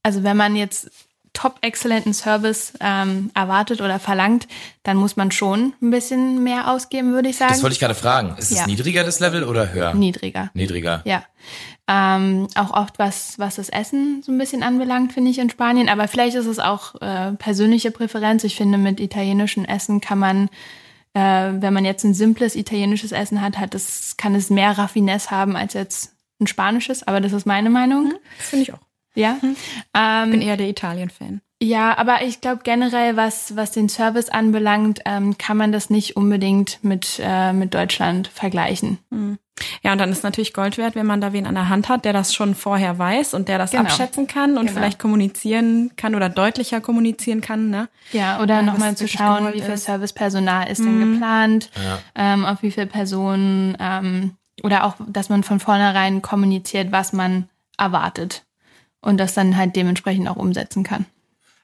also 0.04 0.24
wenn 0.24 0.38
man 0.38 0.56
jetzt 0.56 0.92
top-exzellenten 1.36 2.14
Service 2.14 2.74
ähm, 2.80 3.30
erwartet 3.36 3.82
oder 3.82 4.00
verlangt, 4.00 4.48
dann 4.82 4.98
muss 4.98 5.16
man 5.16 5.30
schon 5.30 5.74
ein 5.82 5.92
bisschen 5.92 6.44
mehr 6.44 6.72
ausgeben, 6.72 7.14
würde 7.14 7.30
ich 7.30 7.38
sagen. 7.38 7.54
Das 7.54 7.62
wollte 7.62 7.76
ich 7.76 7.80
gerade 7.80 7.94
fragen. 7.94 8.36
Ist 8.38 8.52
ja. 8.52 8.62
es 8.62 8.68
niedriger 8.68 9.04
das 9.04 9.20
Level 9.20 9.44
oder 9.44 9.72
höher? 9.72 9.94
Niedriger. 9.94 10.50
Niedriger. 10.54 11.02
Ja. 11.06 11.24
Ähm, 11.88 12.48
auch 12.56 12.72
oft 12.72 12.98
was, 12.98 13.38
was 13.38 13.56
das 13.56 13.70
Essen 13.70 14.24
so 14.24 14.32
ein 14.32 14.40
bisschen 14.40 14.64
anbelangt, 14.64 15.14
finde 15.14 15.30
ich 15.30 15.38
in 15.38 15.52
Spanien. 15.52 15.90
Aber 15.90 16.08
vielleicht 16.08 16.36
ist 16.36 16.48
es 16.48 16.58
auch 16.58 17.00
äh, 17.02 17.34
persönliche 17.34 17.92
Präferenz. 17.92 18.44
Ich 18.44 18.56
finde, 18.56 18.80
mit 18.80 19.00
italienischem 19.00 19.66
Essen 19.66 20.02
kann 20.02 20.18
man, 20.18 20.50
äh, 21.14 21.52
wenn 21.62 21.74
man 21.74 21.86
jetzt 21.86 22.04
ein 22.04 22.16
simples 22.16 22.56
italienisches 22.56 23.12
Essen 23.12 23.42
hat, 23.42 23.60
hat 23.60 23.76
es, 23.76 24.18
kann 24.18 24.34
es 24.34 24.50
mehr 24.50 24.76
Raffinesse 24.76 25.30
haben 25.30 25.56
als 25.56 25.74
jetzt 25.74 26.14
ein 26.40 26.48
spanisches. 26.48 27.04
Aber 27.04 27.22
das 27.22 27.34
ist 27.34 27.46
meine 27.46 27.70
Meinung. 27.70 28.06
Mhm, 28.06 28.18
finde 28.40 28.64
ich 28.64 28.74
auch. 28.74 28.85
Ja. 29.16 29.38
Mhm. 29.42 29.56
Ähm, 29.94 30.32
bin 30.32 30.42
eher 30.42 30.58
der 30.58 30.70
Italien-Fan. 30.70 31.42
Ja, 31.62 31.98
aber 31.98 32.22
ich 32.22 32.42
glaube 32.42 32.62
generell, 32.64 33.16
was, 33.16 33.56
was 33.56 33.72
den 33.72 33.88
Service 33.88 34.30
anbelangt, 34.30 35.00
ähm, 35.06 35.38
kann 35.38 35.56
man 35.56 35.72
das 35.72 35.90
nicht 35.90 36.18
unbedingt 36.18 36.80
mit, 36.84 37.20
äh, 37.24 37.54
mit 37.54 37.74
Deutschland 37.74 38.28
vergleichen. 38.28 39.00
Mhm. 39.10 39.40
Ja, 39.82 39.94
und 39.94 40.00
dann 40.00 40.12
ist 40.12 40.24
natürlich 40.24 40.54
Gold 40.54 40.78
wert, 40.78 40.96
wenn 40.96 41.06
man 41.06 41.22
da 41.22 41.32
wen 41.32 41.48
an 41.48 41.56
der 41.56 41.70
Hand 41.70 41.88
hat, 41.88 42.04
der 42.04 42.12
das 42.12 42.34
schon 42.34 42.56
vorher 42.56 43.00
weiß 43.00 43.34
und 43.34 43.48
der 43.48 43.58
das 43.58 43.72
genau. 43.72 43.84
abschätzen 43.84 44.28
kann 44.28 44.58
und 44.58 44.68
genau. 44.68 44.80
vielleicht 44.80 45.00
kommunizieren 45.00 45.92
kann 45.96 46.14
oder 46.14 46.28
deutlicher 46.28 46.82
kommunizieren 46.82 47.40
kann. 47.40 47.70
Ne? 47.70 47.88
Ja, 48.12 48.42
oder 48.42 48.56
ja, 48.56 48.62
nochmal 48.62 48.98
zu 48.98 49.08
schauen, 49.08 49.54
wie 49.54 49.62
viel 49.62 49.78
Servicepersonal 49.78 50.70
ist 50.70 50.80
mhm. 50.80 50.86
denn 51.00 51.12
geplant, 51.14 51.70
ja. 51.82 52.00
ähm, 52.16 52.44
auf 52.46 52.64
wie 52.64 52.72
viele 52.72 52.88
Personen 52.88 53.78
ähm, 53.80 54.36
oder 54.62 54.84
auch, 54.84 54.96
dass 55.08 55.30
man 55.30 55.44
von 55.44 55.62
vornherein 55.62 56.22
kommuniziert, 56.22 56.92
was 56.92 57.14
man 57.14 57.48
erwartet 57.78 58.46
und 59.06 59.18
das 59.18 59.34
dann 59.34 59.56
halt 59.56 59.76
dementsprechend 59.76 60.28
auch 60.28 60.36
umsetzen 60.36 60.84
kann. 60.84 61.06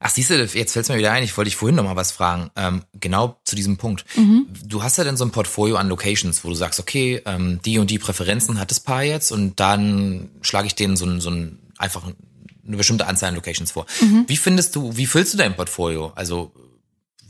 Ach, 0.04 0.10
siehst 0.10 0.32
du, 0.32 0.36
jetzt 0.36 0.74
fällt 0.74 0.84
es 0.84 0.90
mir 0.90 0.98
wieder 0.98 1.12
ein, 1.12 1.24
ich 1.24 1.38
wollte 1.38 1.50
dich 1.50 1.56
vorhin 1.56 1.76
noch 1.76 1.84
mal 1.84 1.96
was 1.96 2.12
fragen, 2.12 2.50
ähm, 2.56 2.82
genau 3.00 3.40
zu 3.44 3.56
diesem 3.56 3.78
Punkt. 3.78 4.04
Mhm. 4.16 4.48
Du 4.66 4.82
hast 4.82 4.98
ja 4.98 5.04
dann 5.04 5.16
so 5.16 5.24
ein 5.24 5.30
Portfolio 5.30 5.76
an 5.76 5.90
Locations, 5.90 6.44
wo 6.44 6.50
du 6.50 6.56
sagst, 6.56 6.80
okay, 6.80 7.22
ähm, 7.26 7.60
die 7.64 7.78
und 7.78 7.92
die 7.92 8.00
Präferenzen 8.00 8.60
hat 8.60 8.72
das 8.72 8.80
Paar 8.80 9.04
jetzt 9.04 9.32
und 9.32 9.60
dann 9.60 10.32
schlage 10.42 10.66
ich 10.66 10.74
denen 10.74 10.98
so 10.98 11.06
ein, 11.06 11.22
so 11.22 11.30
ein 11.30 11.60
einfach 11.78 12.02
eine 12.66 12.78
bestimmte 12.78 13.06
Anzahl 13.06 13.30
an 13.30 13.36
Locations 13.36 13.70
vor. 13.70 13.86
Mhm. 14.02 14.24
Wie 14.28 14.38
findest 14.38 14.76
du, 14.76 14.98
wie 14.98 15.06
füllst 15.06 15.36
du 15.36 15.38
dein 15.38 15.56
Portfolio? 15.56 16.12
Also 16.16 16.52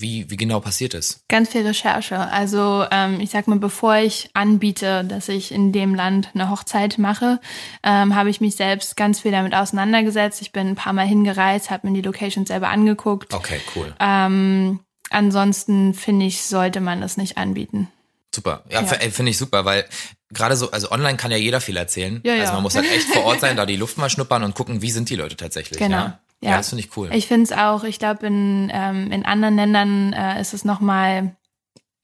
wie, 0.02 0.30
wie 0.30 0.38
genau 0.38 0.60
passiert 0.60 0.94
es? 0.94 1.24
Ganz 1.28 1.50
viel 1.50 1.66
Recherche. 1.66 2.20
Also 2.20 2.86
ähm, 2.92 3.20
ich 3.20 3.30
sag 3.30 3.48
mal, 3.48 3.60
bevor 3.60 3.96
ich 3.96 4.30
anbiete, 4.34 5.04
dass 5.04 5.30
ich 5.30 5.52
in 5.52 5.72
dem 5.72 5.96
Land 5.96 6.30
eine 6.34 6.50
Hochzeit 6.50 6.98
mache, 6.98 7.40
ähm, 7.84 8.16
habe 8.16 8.30
ich 8.30 8.42
mich 8.42 8.56
selbst 8.56 8.98
ganz 8.98 9.22
viel 9.22 9.32
damit 9.32 9.54
auseinandergesetzt. 9.54 10.42
Ich 10.42 10.52
bin 10.52 10.68
ein 10.68 10.76
paar 10.76 10.94
Mal 10.94 11.08
hingereist, 11.08 11.70
habe 11.72 11.88
mir 11.88 11.94
die 11.94 12.02
Locations 12.02 12.48
selber 12.48 12.70
angeguckt. 12.70 13.34
Okay, 13.34 13.60
cool. 13.76 13.94
Ähm, 14.00 14.80
ansonsten 15.10 15.94
finde 15.94 16.26
ich, 16.26 16.44
sollte 16.44 16.82
man 16.82 17.02
das 17.02 17.18
nicht 17.18 17.38
anbieten. 17.38 17.88
Super. 18.34 18.64
Ja, 18.70 18.82
ja. 18.82 18.88
finde 18.88 19.32
ich 19.32 19.38
super, 19.38 19.66
weil 19.66 19.86
gerade 20.32 20.56
so, 20.56 20.72
also 20.72 20.92
online 20.92 21.18
kann 21.18 21.32
ja 21.32 21.38
jeder 21.38 21.60
viel 21.60 21.76
erzählen. 21.78 22.22
Ja, 22.24 22.34
ja. 22.34 22.42
Also 22.42 22.54
man 22.54 22.64
muss 22.64 22.76
halt 22.76 22.90
echt 22.90 23.10
vor 23.10 23.24
Ort 23.26 23.42
sein, 23.42 23.58
da 23.58 23.66
die 23.66 23.76
Luft 23.76 23.98
mal 23.98 24.10
schnuppern 24.10 24.44
und 24.44 24.56
gucken, 24.56 24.82
wie 24.82 24.92
sind 24.92 25.10
die 25.10 25.16
Leute 25.16 25.36
tatsächlich. 25.36 25.80
Genau. 25.80 25.98
Ja, 25.98 26.20
ja. 26.42 26.58
das 26.58 26.70
finde 26.70 26.84
ich 26.84 26.98
cool. 26.98 27.10
Ich 27.14 27.28
finde 27.28 27.44
es 27.44 27.52
auch, 27.52 27.84
ich 27.84 28.00
glaube, 28.00 28.28
in, 28.28 28.72
ähm, 28.74 29.12
in 29.12 29.26
anderen 29.26 29.56
Ländern 29.56 30.14
äh, 30.14 30.42
ist 30.42 30.54
es 30.54 30.66
nochmal, 30.66 31.36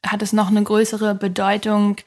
hat 0.06 0.22
es 0.22 0.34
noch 0.34 0.48
eine 0.48 0.64
größere 0.64 1.16
Bedeutung, 1.16 1.98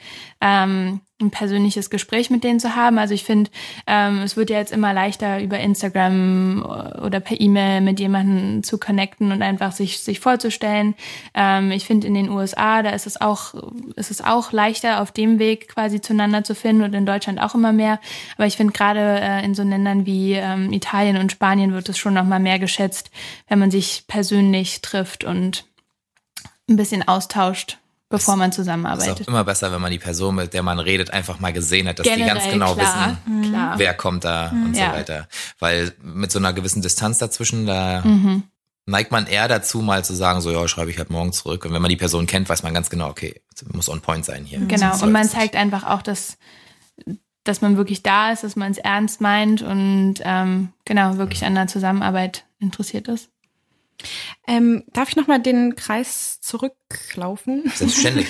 ähm, 0.41 1.01
ein 1.21 1.31
persönliches 1.31 1.91
Gespräch 1.91 2.31
mit 2.31 2.45
denen 2.45 2.61
zu 2.61 2.75
haben. 2.75 2.99
Also 2.99 3.15
ich 3.15 3.25
finde, 3.25 3.51
ähm, 3.87 4.21
es 4.23 4.37
wird 4.37 4.51
ja 4.51 4.59
jetzt 4.59 4.73
immer 4.73 4.93
leichter 4.93 5.41
über 5.41 5.59
Instagram 5.59 6.65
oder 7.03 7.21
per 7.21 7.41
E-Mail 7.41 7.81
mit 7.81 8.01
jemandem 8.01 8.63
zu 8.63 8.79
connecten 8.79 9.33
und 9.33 9.43
einfach 9.43 9.73
sich 9.73 10.01
sich 10.01 10.21
vorzustellen. 10.21 10.95
Ähm, 11.35 11.71
ich 11.71 11.85
finde 11.85 12.07
in 12.07 12.15
den 12.15 12.31
USA, 12.31 12.83
da 12.83 12.91
ist 12.91 13.07
es 13.07 13.21
auch 13.21 13.55
ist 13.97 14.11
es 14.11 14.23
auch 14.23 14.53
leichter 14.53 15.01
auf 15.03 15.13
dem 15.13 15.39
Weg 15.39 15.69
quasi 15.69 16.01
zueinander 16.01 16.45
zu 16.45 16.55
finden 16.55 16.83
und 16.83 16.95
in 16.95 17.07
Deutschland 17.07 17.41
auch 17.41 17.55
immer 17.55 17.73
mehr. 17.73 18.01
Aber 18.37 18.47
ich 18.47 18.57
finde 18.57 18.73
gerade 18.73 19.21
äh, 19.21 19.45
in 19.45 19.55
so 19.55 19.63
Ländern 19.63 20.07
wie 20.07 20.35
ähm, 20.35 20.73
Italien 20.73 21.17
und 21.17 21.33
Spanien 21.33 21.73
wird 21.73 21.89
es 21.89 21.99
schon 21.99 22.15
noch 22.15 22.25
mal 22.25 22.41
mehr 22.41 22.59
geschätzt, 22.59 23.11
wenn 23.49 23.59
man 23.59 23.71
sich 23.71 24.05
persönlich 24.07 24.81
trifft 24.81 25.25
und 25.25 25.65
ein 26.69 26.77
bisschen 26.77 27.07
austauscht 27.07 27.80
bevor 28.11 28.37
man 28.37 28.53
zusammenarbeitet. 28.53 29.15
Es 29.15 29.21
ist 29.21 29.29
auch 29.29 29.33
immer 29.33 29.45
besser, 29.45 29.73
wenn 29.73 29.81
man 29.81 29.91
die 29.91 29.99
Person, 29.99 30.35
mit 30.35 30.53
der 30.53 30.63
man 30.63 30.79
redet, 30.79 31.11
einfach 31.13 31.41
mal 31.41 31.53
gesehen 31.53 31.89
hat, 31.89 31.99
dass 31.99 32.05
Generell, 32.05 32.29
die 32.29 32.41
ganz 32.41 32.53
genau 32.53 32.75
klar, 32.75 33.17
wissen, 33.27 33.51
klar. 33.51 33.79
wer 33.79 33.95
kommt 33.95 34.25
da 34.25 34.51
mhm. 34.53 34.67
und 34.67 34.77
ja. 34.77 34.91
so 34.91 34.97
weiter. 34.97 35.29
Weil 35.59 35.95
mit 36.03 36.31
so 36.31 36.39
einer 36.39 36.53
gewissen 36.53 36.83
Distanz 36.83 37.19
dazwischen, 37.19 37.67
da 37.67 38.03
mhm. 38.03 38.43
neigt 38.85 39.13
man 39.13 39.27
eher 39.27 39.49
dazu, 39.49 39.81
mal 39.81 40.05
zu 40.05 40.15
sagen, 40.15 40.41
so, 40.41 40.51
ja, 40.51 40.67
schreibe 40.69 40.91
ich 40.91 40.99
halt 40.99 41.11
morgen 41.11 41.33
zurück. 41.33 41.65
Und 41.65 41.73
wenn 41.73 41.81
man 41.81 41.89
die 41.89 41.97
Person 41.97 42.27
kennt, 42.27 42.49
weiß 42.49 42.65
man 42.65 42.75
ganz 42.75 42.91
genau, 42.91 43.09
okay, 43.09 43.41
muss 43.73 43.89
on 43.89 44.01
point 44.01 44.25
sein 44.25 44.45
hier. 44.45 44.59
Genau. 44.59 45.01
Und 45.03 45.13
man 45.13 45.29
zeigt 45.29 45.57
einfach 45.57 45.85
auch, 45.85 46.03
dass 46.03 46.37
dass 47.45 47.63
man 47.63 47.79
wirklich 47.79 48.03
da 48.03 48.33
ist, 48.33 48.45
dass 48.45 48.55
man 48.55 48.71
es 48.71 48.77
ernst 48.77 49.23
meint 49.23 49.63
und 49.63 50.17
ähm, 50.23 50.75
genau 50.85 51.17
wirklich 51.17 51.41
mhm. 51.41 51.49
an 51.49 51.55
der 51.55 51.67
Zusammenarbeit 51.69 52.45
interessiert 52.59 53.09
ist. 53.09 53.31
Ähm, 54.47 54.85
darf 54.93 55.09
ich 55.09 55.17
nochmal 55.17 55.41
den 55.41 55.77
Kreis 55.77 56.41
zurücklaufen? 56.41 57.71
Selbstverständlich. 57.75 58.29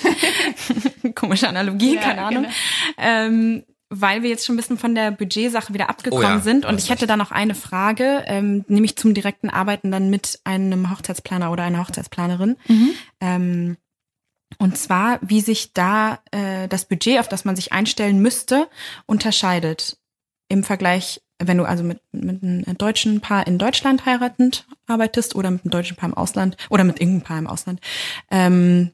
Komische 1.14 1.48
Analogie, 1.48 1.94
ja, 1.96 2.00
keine 2.00 2.22
Ahnung. 2.22 2.42
Genau. 2.44 2.54
Ähm, 2.98 3.64
weil 3.90 4.22
wir 4.22 4.30
jetzt 4.30 4.46
schon 4.46 4.54
ein 4.54 4.56
bisschen 4.56 4.78
von 4.78 4.94
der 4.94 5.10
Budgetsache 5.10 5.74
wieder 5.74 5.90
abgekommen 5.90 6.24
oh 6.24 6.28
ja, 6.28 6.40
sind. 6.40 6.64
Und 6.64 6.78
ich 6.78 6.90
hätte 6.90 7.08
da 7.08 7.16
noch 7.16 7.32
eine 7.32 7.56
Frage, 7.56 8.22
ähm, 8.26 8.64
nämlich 8.68 8.96
zum 8.96 9.14
direkten 9.14 9.50
Arbeiten 9.50 9.90
dann 9.90 10.10
mit 10.10 10.38
einem 10.44 10.90
Hochzeitsplaner 10.90 11.50
oder 11.50 11.64
einer 11.64 11.80
Hochzeitsplanerin. 11.80 12.56
Mhm. 12.68 12.90
Ähm, 13.20 13.76
und 14.58 14.78
zwar, 14.78 15.18
wie 15.22 15.40
sich 15.40 15.72
da 15.72 16.20
äh, 16.30 16.68
das 16.68 16.84
Budget, 16.84 17.18
auf 17.18 17.28
das 17.28 17.44
man 17.44 17.56
sich 17.56 17.72
einstellen 17.72 18.20
müsste, 18.22 18.68
unterscheidet 19.06 19.98
im 20.48 20.62
Vergleich 20.62 21.20
wenn 21.42 21.58
du 21.58 21.64
also 21.64 21.82
mit, 21.82 22.00
mit 22.12 22.42
einem 22.42 22.78
deutschen 22.78 23.20
Paar 23.20 23.46
in 23.46 23.58
Deutschland 23.58 24.06
heiratend 24.06 24.66
arbeitest 24.86 25.34
oder 25.34 25.50
mit 25.50 25.64
einem 25.64 25.70
deutschen 25.70 25.96
Paar 25.96 26.08
im 26.10 26.14
Ausland 26.14 26.56
oder 26.68 26.84
mit 26.84 27.00
irgendeinem 27.00 27.22
Paar 27.22 27.38
im 27.38 27.46
Ausland. 27.46 27.80
Ähm, 28.30 28.90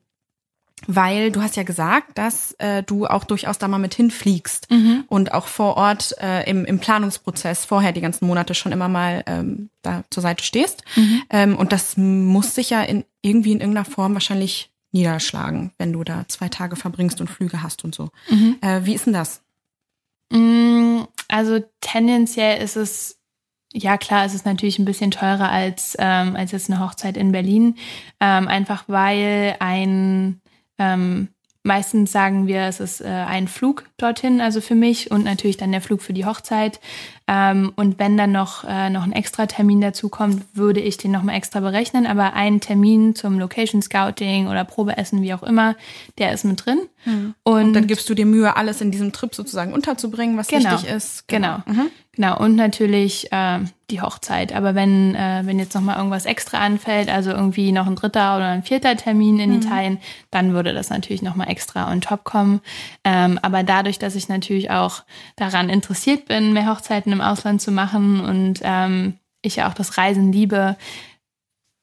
weil 0.87 1.33
du 1.33 1.43
hast 1.43 1.57
ja 1.57 1.63
gesagt, 1.63 2.19
dass 2.19 2.53
äh, 2.59 2.83
du 2.83 3.07
auch 3.07 3.25
durchaus 3.25 3.59
da 3.59 3.67
mal 3.67 3.79
mit 3.79 3.95
hinfliegst 3.95 4.71
mhm. 4.71 5.05
und 5.09 5.33
auch 5.33 5.47
vor 5.47 5.77
Ort 5.77 6.15
äh, 6.21 6.49
im, 6.49 6.65
im 6.65 6.79
Planungsprozess 6.79 7.65
vorher 7.65 7.93
die 7.93 8.03
ganzen 8.03 8.27
Monate 8.27 8.55
schon 8.55 8.73
immer 8.73 8.89
mal 8.89 9.23
ähm, 9.27 9.71
da 9.83 10.05
zur 10.11 10.23
Seite 10.23 10.45
stehst. 10.45 10.85
Mhm. 10.95 11.23
Ähm, 11.31 11.57
und 11.57 11.73
das 11.73 11.97
muss 11.97 12.55
sich 12.55 12.71
ja 12.71 12.83
in, 12.83 13.05
irgendwie 13.23 13.53
in 13.53 13.61
irgendeiner 13.61 13.87
Form 13.87 14.13
wahrscheinlich 14.13 14.71
niederschlagen, 14.93 15.73
wenn 15.79 15.93
du 15.93 16.05
da 16.05 16.25
zwei 16.29 16.49
Tage 16.49 16.77
verbringst 16.77 17.21
und 17.21 17.29
Flüge 17.29 17.63
hast 17.63 17.83
und 17.85 17.95
so. 17.95 18.11
Mhm. 18.29 18.57
Äh, 18.61 18.85
wie 18.85 18.95
ist 18.95 19.07
denn 19.07 19.15
das? 19.15 19.41
Also 21.29 21.61
tendenziell 21.81 22.62
ist 22.62 22.77
es, 22.77 23.20
ja 23.72 23.99
klar, 23.99 24.24
es 24.24 24.35
ist 24.35 24.47
natürlich 24.47 24.79
ein 24.79 24.85
bisschen 24.85 25.11
teurer 25.11 25.51
als, 25.51 25.97
ähm, 25.99 26.37
als 26.37 26.53
jetzt 26.53 26.70
eine 26.70 26.81
Hochzeit 26.81 27.16
in 27.16 27.33
Berlin. 27.33 27.77
Ähm, 28.20 28.49
einfach 28.49 28.85
weil 28.87 29.57
ein 29.61 30.41
ähm, 30.79 31.29
Meistens 31.66 32.12
sagen 32.12 32.47
wir, 32.47 32.61
es 32.61 32.79
ist 32.79 33.01
äh, 33.01 33.07
ein 33.09 33.49
Flug 33.49 33.91
dorthin, 33.99 34.41
also 34.41 34.61
für 34.61 34.75
mich 34.75 35.11
und 35.11 35.25
natürlich 35.25 35.57
dann 35.57 35.73
der 35.73 35.81
Flug 35.81 36.03
für 36.03 36.13
die 36.13 36.27
Hochzeit. 36.27 36.81
Ähm, 37.27 37.73
und 37.77 37.99
wenn 37.99 38.17
dann 38.17 38.31
noch, 38.31 38.65
äh, 38.65 38.91
noch 38.91 39.05
ein 39.05 39.13
extra 39.13 39.47
Termin 39.47 39.81
dazu 39.81 40.09
kommt, 40.09 40.45
würde 40.55 40.81
ich 40.81 40.97
den 40.97 41.11
nochmal 41.11 41.35
extra 41.35 41.61
berechnen. 41.61 42.07
Aber 42.07 42.35
ein 42.35 42.61
Termin 42.61 43.15
zum 43.15 43.39
Location 43.39 43.83
Scouting 43.83 44.49
oder 44.49 44.65
Probeessen, 44.65 45.23
wie 45.23 45.33
auch 45.35 45.43
immer, 45.43 45.77
der 46.19 46.33
ist 46.33 46.45
mit 46.45 46.65
drin. 46.65 46.81
Mhm. 47.05 47.35
Und, 47.43 47.65
und, 47.65 47.73
dann 47.73 47.87
gibst 47.87 48.09
du 48.11 48.15
dir 48.15 48.27
Mühe, 48.27 48.57
alles 48.57 48.81
in 48.81 48.91
diesem 48.91 49.13
Trip 49.13 49.35
sozusagen 49.35 49.73
unterzubringen, 49.73 50.37
was 50.37 50.49
genau, 50.49 50.73
wichtig 50.73 50.91
ist. 50.91 51.27
Genau. 51.29 51.63
Genau. 51.67 51.83
Mhm. 51.83 51.91
genau. 52.13 52.39
Und 52.39 52.57
natürlich 52.57 53.33
äh, 53.33 53.61
die 53.91 54.01
Hochzeit. 54.01 54.53
Aber 54.53 54.75
wenn, 54.75 55.15
äh, 55.15 55.43
wenn 55.45 55.59
jetzt 55.59 55.75
nochmal 55.75 55.97
irgendwas 55.97 56.27
extra 56.27 56.59
anfällt, 56.59 57.09
also 57.09 57.31
irgendwie 57.31 57.71
noch 57.71 57.87
ein 57.87 57.95
dritter 57.95 58.37
oder 58.37 58.49
ein 58.49 58.63
vierter 58.65 58.97
Termin 58.97 59.39
in 59.39 59.51
mhm. 59.51 59.57
Italien, 59.57 59.99
dann 60.31 60.53
würde 60.53 60.75
das 60.75 60.91
natürlich 60.91 61.23
nochmal 61.23 61.49
extra 61.49 61.91
on 61.91 62.01
top 62.01 62.25
kommen. 62.25 62.61
Ähm, 63.05 63.39
aber 63.43 63.63
dadurch, 63.87 63.99
dass 64.01 64.16
ich 64.16 64.28
natürlich 64.28 64.70
auch 64.70 65.05
daran 65.37 65.68
interessiert 65.68 66.26
bin, 66.26 66.53
mehr 66.53 66.68
Hochzeiten 66.68 67.12
im 67.12 67.20
Ausland 67.20 67.62
zu 67.62 67.70
machen 67.70 68.20
und 68.20 68.61
ähm, 68.62 69.14
ich 69.43 69.57
ja 69.57 69.68
auch 69.68 69.74
das 69.74 69.97
Reisen 69.97 70.32
liebe, 70.32 70.76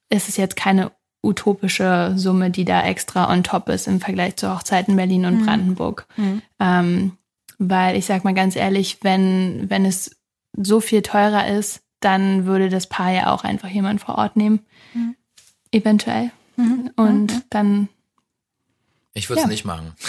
ist 0.10 0.28
es 0.28 0.36
jetzt 0.36 0.58
keine 0.58 0.92
utopische 1.24 2.12
Summe, 2.18 2.52
die 2.52 2.66
da 2.66 2.84
extra 2.84 3.32
on 3.32 3.44
top 3.44 3.70
ist 3.70 3.88
im 3.88 4.02
Vergleich 4.02 4.36
zu 4.36 4.54
Hochzeiten 4.54 4.98
Berlin 4.98 5.26
und 5.26 5.40
mhm. 5.40 5.46
Brandenburg. 5.46 6.06
Mhm. 6.18 6.42
Ähm, 6.60 7.12
weil 7.58 7.96
ich 7.96 8.06
sag 8.06 8.26
mal 8.26 8.34
ganz 8.34 8.58
ehrlich, 8.58 8.98
wenn, 9.04 9.70
wenn 9.70 9.86
es 9.86 10.18
so 10.52 10.82
viel 10.82 11.02
teurer 11.04 11.48
ist, 11.48 11.82
dann 12.02 12.46
würde 12.46 12.68
das 12.68 12.88
Paar 12.88 13.14
ja 13.14 13.32
auch 13.32 13.46
einfach 13.46 13.70
jemand 13.70 14.02
vor 14.02 14.16
Ort 14.16 14.36
nehmen. 14.36 14.60
Mhm. 14.94 15.16
Eventuell. 15.72 16.32
Mhm. 16.58 16.92
Und 16.98 17.34
mhm. 17.34 17.44
dann. 17.50 17.90
Ich 19.14 19.30
würde 19.30 19.42
es 19.42 19.46
ja. 19.46 19.50
nicht 19.50 19.66
machen. 19.66 19.94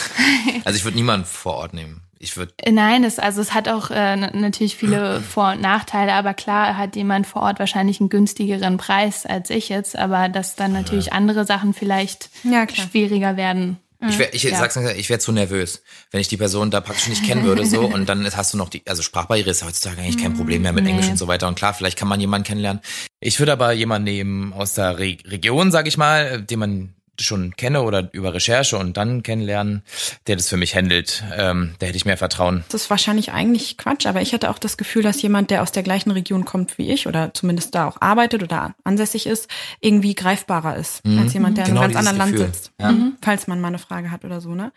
Also 0.65 0.79
ich 0.79 0.85
würde 0.85 0.97
niemanden 0.97 1.27
vor 1.27 1.55
Ort 1.55 1.75
nehmen. 1.75 2.03
Ich 2.19 2.37
würde. 2.37 2.53
Nein, 2.71 3.05
es, 3.05 3.19
also 3.19 3.43
es 3.43 3.53
hat 3.53 3.69
auch 3.69 3.91
äh, 3.91 4.17
natürlich 4.17 4.77
viele 4.77 5.21
Vor- 5.29 5.53
und 5.53 5.61
Nachteile, 5.61 6.15
aber 6.15 6.33
klar 6.33 6.77
hat 6.77 6.97
jemand 6.97 7.27
vor 7.27 7.43
Ort 7.43 7.59
wahrscheinlich 7.59 8.01
einen 8.01 8.09
günstigeren 8.09 8.79
Preis 8.79 9.27
als 9.27 9.51
ich 9.51 9.69
jetzt, 9.69 9.97
aber 9.97 10.29
dass 10.29 10.57
dann 10.57 10.73
natürlich 10.73 11.07
ja. 11.07 11.13
andere 11.13 11.45
Sachen 11.45 11.75
vielleicht 11.75 12.31
ja, 12.45 12.67
schwieriger 12.69 13.37
werden. 13.37 13.79
Ich, 14.09 14.19
wär, 14.19 14.35
ich 14.35 14.43
ja. 14.43 14.59
sag's 14.59 14.77
ich 14.77 15.09
wäre 15.09 15.19
zu 15.19 15.33
nervös, 15.33 15.83
wenn 16.11 16.21
ich 16.21 16.29
die 16.29 16.37
Person 16.37 16.71
da 16.71 16.81
praktisch 16.81 17.09
nicht 17.09 17.25
kennen 17.25 17.45
würde 17.45 17.65
so 17.65 17.83
und 17.83 18.07
dann 18.09 18.25
hast 18.37 18.53
du 18.53 18.59
noch 18.59 18.69
die, 18.69 18.83
also 18.87 19.03
Sprachbarriere 19.03 19.51
ist 19.51 19.65
heutzutage 19.65 20.01
eigentlich 20.01 20.19
kein 20.19 20.35
Problem 20.35 20.63
mehr 20.63 20.73
mit 20.73 20.85
nee. 20.85 20.91
Englisch 20.91 21.09
und 21.09 21.17
so 21.17 21.27
weiter 21.27 21.49
und 21.49 21.55
klar, 21.55 21.75
vielleicht 21.75 21.99
kann 21.99 22.09
man 22.09 22.21
jemanden 22.21 22.47
kennenlernen. 22.47 22.83
Ich 23.21 23.39
würde 23.39 23.53
aber 23.53 23.73
jemanden 23.73 24.05
nehmen 24.05 24.53
aus 24.53 24.75
der 24.75 24.99
Re 24.99 25.17
Region, 25.25 25.71
sag 25.71 25.87
ich 25.87 25.97
mal, 25.97 26.43
den 26.43 26.59
man 26.59 26.95
schon 27.21 27.57
kenne 27.57 27.83
oder 27.83 28.09
über 28.13 28.35
Recherche 28.35 28.79
und 28.79 28.97
dann 28.97 29.23
kennenlernen, 29.23 29.83
der 30.27 30.37
das 30.37 30.49
für 30.49 30.57
mich 30.57 30.75
handelt, 30.75 31.25
ähm, 31.37 31.75
da 31.79 31.87
hätte 31.87 31.97
ich 31.97 32.05
mehr 32.05 32.17
Vertrauen. 32.17 32.65
Das 32.71 32.83
ist 32.83 32.91
wahrscheinlich 32.91 33.33
eigentlich 33.33 33.77
Quatsch, 33.77 34.07
aber 34.07 34.23
ich 34.23 34.33
hatte 34.33 34.51
auch 34.51 34.59
das 34.59 34.77
Gefühl, 34.77 35.03
dass 35.03 35.21
jemand, 35.23 35.51
der 35.51 35.63
aus 35.63 35.73
der 35.73 35.83
gleichen 35.83 36.11
Region 36.11 36.45
kommt 36.45 36.79
wie 36.79 36.91
ich 36.91 37.07
oder 37.07 37.33
zumindest 37.35 37.75
da 37.75 37.87
auch 37.87 38.01
arbeitet 38.01 38.43
oder 38.43 38.75
ansässig 38.85 39.27
ist, 39.27 39.49
irgendwie 39.81 40.15
greifbarer 40.15 40.77
ist 40.77 41.05
mhm. 41.05 41.19
als 41.21 41.35
jemand, 41.35 41.59
der 41.59 41.65
genau 41.65 41.81
in 41.81 41.85
einem 41.85 41.95
ganz 41.95 42.09
anderen 42.09 42.31
Gefühl. 42.31 42.41
Land 42.45 42.55
sitzt. 42.55 42.73
Ja. 42.81 42.93
Mhm. 42.93 43.17
Falls 43.21 43.47
man 43.47 43.61
mal 43.61 43.69
eine 43.69 43.79
Frage 43.79 44.11
hat 44.11 44.25
oder 44.25 44.41
so, 44.41 44.55
ne? 44.55 44.73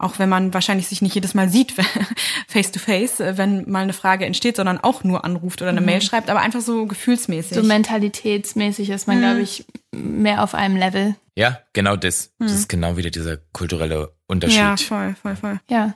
Auch 0.00 0.20
wenn 0.20 0.28
man 0.28 0.54
wahrscheinlich 0.54 0.86
sich 0.86 1.02
nicht 1.02 1.16
jedes 1.16 1.34
Mal 1.34 1.48
sieht, 1.48 1.74
face 2.48 2.70
to 2.70 2.78
face, 2.78 3.18
wenn 3.18 3.68
mal 3.68 3.82
eine 3.82 3.92
Frage 3.92 4.26
entsteht, 4.26 4.56
sondern 4.56 4.78
auch 4.78 5.02
nur 5.02 5.24
anruft 5.24 5.60
oder 5.60 5.72
eine 5.72 5.80
mhm. 5.80 5.86
Mail 5.86 6.02
schreibt, 6.02 6.30
aber 6.30 6.40
einfach 6.40 6.60
so 6.60 6.86
gefühlsmäßig. 6.86 7.56
So 7.56 7.64
mentalitätsmäßig 7.64 8.90
ist 8.90 9.08
man, 9.08 9.16
mhm. 9.16 9.20
glaube 9.22 9.40
ich, 9.40 9.64
mehr 9.90 10.44
auf 10.44 10.54
einem 10.54 10.76
Level. 10.76 11.16
Ja, 11.38 11.60
genau 11.72 11.94
das. 11.94 12.34
Mhm. 12.38 12.46
Das 12.46 12.52
ist 12.52 12.68
genau 12.68 12.96
wieder 12.96 13.10
dieser 13.10 13.36
kulturelle 13.36 14.12
Unterschied. 14.26 14.58
Ja, 14.58 14.76
voll, 14.76 15.14
voll, 15.22 15.36
voll. 15.36 15.60
Ja. 15.70 15.94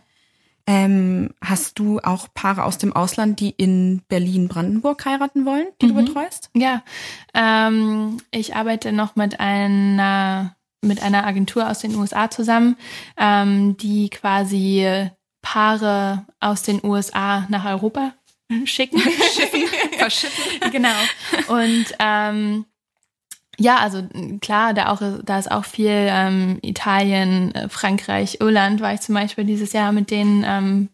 Ähm, 0.68 1.30
hast 1.44 1.80
du 1.80 1.98
auch 1.98 2.28
Paare 2.32 2.62
aus 2.62 2.78
dem 2.78 2.92
Ausland, 2.92 3.40
die 3.40 3.50
in 3.50 4.02
Berlin-Brandenburg 4.06 5.04
heiraten 5.04 5.44
wollen, 5.44 5.66
die 5.80 5.88
du 5.88 5.94
mhm. 5.94 6.04
betreust? 6.04 6.48
Ja, 6.54 6.84
ähm, 7.34 8.18
ich 8.30 8.54
arbeite 8.54 8.92
noch 8.92 9.16
mit 9.16 9.40
einer 9.40 10.54
mit 10.80 11.02
einer 11.02 11.26
Agentur 11.26 11.68
aus 11.68 11.80
den 11.80 11.94
USA 11.96 12.30
zusammen, 12.30 12.76
ähm, 13.16 13.76
die 13.76 14.10
quasi 14.10 15.08
Paare 15.40 16.24
aus 16.38 16.62
den 16.62 16.84
USA 16.84 17.46
nach 17.48 17.64
Europa 17.64 18.14
schicken. 18.64 19.00
Verschiffen. 19.98 20.70
genau. 20.70 20.94
Und 21.48 21.86
ähm, 21.98 22.64
Ja, 23.58 23.76
also 23.76 24.02
klar, 24.40 24.72
da, 24.74 24.88
auch, 24.90 25.02
da 25.22 25.38
ist 25.38 25.50
auch 25.50 25.64
viel 25.64 25.90
ähm, 25.90 26.58
Italien, 26.62 27.54
äh, 27.54 27.68
Frankreich, 27.68 28.38
Irland 28.40 28.80
war 28.80 28.94
ich 28.94 29.00
zum 29.00 29.14
Beispiel 29.14 29.44
dieses 29.44 29.72
Jahr 29.72 29.92
mit 29.92 30.10
denen, 30.10 30.42
ähm, 30.46 30.88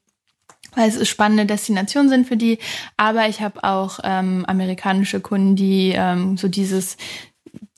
weil 0.75 0.89
es 0.89 1.09
spannende 1.09 1.47
Destinationen 1.47 2.09
sind 2.09 2.27
für 2.27 2.37
die. 2.37 2.59
Aber 2.97 3.29
ich 3.29 3.41
habe 3.41 3.63
auch 3.65 4.01
ähm, 4.03 4.45
amerikanische 4.47 5.21
Kunden, 5.21 5.57
die 5.57 5.93
ähm, 5.95 6.37
so 6.37 6.49
dieses 6.49 6.97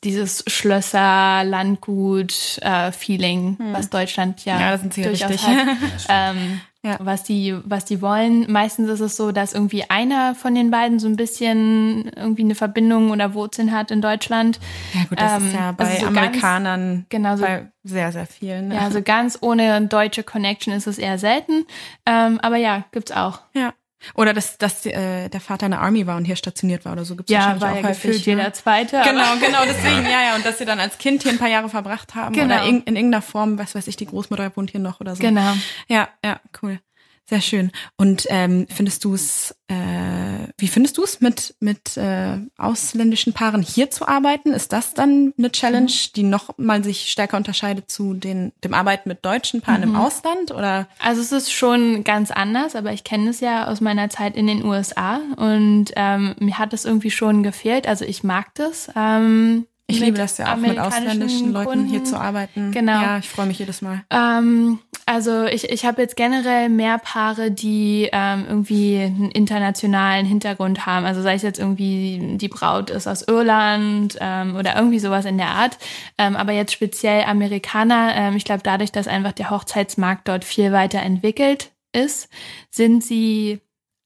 dieses 0.02 0.44
Schlösser, 0.46 1.44
Landgut, 1.44 2.58
äh, 2.62 2.90
Feeling, 2.90 3.58
hm. 3.58 3.72
was 3.74 3.90
Deutschland 3.90 4.44
ja, 4.44 4.58
ja 4.58 4.70
das 4.72 4.80
sind 4.80 4.94
sie 4.94 5.02
durchaus 5.02 5.30
richtig. 5.30 5.46
hat. 5.46 5.76
ähm, 6.08 6.60
ja. 6.84 6.96
was 7.00 7.22
die, 7.24 7.56
was 7.64 7.84
die 7.84 8.00
wollen. 8.00 8.50
Meistens 8.50 8.88
ist 8.88 9.00
es 9.00 9.16
so, 9.16 9.32
dass 9.32 9.52
irgendwie 9.52 9.84
einer 9.88 10.34
von 10.34 10.54
den 10.54 10.70
beiden 10.70 10.98
so 10.98 11.08
ein 11.08 11.16
bisschen 11.16 12.10
irgendwie 12.16 12.42
eine 12.42 12.54
Verbindung 12.54 13.10
oder 13.10 13.34
Wurzeln 13.34 13.72
hat 13.72 13.90
in 13.90 14.00
Deutschland. 14.00 14.58
Ja 14.94 15.04
gut, 15.08 15.20
das 15.20 15.40
ähm, 15.40 15.46
ist 15.48 15.54
ja 15.54 15.72
bei 15.72 15.84
also 15.84 16.00
so 16.00 16.06
Amerikanern 16.06 16.94
ganz, 16.94 17.06
genau 17.08 17.36
so, 17.36 17.42
bei 17.42 17.70
sehr, 17.84 18.12
sehr 18.12 18.26
vielen. 18.26 18.68
Ne? 18.68 18.76
Ja, 18.76 18.80
also 18.82 19.02
ganz 19.02 19.38
ohne 19.40 19.86
deutsche 19.86 20.22
Connection 20.22 20.72
ist 20.72 20.86
es 20.86 20.98
eher 20.98 21.18
selten. 21.18 21.66
Ähm, 22.06 22.40
aber 22.40 22.56
ja, 22.56 22.84
gibt's 22.92 23.12
auch. 23.12 23.40
Ja. 23.54 23.72
Oder 24.14 24.32
dass, 24.32 24.58
dass 24.58 24.86
äh, 24.86 25.28
der 25.28 25.40
Vater 25.40 25.66
in 25.66 25.72
der 25.72 25.80
Army 25.80 26.06
war 26.06 26.16
und 26.16 26.24
hier 26.24 26.36
stationiert 26.36 26.84
war 26.84 26.92
oder 26.92 27.04
so. 27.04 27.16
Gibt's 27.16 27.30
ja, 27.30 27.60
war 27.60 27.72
auch 27.72 27.76
ja 27.76 27.82
häufig, 27.82 28.02
gefühlt 28.02 28.26
ne? 28.26 28.32
jeder 28.32 28.52
Zweite. 28.52 29.02
Genau, 29.04 29.36
genau, 29.40 29.58
deswegen, 29.64 30.04
ja, 30.04 30.22
ja. 30.22 30.36
Und 30.36 30.44
dass 30.44 30.58
sie 30.58 30.64
dann 30.64 30.80
als 30.80 30.98
Kind 30.98 31.22
hier 31.22 31.32
ein 31.32 31.38
paar 31.38 31.48
Jahre 31.48 31.68
verbracht 31.68 32.14
haben 32.14 32.34
genau. 32.34 32.56
oder 32.56 32.64
in, 32.64 32.82
in 32.82 32.96
irgendeiner 32.96 33.22
Form, 33.22 33.58
was 33.58 33.74
weiß 33.74 33.86
ich, 33.88 33.96
die 33.96 34.06
Großmutter 34.06 34.56
wohnt 34.56 34.70
hier 34.70 34.80
noch 34.80 35.00
oder 35.00 35.14
so. 35.14 35.22
Genau. 35.22 35.52
Ja, 35.88 36.08
ja, 36.24 36.40
cool. 36.62 36.80
Sehr 37.28 37.40
schön. 37.40 37.70
Und 37.96 38.26
ähm, 38.28 38.66
findest 38.68 39.04
du 39.04 39.14
es, 39.14 39.54
äh, 39.68 40.48
wie 40.58 40.66
findest 40.66 40.98
du 40.98 41.04
es, 41.04 41.20
mit, 41.20 41.54
mit 41.60 41.96
äh, 41.96 42.38
ausländischen 42.58 43.32
Paaren 43.32 43.62
hier 43.62 43.88
zu 43.88 44.08
arbeiten? 44.08 44.52
Ist 44.52 44.72
das 44.72 44.94
dann 44.94 45.32
eine 45.38 45.52
Challenge, 45.52 45.92
mhm. 45.92 46.12
die 46.16 46.22
noch 46.24 46.58
mal 46.58 46.82
sich 46.82 47.12
stärker 47.12 47.36
unterscheidet 47.36 47.88
zu 47.88 48.14
den, 48.14 48.52
dem 48.64 48.74
Arbeiten 48.74 49.08
mit 49.08 49.24
deutschen 49.24 49.60
Paaren 49.60 49.82
mhm. 49.82 49.94
im 49.94 49.96
Ausland? 49.96 50.50
Oder? 50.50 50.88
Also 50.98 51.20
es 51.20 51.30
ist 51.30 51.52
schon 51.52 52.02
ganz 52.02 52.32
anders, 52.32 52.74
aber 52.74 52.92
ich 52.92 53.04
kenne 53.04 53.30
es 53.30 53.38
ja 53.38 53.68
aus 53.68 53.80
meiner 53.80 54.10
Zeit 54.10 54.34
in 54.34 54.48
den 54.48 54.64
USA 54.64 55.20
und 55.36 55.92
ähm, 55.94 56.34
mir 56.40 56.58
hat 56.58 56.72
es 56.72 56.84
irgendwie 56.84 57.12
schon 57.12 57.44
gefehlt. 57.44 57.86
Also 57.86 58.04
ich 58.04 58.24
mag 58.24 58.52
das. 58.56 58.90
Ähm, 58.96 59.66
ich 59.90 60.00
liebe 60.00 60.16
das 60.16 60.38
ja 60.38 60.52
auch, 60.52 60.56
mit 60.56 60.78
ausländischen 60.78 61.52
Leuten 61.52 61.68
Kunden. 61.68 61.86
hier 61.86 62.04
zu 62.04 62.18
arbeiten. 62.18 62.72
Genau. 62.72 63.00
Ja, 63.00 63.18
ich 63.18 63.28
freue 63.28 63.46
mich 63.46 63.58
jedes 63.58 63.82
Mal. 63.82 64.02
Ähm, 64.10 64.78
also 65.06 65.44
ich, 65.46 65.68
ich 65.70 65.84
habe 65.84 66.02
jetzt 66.02 66.16
generell 66.16 66.68
mehr 66.68 66.98
Paare, 66.98 67.50
die 67.50 68.08
ähm, 68.12 68.44
irgendwie 68.48 69.00
einen 69.00 69.30
internationalen 69.30 70.24
Hintergrund 70.24 70.86
haben. 70.86 71.04
Also 71.04 71.20
sei 71.22 71.34
es 71.34 71.42
jetzt 71.42 71.58
irgendwie, 71.58 72.36
die 72.36 72.48
Braut 72.48 72.90
ist 72.90 73.06
aus 73.06 73.22
Irland 73.26 74.16
ähm, 74.20 74.56
oder 74.56 74.76
irgendwie 74.76 75.00
sowas 75.00 75.24
in 75.24 75.36
der 75.36 75.48
Art. 75.48 75.78
Ähm, 76.16 76.36
aber 76.36 76.52
jetzt 76.52 76.72
speziell 76.72 77.24
Amerikaner, 77.24 78.12
ähm, 78.14 78.36
ich 78.36 78.44
glaube 78.44 78.62
dadurch, 78.62 78.92
dass 78.92 79.08
einfach 79.08 79.32
der 79.32 79.50
Hochzeitsmarkt 79.50 80.28
dort 80.28 80.44
viel 80.44 80.72
weiter 80.72 81.00
entwickelt 81.00 81.72
ist, 81.92 82.28
sind 82.70 83.02
sie 83.02 83.60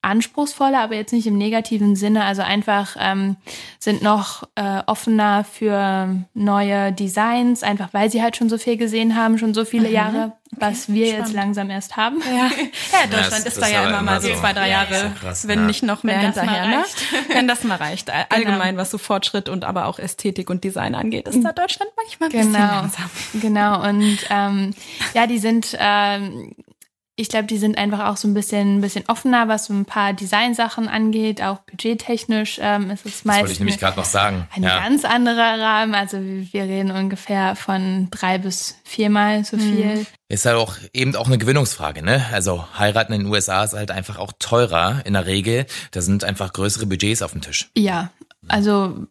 anspruchsvoller, 0.05 0.81
aber 0.81 0.95
jetzt 0.95 1.13
nicht 1.13 1.27
im 1.27 1.39
negativen 1.39 1.97
Sinne. 1.97 2.25
Also 2.25 2.43
einfach 2.43 2.97
ähm, 3.01 3.37
sind 3.79 4.03
noch 4.03 4.45
äh, 4.55 4.83
offener 4.87 5.45
für 5.45 6.15
neue 6.35 6.93
Designs, 6.93 7.63
einfach 7.63 7.89
weil 7.93 8.11
sie 8.11 8.23
halt 8.23 8.37
schon 8.37 8.49
so 8.49 8.59
viel 8.59 8.77
gesehen 8.77 9.17
haben, 9.17 9.39
schon 9.39 9.55
so 9.55 9.65
viele 9.65 9.89
mhm. 9.89 9.95
Jahre, 9.95 10.33
was 10.53 10.93
wir 10.93 11.07
Spannend. 11.07 11.27
jetzt 11.27 11.35
langsam 11.35 11.71
erst 11.71 11.97
haben. 11.97 12.21
Ja, 12.21 12.47
ja 12.93 13.07
Deutschland 13.11 13.31
ja, 13.31 13.39
ist, 13.39 13.47
ist 13.47 13.63
da 13.63 13.69
ja 13.69 13.89
immer 13.89 14.03
mal 14.03 14.21
so 14.21 14.33
zwei, 14.35 14.53
drei 14.53 14.69
Jahre, 14.69 14.95
ja, 14.95 15.13
krass, 15.21 15.49
wenn 15.49 15.61
ja. 15.61 15.67
nicht 15.67 15.83
noch 15.83 16.03
mehr 16.03 16.19
hinterher. 16.19 16.67
Ne? 16.69 16.85
Wenn 17.29 17.49
das 17.49 17.65
mal 17.65 17.77
reicht. 17.77 18.11
Allgemein, 18.11 18.71
genau. 18.71 18.81
was 18.81 18.91
so 18.91 18.99
Fortschritt 18.99 19.49
und 19.49 19.65
aber 19.65 19.87
auch 19.87 19.99
Ästhetik 19.99 20.51
und 20.51 20.63
Design 20.63 20.95
angeht, 20.95 21.27
ist 21.29 21.43
da 21.43 21.53
Deutschland 21.53 21.91
manchmal 21.97 22.29
ein 22.29 22.33
genau. 22.33 22.83
bisschen 22.83 23.03
langsam. 23.03 23.11
Genau, 23.41 23.89
und 23.89 24.19
ähm, 24.31 24.75
ja, 25.15 25.27
die 25.27 25.39
sind 25.39 25.77
ähm, 25.79 26.55
ich 27.17 27.29
glaube, 27.29 27.47
die 27.47 27.59
sind 27.59 27.79
einfach 27.79 28.09
auch 28.09 28.17
so 28.17 28.27
ein 28.27 28.35
bisschen, 28.35 28.79
ein 28.79 28.81
bisschen 28.81 29.05
offener, 29.07 29.47
was 29.47 29.67
so 29.67 29.73
ein 29.73 29.85
paar 29.85 30.13
Designsachen 30.13 30.89
angeht, 30.89 31.41
auch 31.43 31.59
budgettechnisch 31.59 32.59
ähm, 32.61 32.91
ist 32.91 33.07
es 33.07 33.25
meist. 33.25 33.37
Das 33.37 33.43
wollte 33.43 33.53
ich 33.53 33.59
nämlich 33.61 33.79
gerade 33.79 33.97
noch 33.97 34.05
sagen. 34.05 34.49
Ein 34.55 34.65
ja. 34.65 34.81
ganz 34.81 35.05
anderer 35.05 35.61
Rahmen. 35.61 35.95
Also 35.95 36.19
wir 36.21 36.65
reden 36.65 36.91
ungefähr 36.91 37.55
von 37.55 38.09
drei 38.11 38.39
bis 38.39 38.77
viermal 38.83 39.45
so 39.45 39.57
mhm. 39.57 39.61
viel. 39.61 40.07
Ist 40.29 40.45
halt 40.45 40.57
auch 40.57 40.77
eben 40.93 41.15
auch 41.15 41.27
eine 41.27 41.39
Gewinnungsfrage, 41.39 42.03
ne? 42.03 42.25
Also 42.33 42.65
heiraten 42.77 43.13
in 43.13 43.21
den 43.21 43.31
USA 43.31 43.63
ist 43.63 43.75
halt 43.75 43.93
einfach 43.93 44.19
auch 44.19 44.33
teurer 44.41 45.03
in 45.05 45.13
der 45.13 45.27
Regel. 45.27 45.67
Da 45.93 46.01
sind 46.01 46.25
einfach 46.25 46.53
größere 46.53 46.87
Budgets 46.87 47.23
auf 47.23 47.31
dem 47.31 47.43
Tisch. 47.43 47.71
Ja, 47.77 48.11
also 48.49 49.07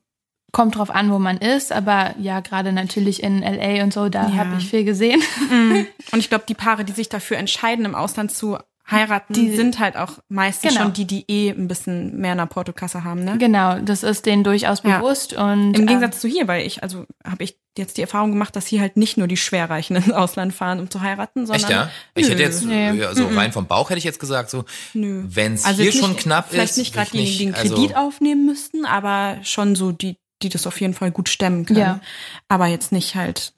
kommt 0.54 0.78
drauf 0.78 0.92
an, 0.92 1.12
wo 1.12 1.20
man 1.20 1.40
ist, 1.40 1.74
aber 1.74 2.14
ja, 2.20 2.40
gerade 2.40 2.72
natürlich 2.72 3.22
in 3.22 3.42
LA 3.42 3.84
und 3.84 3.92
so, 3.92 4.08
da 4.08 4.30
ja. 4.30 4.36
habe 4.36 4.56
ich 4.60 4.70
viel 4.70 4.86
gesehen. 4.86 5.22
Mhm. 5.50 5.88
Und 6.12 6.20
ich 6.20 6.30
glaube, 6.30 6.46
die 6.48 6.54
Paare, 6.54 6.86
die 6.86 6.94
sich 6.94 7.10
dafür 7.10 7.38
entscheiden, 7.38 7.86
im 7.86 7.96
Ausland 7.96 8.32
zu 8.32 8.60
heiraten, 8.90 9.34
die 9.34 9.56
sind 9.56 9.80
halt 9.80 9.96
auch 9.96 10.20
meistens 10.30 10.72
genau. 10.72 10.84
schon 10.84 10.94
die, 10.94 11.06
die 11.06 11.26
eh 11.28 11.50
ein 11.50 11.68
bisschen 11.68 12.18
mehr 12.18 12.34
in 12.34 12.38
der 12.38 12.46
Portokasse 12.46 13.04
haben, 13.04 13.24
ne? 13.24 13.38
Genau, 13.38 13.80
das 13.80 14.04
ist 14.04 14.26
denen 14.26 14.44
durchaus 14.44 14.82
bewusst 14.82 15.32
ja. 15.32 15.52
und 15.52 15.74
im 15.74 15.88
Gegensatz 15.88 16.18
äh, 16.18 16.20
zu 16.20 16.28
hier, 16.28 16.48
weil 16.48 16.68
ich 16.68 16.84
also 16.84 17.06
habe 17.26 17.44
ich 17.46 17.58
jetzt 17.78 17.98
die 17.98 18.02
Erfahrung 18.02 18.32
gemacht, 18.32 18.56
dass 18.56 18.68
hier 18.68 18.82
halt 18.82 18.98
nicht 18.98 19.18
nur 19.18 19.28
die 19.28 19.38
Schwerreichen 19.38 19.96
ins 19.96 20.12
Ausland 20.12 20.54
fahren, 20.54 20.80
um 20.80 20.90
zu 20.90 21.02
heiraten, 21.02 21.48
sondern 21.48 21.62
Echt, 21.62 21.72
ja? 21.72 21.90
Ich 22.14 22.30
hätte 22.30 22.44
jetzt 22.44 22.66
nee. 22.66 23.02
so 23.14 23.28
rein 23.28 23.54
vom 23.54 23.66
Bauch 23.66 23.90
hätte 23.90 24.00
ich 24.00 24.04
jetzt 24.04 24.20
gesagt 24.20 24.50
so, 24.50 24.66
wenn 24.94 25.54
es 25.54 25.66
also 25.66 25.82
hier 25.82 25.94
schon 25.94 26.16
knapp 26.18 26.50
vielleicht 26.50 26.78
ist, 26.78 26.92
vielleicht 26.92 27.14
nicht 27.14 27.40
gerade 27.40 27.42
die 27.42 27.46
den 27.46 27.54
Kredit 27.54 27.96
also 27.96 28.08
aufnehmen 28.08 28.46
müssten, 28.46 28.86
aber 28.86 29.38
schon 29.44 29.76
so 29.76 29.92
die 29.92 30.18
die 30.44 30.50
das 30.50 30.68
auf 30.68 30.80
jeden 30.82 30.94
Fall 30.94 31.12
gut 31.12 31.30
stemmen 31.30 31.66
können. 31.66 31.80
Ja. 31.80 32.00
Aber 32.48 32.68
jetzt 32.68 32.92
nicht 32.92 33.16
halt 33.16 33.54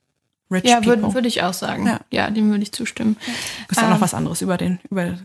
rich 0.51 0.63
ja, 0.63 0.75
people. 0.75 0.95
Ja, 0.95 1.01
würde 1.01 1.13
würd 1.13 1.25
ich 1.25 1.43
auch 1.43 1.53
sagen. 1.53 1.85
Ja, 1.87 1.99
ja 2.11 2.29
dem 2.29 2.49
würde 2.49 2.63
ich 2.63 2.71
zustimmen. 2.71 3.17
Ist 3.69 3.77
ähm, 3.77 3.85
auch 3.85 3.89
noch 3.89 3.95
ähm, 3.95 4.01
was 4.01 4.13
anderes, 4.13 4.41
über 4.41 4.57
den, 4.57 4.79
über 4.89 5.17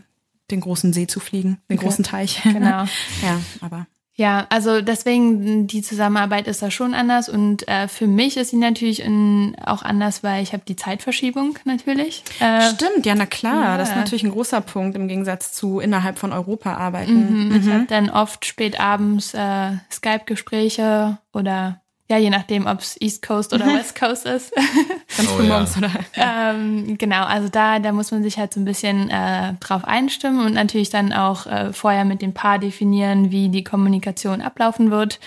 den 0.49 0.61
großen 0.61 0.93
See 0.93 1.07
zu 1.07 1.19
fliegen, 1.19 1.59
den 1.69 1.77
okay. 1.77 1.87
großen 1.87 2.03
Teich. 2.03 2.41
Genau. 2.43 2.85
ja, 3.23 3.41
aber. 3.61 3.87
Ja, 4.21 4.45
also 4.49 4.81
deswegen 4.81 5.65
die 5.65 5.81
Zusammenarbeit 5.81 6.45
ist 6.45 6.61
da 6.61 6.69
schon 6.69 6.93
anders 6.93 7.27
und 7.27 7.67
äh, 7.67 7.87
für 7.87 8.05
mich 8.05 8.37
ist 8.37 8.51
sie 8.51 8.57
natürlich 8.57 9.01
in, 9.01 9.55
auch 9.65 9.81
anders, 9.81 10.21
weil 10.21 10.43
ich 10.43 10.53
habe 10.53 10.61
die 10.67 10.75
Zeitverschiebung 10.75 11.57
natürlich. 11.65 12.23
Äh, 12.39 12.61
Stimmt, 12.61 13.07
ja, 13.07 13.15
na 13.15 13.25
klar, 13.25 13.63
ja. 13.63 13.77
das 13.79 13.89
ist 13.89 13.95
natürlich 13.95 14.23
ein 14.23 14.29
großer 14.29 14.61
Punkt 14.61 14.95
im 14.95 15.07
Gegensatz 15.07 15.53
zu 15.53 15.79
innerhalb 15.79 16.19
von 16.19 16.33
Europa 16.33 16.75
arbeiten. 16.75 17.15
Mhm, 17.15 17.47
mhm. 17.47 17.55
Ich 17.55 17.73
habe 17.73 17.85
dann 17.87 18.11
oft 18.11 18.45
spät 18.45 18.79
abends 18.79 19.33
äh, 19.33 19.71
Skype-Gespräche 19.91 21.17
oder 21.33 21.81
ja, 22.11 22.17
je 22.17 22.29
nachdem, 22.29 22.67
ob 22.67 22.81
es 22.81 22.99
East 22.99 23.25
Coast 23.25 23.53
oder 23.53 23.65
West 23.65 23.97
Coast 23.99 24.25
ist. 24.25 24.53
Ganz 25.17 25.29
früh 25.29 25.43
oh, 25.43 25.47
morgens, 25.47 25.77
oder? 25.77 25.89
ähm, 26.15 26.97
genau, 26.97 27.23
also 27.23 27.47
da, 27.47 27.79
da 27.79 27.91
muss 27.91 28.11
man 28.11 28.21
sich 28.21 28.37
halt 28.37 28.53
so 28.53 28.59
ein 28.59 28.65
bisschen 28.65 29.09
äh, 29.09 29.53
drauf 29.61 29.85
einstimmen 29.85 30.45
und 30.45 30.53
natürlich 30.53 30.89
dann 30.89 31.13
auch 31.13 31.47
äh, 31.47 31.73
vorher 31.73 32.05
mit 32.05 32.21
dem 32.21 32.33
Paar 32.33 32.59
definieren, 32.59 33.31
wie 33.31 33.49
die 33.49 33.63
Kommunikation 33.63 34.41
ablaufen 34.41 34.91
wird. 34.91 35.19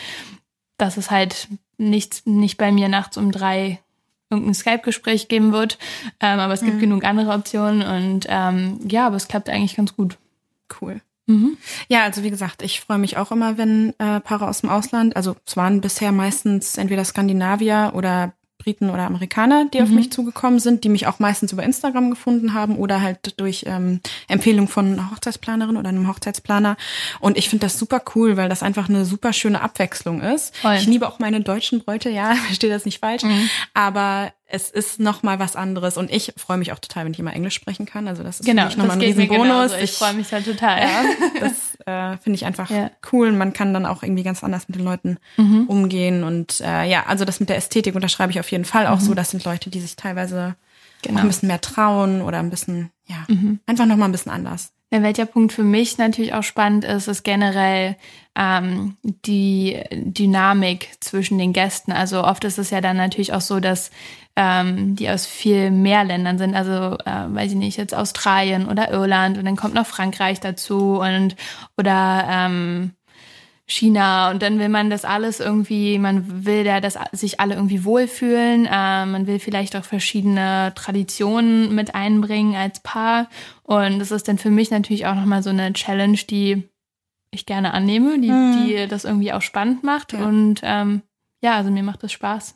Dass 0.76 0.96
es 0.96 1.10
halt 1.10 1.48
nicht, 1.78 2.26
nicht 2.26 2.58
bei 2.58 2.70
mir 2.70 2.88
nachts 2.88 3.16
um 3.16 3.32
drei 3.32 3.80
irgendein 4.30 4.54
Skype-Gespräch 4.54 5.28
geben 5.28 5.52
wird. 5.52 5.78
Ähm, 6.20 6.38
aber 6.38 6.52
es 6.52 6.60
gibt 6.60 6.76
mhm. 6.76 6.80
genug 6.80 7.04
andere 7.04 7.32
Optionen 7.32 7.82
und 7.82 8.26
ähm, 8.28 8.80
ja, 8.86 9.06
aber 9.06 9.16
es 9.16 9.28
klappt 9.28 9.48
eigentlich 9.48 9.76
ganz 9.76 9.96
gut. 9.96 10.18
Cool. 10.80 11.00
Mhm. 11.26 11.56
Ja, 11.88 12.04
also 12.04 12.22
wie 12.22 12.30
gesagt, 12.30 12.62
ich 12.62 12.80
freue 12.80 12.98
mich 12.98 13.16
auch 13.16 13.30
immer, 13.30 13.56
wenn 13.56 13.94
äh, 13.98 14.20
Paare 14.20 14.48
aus 14.48 14.60
dem 14.60 14.70
Ausland, 14.70 15.16
also 15.16 15.36
es 15.46 15.56
waren 15.56 15.80
bisher 15.80 16.12
meistens 16.12 16.76
entweder 16.76 17.04
Skandinavier 17.04 17.92
oder 17.94 18.34
Briten 18.64 18.88
oder 18.88 19.02
Amerikaner, 19.02 19.66
die 19.66 19.78
mhm. 19.78 19.84
auf 19.84 19.90
mich 19.90 20.10
zugekommen 20.10 20.58
sind, 20.58 20.84
die 20.84 20.88
mich 20.88 21.06
auch 21.06 21.18
meistens 21.18 21.52
über 21.52 21.62
Instagram 21.62 22.10
gefunden 22.10 22.54
haben 22.54 22.76
oder 22.76 23.02
halt 23.02 23.38
durch 23.38 23.64
ähm, 23.66 24.00
Empfehlung 24.26 24.68
von 24.68 24.92
einer 24.92 25.10
Hochzeitsplanerin 25.10 25.76
oder 25.76 25.90
einem 25.90 26.08
Hochzeitsplaner. 26.08 26.76
Und 27.20 27.36
ich 27.36 27.50
finde 27.50 27.66
das 27.66 27.78
super 27.78 28.02
cool, 28.14 28.36
weil 28.36 28.48
das 28.48 28.62
einfach 28.62 28.88
eine 28.88 29.04
super 29.04 29.32
schöne 29.32 29.60
Abwechslung 29.60 30.22
ist. 30.22 30.56
Voll. 30.56 30.76
Ich 30.76 30.86
liebe 30.86 31.06
auch 31.06 31.18
meine 31.18 31.42
deutschen 31.42 31.80
Bräute, 31.80 32.08
ja, 32.08 32.34
verstehe 32.46 32.70
das 32.70 32.86
nicht 32.86 33.00
falsch. 33.00 33.22
Mhm. 33.22 33.50
Aber 33.74 34.32
es 34.54 34.70
ist 34.70 35.00
noch 35.00 35.22
mal 35.24 35.40
was 35.40 35.56
anderes 35.56 35.96
und 35.96 36.10
ich 36.10 36.32
freue 36.36 36.56
mich 36.56 36.72
auch 36.72 36.78
total, 36.78 37.04
wenn 37.04 37.12
ich 37.12 37.18
immer 37.18 37.32
Englisch 37.32 37.54
sprechen 37.54 37.86
kann. 37.86 38.06
Also 38.06 38.22
das 38.22 38.40
ist 38.40 38.46
genau, 38.46 38.70
für 38.70 38.78
nochmal 38.78 38.96
ein 38.96 39.02
riesen 39.02 39.26
Bonus. 39.26 39.72
Ich, 39.74 39.82
ich 39.82 39.92
freue 39.92 40.14
mich 40.14 40.32
halt 40.32 40.44
total. 40.44 40.80
Ja, 40.80 41.04
das 41.40 41.76
äh, 41.86 42.16
finde 42.18 42.36
ich 42.36 42.44
einfach 42.46 42.70
ja. 42.70 42.90
cool. 43.12 43.32
Man 43.32 43.52
kann 43.52 43.74
dann 43.74 43.84
auch 43.84 44.02
irgendwie 44.02 44.22
ganz 44.22 44.44
anders 44.44 44.68
mit 44.68 44.76
den 44.78 44.84
Leuten 44.84 45.18
mhm. 45.36 45.64
umgehen 45.66 46.22
und 46.22 46.60
äh, 46.60 46.84
ja, 46.84 47.06
also 47.06 47.24
das 47.24 47.40
mit 47.40 47.48
der 47.48 47.56
Ästhetik 47.56 47.96
unterschreibe 47.96 48.30
ich 48.30 48.38
auf 48.38 48.50
jeden 48.50 48.64
Fall 48.64 48.86
auch 48.86 49.00
mhm. 49.00 49.04
so. 49.04 49.14
Das 49.14 49.30
sind 49.30 49.44
Leute, 49.44 49.70
die 49.70 49.80
sich 49.80 49.96
teilweise 49.96 50.54
genau. 51.02 51.20
ein 51.20 51.26
bisschen 51.26 51.48
mehr 51.48 51.60
trauen 51.60 52.22
oder 52.22 52.38
ein 52.38 52.50
bisschen 52.50 52.90
ja 53.06 53.24
mhm. 53.28 53.58
einfach 53.66 53.86
noch 53.86 53.96
mal 53.96 54.06
ein 54.06 54.12
bisschen 54.12 54.32
anders. 54.32 54.70
Ja, 54.94 55.02
welcher 55.02 55.26
Punkt 55.26 55.52
für 55.52 55.64
mich 55.64 55.98
natürlich 55.98 56.34
auch 56.34 56.44
spannend 56.44 56.84
ist, 56.84 57.08
ist 57.08 57.24
generell 57.24 57.96
ähm, 58.36 58.96
die 59.02 59.82
Dynamik 59.92 60.90
zwischen 61.00 61.36
den 61.36 61.52
Gästen. 61.52 61.90
Also 61.90 62.22
oft 62.22 62.44
ist 62.44 62.58
es 62.58 62.70
ja 62.70 62.80
dann 62.80 62.96
natürlich 62.96 63.32
auch 63.32 63.40
so, 63.40 63.58
dass 63.58 63.90
ähm, 64.36 64.96
die 64.96 65.08
aus 65.08 65.26
viel 65.26 65.70
mehr 65.70 66.04
Ländern 66.04 66.38
sind. 66.38 66.54
Also 66.54 66.98
äh, 67.04 67.34
weiß 67.34 67.52
ich 67.52 67.56
nicht, 67.56 67.78
jetzt 67.78 67.94
Australien 67.94 68.66
oder 68.68 68.90
Irland 68.90 69.38
und 69.38 69.44
dann 69.44 69.56
kommt 69.56 69.74
noch 69.74 69.86
Frankreich 69.86 70.40
dazu 70.40 71.00
und 71.00 71.36
oder 71.76 72.26
ähm, 72.28 72.92
China 73.66 74.30
und 74.30 74.42
dann 74.42 74.58
will 74.58 74.68
man 74.68 74.90
das 74.90 75.04
alles 75.06 75.40
irgendwie, 75.40 75.98
man 75.98 76.44
will 76.44 76.66
ja, 76.66 76.80
dass 76.80 76.98
sich 77.12 77.40
alle 77.40 77.54
irgendwie 77.54 77.84
wohlfühlen, 77.84 78.66
äh, 78.66 79.06
man 79.06 79.26
will 79.26 79.38
vielleicht 79.38 79.74
auch 79.76 79.84
verschiedene 79.84 80.72
Traditionen 80.74 81.74
mit 81.74 81.94
einbringen 81.94 82.56
als 82.56 82.80
Paar 82.80 83.28
und 83.62 84.00
das 84.00 84.10
ist 84.10 84.28
dann 84.28 84.36
für 84.36 84.50
mich 84.50 84.70
natürlich 84.70 85.06
auch 85.06 85.14
nochmal 85.14 85.42
so 85.42 85.50
eine 85.50 85.72
Challenge, 85.72 86.18
die 86.28 86.68
ich 87.30 87.46
gerne 87.46 87.72
annehme, 87.72 88.20
die, 88.20 88.30
mhm. 88.30 88.64
die 88.66 88.86
das 88.86 89.04
irgendwie 89.04 89.32
auch 89.32 89.42
spannend 89.42 89.82
macht 89.82 90.12
ja. 90.12 90.26
und 90.26 90.60
ähm, 90.62 91.02
ja, 91.40 91.56
also 91.56 91.70
mir 91.70 91.82
macht 91.82 92.02
das 92.02 92.12
Spaß. 92.12 92.54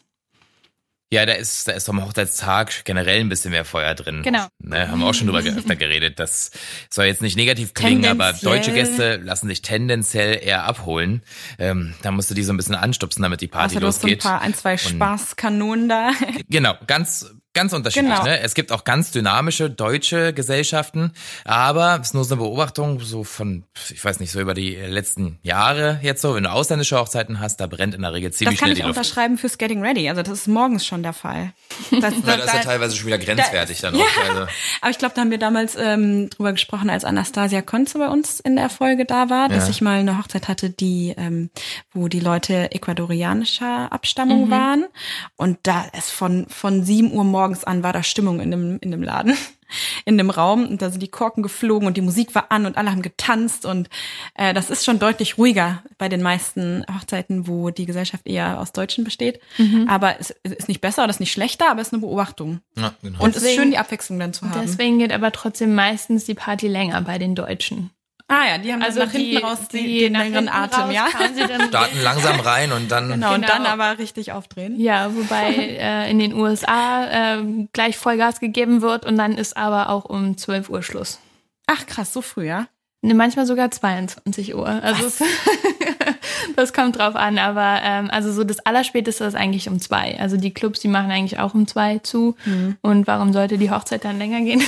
Ja, 1.11 1.25
da 1.25 1.33
ist, 1.33 1.67
da 1.67 1.73
ist 1.73 1.89
am 1.89 2.05
Hochzeitstag 2.05 2.85
generell 2.85 3.21
ein 3.21 3.31
bisschen 3.31 3.51
mehr 3.51 3.65
Feuer 3.65 3.95
drin. 3.95 4.23
Genau. 4.23 4.47
Ne, 4.59 4.91
haben 4.91 5.01
wir 5.01 5.07
auch 5.07 5.15
schon 5.15 5.27
drüber 5.27 5.41
öfter 5.59 5.75
geredet. 5.75 6.19
Das 6.19 6.51
soll 6.91 7.07
jetzt 7.07 7.23
nicht 7.23 7.37
negativ 7.37 7.73
klingen, 7.73 8.05
aber 8.05 8.35
deutsche 8.35 8.73
Gäste 8.73 9.17
lassen 9.17 9.49
sich 9.49 9.63
tendenziell 9.63 10.39
eher 10.43 10.65
abholen. 10.65 11.23
Ähm, 11.59 11.95
da 12.03 12.11
musst 12.11 12.31
du 12.31 12.35
die 12.35 12.43
so 12.43 12.53
ein 12.53 12.59
bisschen 12.59 12.75
anstupsen, 12.75 13.23
damit 13.23 13.41
die 13.41 13.49
Party 13.49 13.77
also, 13.77 13.87
losgeht. 13.87 14.23
So 14.23 14.29
ein 14.29 14.33
paar, 14.33 14.43
ein, 14.43 14.55
zwei 14.55 14.77
Spaßkanonen 14.77 15.89
da. 15.89 16.13
Genau, 16.51 16.75
ganz 16.87 17.35
Ganz 17.55 17.73
unterschiedlich. 17.73 18.13
Genau. 18.13 18.25
Ne? 18.25 18.41
Es 18.41 18.55
gibt 18.55 18.71
auch 18.73 18.85
ganz 18.85 19.11
dynamische 19.11 19.71
deutsche 19.71 20.35
Gesellschaften, 20.35 21.13
aber 21.45 21.99
es 22.01 22.09
ist 22.09 22.15
nur 22.15 22.25
so 22.25 22.35
eine 22.35 22.43
Beobachtung, 22.43 23.01
so 23.01 23.25
von, 23.25 23.65
ich 23.91 24.05
weiß 24.05 24.21
nicht, 24.21 24.31
so 24.31 24.41
über 24.41 24.53
die 24.53 24.75
letzten 24.75 25.39
Jahre 25.43 25.99
jetzt 26.03 26.21
so, 26.21 26.35
wenn 26.35 26.45
du 26.45 26.53
ausländische 26.53 26.99
Hochzeiten 26.99 27.41
hast, 27.41 27.57
da 27.57 27.67
brennt 27.67 27.95
in 27.95 28.03
der 28.03 28.13
Regel 28.13 28.33
ziemlich 28.33 28.59
schnell 28.59 28.75
die 28.75 28.83
Luft. 28.83 28.91
Das 28.91 28.95
kann 28.97 29.03
ich 29.03 29.09
unterschreiben 29.09 29.39
fürs 29.39 29.57
Getting 29.57 29.83
Ready, 29.83 30.09
also 30.11 30.23
das 30.23 30.41
ist 30.41 30.47
morgens 30.49 30.87
schon 30.87 31.03
der 31.03 31.13
Fall. 31.13 31.53
Das, 31.99 32.15
das, 32.15 32.37
das 32.37 32.45
ist 32.45 32.55
ja 32.55 32.61
teilweise 32.61 32.97
schon 32.97 33.07
wieder 33.07 33.19
grenzwertig 33.19 33.81
da, 33.81 33.91
dann 33.91 34.01
auch. 34.01 34.05
Ja, 34.05 34.29
also. 34.29 34.43
Aber 34.81 34.91
ich 34.91 34.99
glaube, 34.99 35.15
da 35.15 35.23
haben 35.23 35.31
wir 35.31 35.39
damals 35.39 35.75
ähm, 35.75 36.31
drüber 36.31 36.53
gesprochen, 36.53 36.91
als 36.91 37.05
Anastasia 37.05 37.63
Konze 37.63 37.99
bei 37.99 38.09
uns 38.09 38.41
in 38.41 38.57
der 38.57 38.69
Folge 38.69 39.05
da 39.05 39.31
war, 39.31 39.49
dass 39.49 39.65
ja. 39.65 39.71
ich 39.71 39.81
mal 39.81 39.99
eine 39.99 40.19
Hochzeit 40.19 40.49
hatte, 40.49 40.71
die, 40.71 41.15
ähm, 41.17 41.51
wo 41.93 42.09
die 42.09 42.21
Leute 42.21 42.71
ecuadorianischer 42.71 43.91
Abstammung 43.91 44.47
mhm. 44.47 44.51
waren 44.51 44.85
und 45.37 45.59
da 45.65 45.87
ist 45.97 46.13
von, 46.13 46.47
von 46.49 46.85
sieben 46.85 47.11
Uhr 47.13 47.25
morgens 47.25 47.38
morgens 47.39 47.63
an 47.63 47.85
war 47.85 47.93
da 47.93 48.03
Stimmung 48.03 48.41
in 48.41 48.51
dem, 48.51 48.79
in 48.81 48.91
dem 48.91 49.03
Laden, 49.03 49.37
in 50.05 50.19
dem 50.19 50.29
Raum. 50.29 50.67
Und 50.67 50.83
da 50.83 50.91
sind 50.91 51.01
die 51.01 51.09
Korken 51.09 51.43
geflogen 51.45 51.87
und 51.87 51.97
die 51.97 52.01
Musik 52.01 52.35
war 52.35 52.51
an 52.51 52.67
und 52.67 52.77
alle 52.77 52.91
haben 52.91 53.03
getanzt. 53.03 53.65
Und 53.65 53.89
äh, 54.35 54.53
das 54.53 54.71
ist 54.71 54.85
schon 54.85 54.99
deutlich 54.99 55.39
ruhiger 55.39 55.85
bei 55.99 56.09
den 56.09 56.21
meisten 56.21 56.85
Hochzeiten, 56.93 57.47
wo 57.47 57.71
die 57.71 57.87
Gesellschaft 57.87 58.27
eher 58.27 58.59
aus 58.61 58.73
Deutschen 58.73 59.05
besteht. 59.05 59.41
Mhm. 59.57 59.87
Aber 59.89 60.19
es 60.19 60.31
ist 60.43 60.69
nicht 60.69 60.81
besser 60.81 61.03
oder 61.05 61.11
es 61.11 61.17
ist 61.17 61.21
nicht 61.21 61.33
schlechter, 61.33 61.71
aber 61.71 61.81
es 61.81 61.89
ist 61.89 61.93
eine 61.95 62.01
Beobachtung. 62.01 62.61
Ja, 62.77 62.95
genau. 63.03 63.23
Und 63.23 63.37
es 63.37 63.43
ist 63.43 63.55
schön, 63.55 63.71
die 63.71 63.79
Abwechslung 63.79 64.19
dann 64.19 64.33
zu 64.33 64.51
haben. 64.51 64.61
Deswegen 64.61 64.99
geht 64.99 65.13
aber 65.13 65.31
trotzdem 65.31 65.75
meistens 65.75 66.25
die 66.25 66.35
Party 66.35 66.67
länger 66.67 67.01
bei 67.03 67.19
den 67.19 67.37
Deutschen. 67.37 67.91
Ah 68.31 68.47
ja, 68.47 68.59
die 68.59 68.71
haben 68.71 68.83
also 68.83 69.01
nach 69.01 69.11
hinten 69.11 69.39
raus 69.39 69.69
die, 69.73 69.79
die 69.79 69.99
den 70.01 70.13
längeren 70.13 70.51
Atem, 70.51 70.91
ja. 70.91 71.07
Starten 71.69 72.03
langsam 72.03 72.41
rein 72.41 72.73
und 72.73 72.91
dann. 72.91 73.09
Genau, 73.09 73.35
und 73.35 73.49
dann 73.49 73.63
genau. 73.63 73.71
aber 73.71 73.99
richtig 73.99 74.33
aufdrehen. 74.33 74.79
Ja, 74.79 75.15
wobei 75.17 75.55
äh, 75.81 76.11
in 76.11 76.19
den 76.19 76.35
USA 76.35 77.37
äh, 77.37 77.67
gleich 77.73 77.97
Vollgas 77.97 78.39
gegeben 78.39 78.83
wird 78.83 79.07
und 79.07 79.17
dann 79.17 79.39
ist 79.39 79.57
aber 79.57 79.89
auch 79.89 80.05
um 80.05 80.37
12 80.37 80.69
Uhr 80.69 80.83
Schluss. 80.83 81.21
Ach 81.67 81.87
krass, 81.87 82.13
so 82.13 82.21
früh, 82.21 82.47
ja? 82.47 82.67
Ne, 83.01 83.15
manchmal 83.15 83.47
sogar 83.47 83.71
22 83.71 84.55
Uhr. 84.55 84.67
Also 84.67 85.07
es, 85.07 85.23
das 86.57 86.75
kommt 86.75 86.99
drauf 86.99 87.17
an, 87.17 87.39
aber 87.39 87.81
ähm, 87.83 88.11
also 88.11 88.31
so 88.31 88.45
das 88.45 88.59
Allerspäteste 88.61 89.25
ist 89.25 89.37
eigentlich 89.37 89.71
um 89.71 89.81
zwei. 89.81 90.19
Also 90.21 90.37
die 90.37 90.53
Clubs, 90.53 90.81
die 90.81 90.89
machen 90.89 91.11
eigentlich 91.11 91.39
auch 91.39 91.55
um 91.55 91.67
zwei 91.67 91.99
zu. 92.01 92.37
Mhm. 92.45 92.77
Und 92.83 93.07
warum 93.07 93.33
sollte 93.33 93.57
die 93.57 93.71
Hochzeit 93.71 94.05
dann 94.05 94.19
länger 94.19 94.43
gehen? 94.43 94.63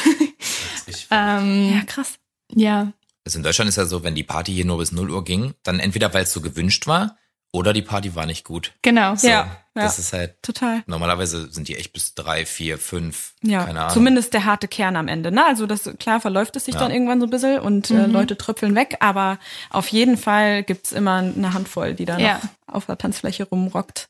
ähm, 1.11 1.73
ja, 1.75 1.83
krass. 1.87 2.15
Ja, 2.55 2.93
also 3.31 3.39
in 3.39 3.43
Deutschland 3.45 3.69
ist 3.69 3.77
ja 3.77 3.85
so, 3.85 4.03
wenn 4.03 4.17
die 4.17 4.25
Party 4.25 4.53
hier 4.53 4.65
nur 4.65 4.79
bis 4.79 4.91
0 4.91 5.09
Uhr 5.09 5.25
ging, 5.25 5.55
dann 5.63 5.79
entweder 5.79 6.13
weil 6.13 6.25
es 6.25 6.33
so 6.33 6.41
gewünscht 6.41 6.89
war 6.89 7.17
oder 7.53 7.73
die 7.73 7.83
Party 7.83 8.17
war 8.17 8.27
nicht 8.27 8.45
gut. 8.45 8.73
Genau, 8.83 9.15
so, 9.15 9.29
ja. 9.29 9.57
Das 9.75 9.99
ja, 9.99 10.01
ist 10.01 10.13
halt 10.13 10.43
total. 10.43 10.83
Normalerweise 10.87 11.49
sind 11.53 11.69
die 11.69 11.77
echt 11.77 11.93
bis 11.93 12.15
drei, 12.17 12.45
vier, 12.45 12.77
fünf. 12.77 13.35
Ja, 13.43 13.65
keine 13.65 13.83
Ahnung. 13.83 13.95
zumindest 13.95 14.35
der 14.35 14.47
harte 14.47 14.67
Kern 14.67 14.97
am 14.97 15.07
Ende. 15.07 15.31
Ne? 15.31 15.45
Also 15.47 15.67
das 15.67 15.89
klar 16.01 16.21
verläuft 16.21 16.57
es 16.57 16.65
sich 16.65 16.75
ja. 16.75 16.81
dann 16.81 16.91
irgendwann 16.91 17.21
so 17.21 17.29
ein 17.29 17.31
bisschen 17.31 17.61
und 17.61 17.89
äh, 17.91 17.95
mhm. 17.95 18.01
äh, 18.01 18.07
Leute 18.07 18.37
tröpfeln 18.37 18.75
weg, 18.75 18.97
aber 18.99 19.39
auf 19.71 19.87
jeden 19.89 20.17
Fall 20.17 20.65
gibt's 20.65 20.91
immer 20.91 21.19
eine 21.19 21.55
Handvoll, 21.55 21.95
die 21.95 22.05
da 22.05 22.19
ja. 22.19 22.41
noch 22.67 22.75
auf 22.75 22.87
der 22.87 22.99
Tanzfläche 22.99 23.45
rumrockt. 23.45 24.09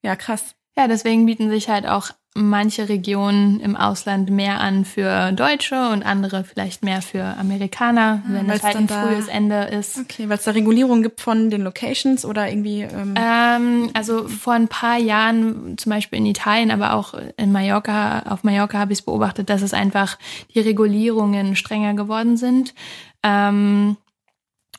Ja, 0.00 0.16
krass. 0.16 0.54
Ja, 0.76 0.88
deswegen 0.88 1.26
bieten 1.26 1.50
sich 1.50 1.68
halt 1.68 1.86
auch 1.86 2.10
manche 2.36 2.88
Regionen 2.88 3.60
im 3.60 3.76
Ausland 3.76 4.28
mehr 4.28 4.60
an 4.60 4.84
für 4.84 5.30
Deutsche 5.30 5.90
und 5.90 6.02
andere 6.02 6.42
vielleicht 6.42 6.84
mehr 6.84 7.00
für 7.00 7.22
Amerikaner, 7.22 8.22
ah, 8.24 8.28
wenn 8.28 8.50
es 8.50 8.62
halt 8.64 8.74
ein 8.74 8.88
frühes 8.88 9.28
Ende 9.28 9.62
ist. 9.66 9.98
Okay, 9.98 10.28
weil 10.28 10.38
es 10.38 10.44
da 10.44 10.50
Regulierung 10.50 11.04
gibt 11.04 11.20
von 11.20 11.48
den 11.48 11.62
Locations 11.62 12.24
oder 12.24 12.48
irgendwie? 12.48 12.82
Ähm 12.82 13.14
ähm, 13.16 13.90
also 13.94 14.26
vor 14.26 14.54
ein 14.54 14.66
paar 14.66 14.98
Jahren, 14.98 15.78
zum 15.78 15.90
Beispiel 15.90 16.18
in 16.18 16.26
Italien, 16.26 16.72
aber 16.72 16.94
auch 16.94 17.14
in 17.36 17.52
Mallorca, 17.52 18.24
auf 18.28 18.42
Mallorca 18.42 18.78
habe 18.78 18.92
ich 18.92 18.98
es 18.98 19.04
beobachtet, 19.04 19.48
dass 19.48 19.62
es 19.62 19.72
einfach 19.72 20.18
die 20.54 20.60
Regulierungen 20.60 21.54
strenger 21.54 21.94
geworden 21.94 22.36
sind. 22.36 22.74
Ähm, 23.22 23.96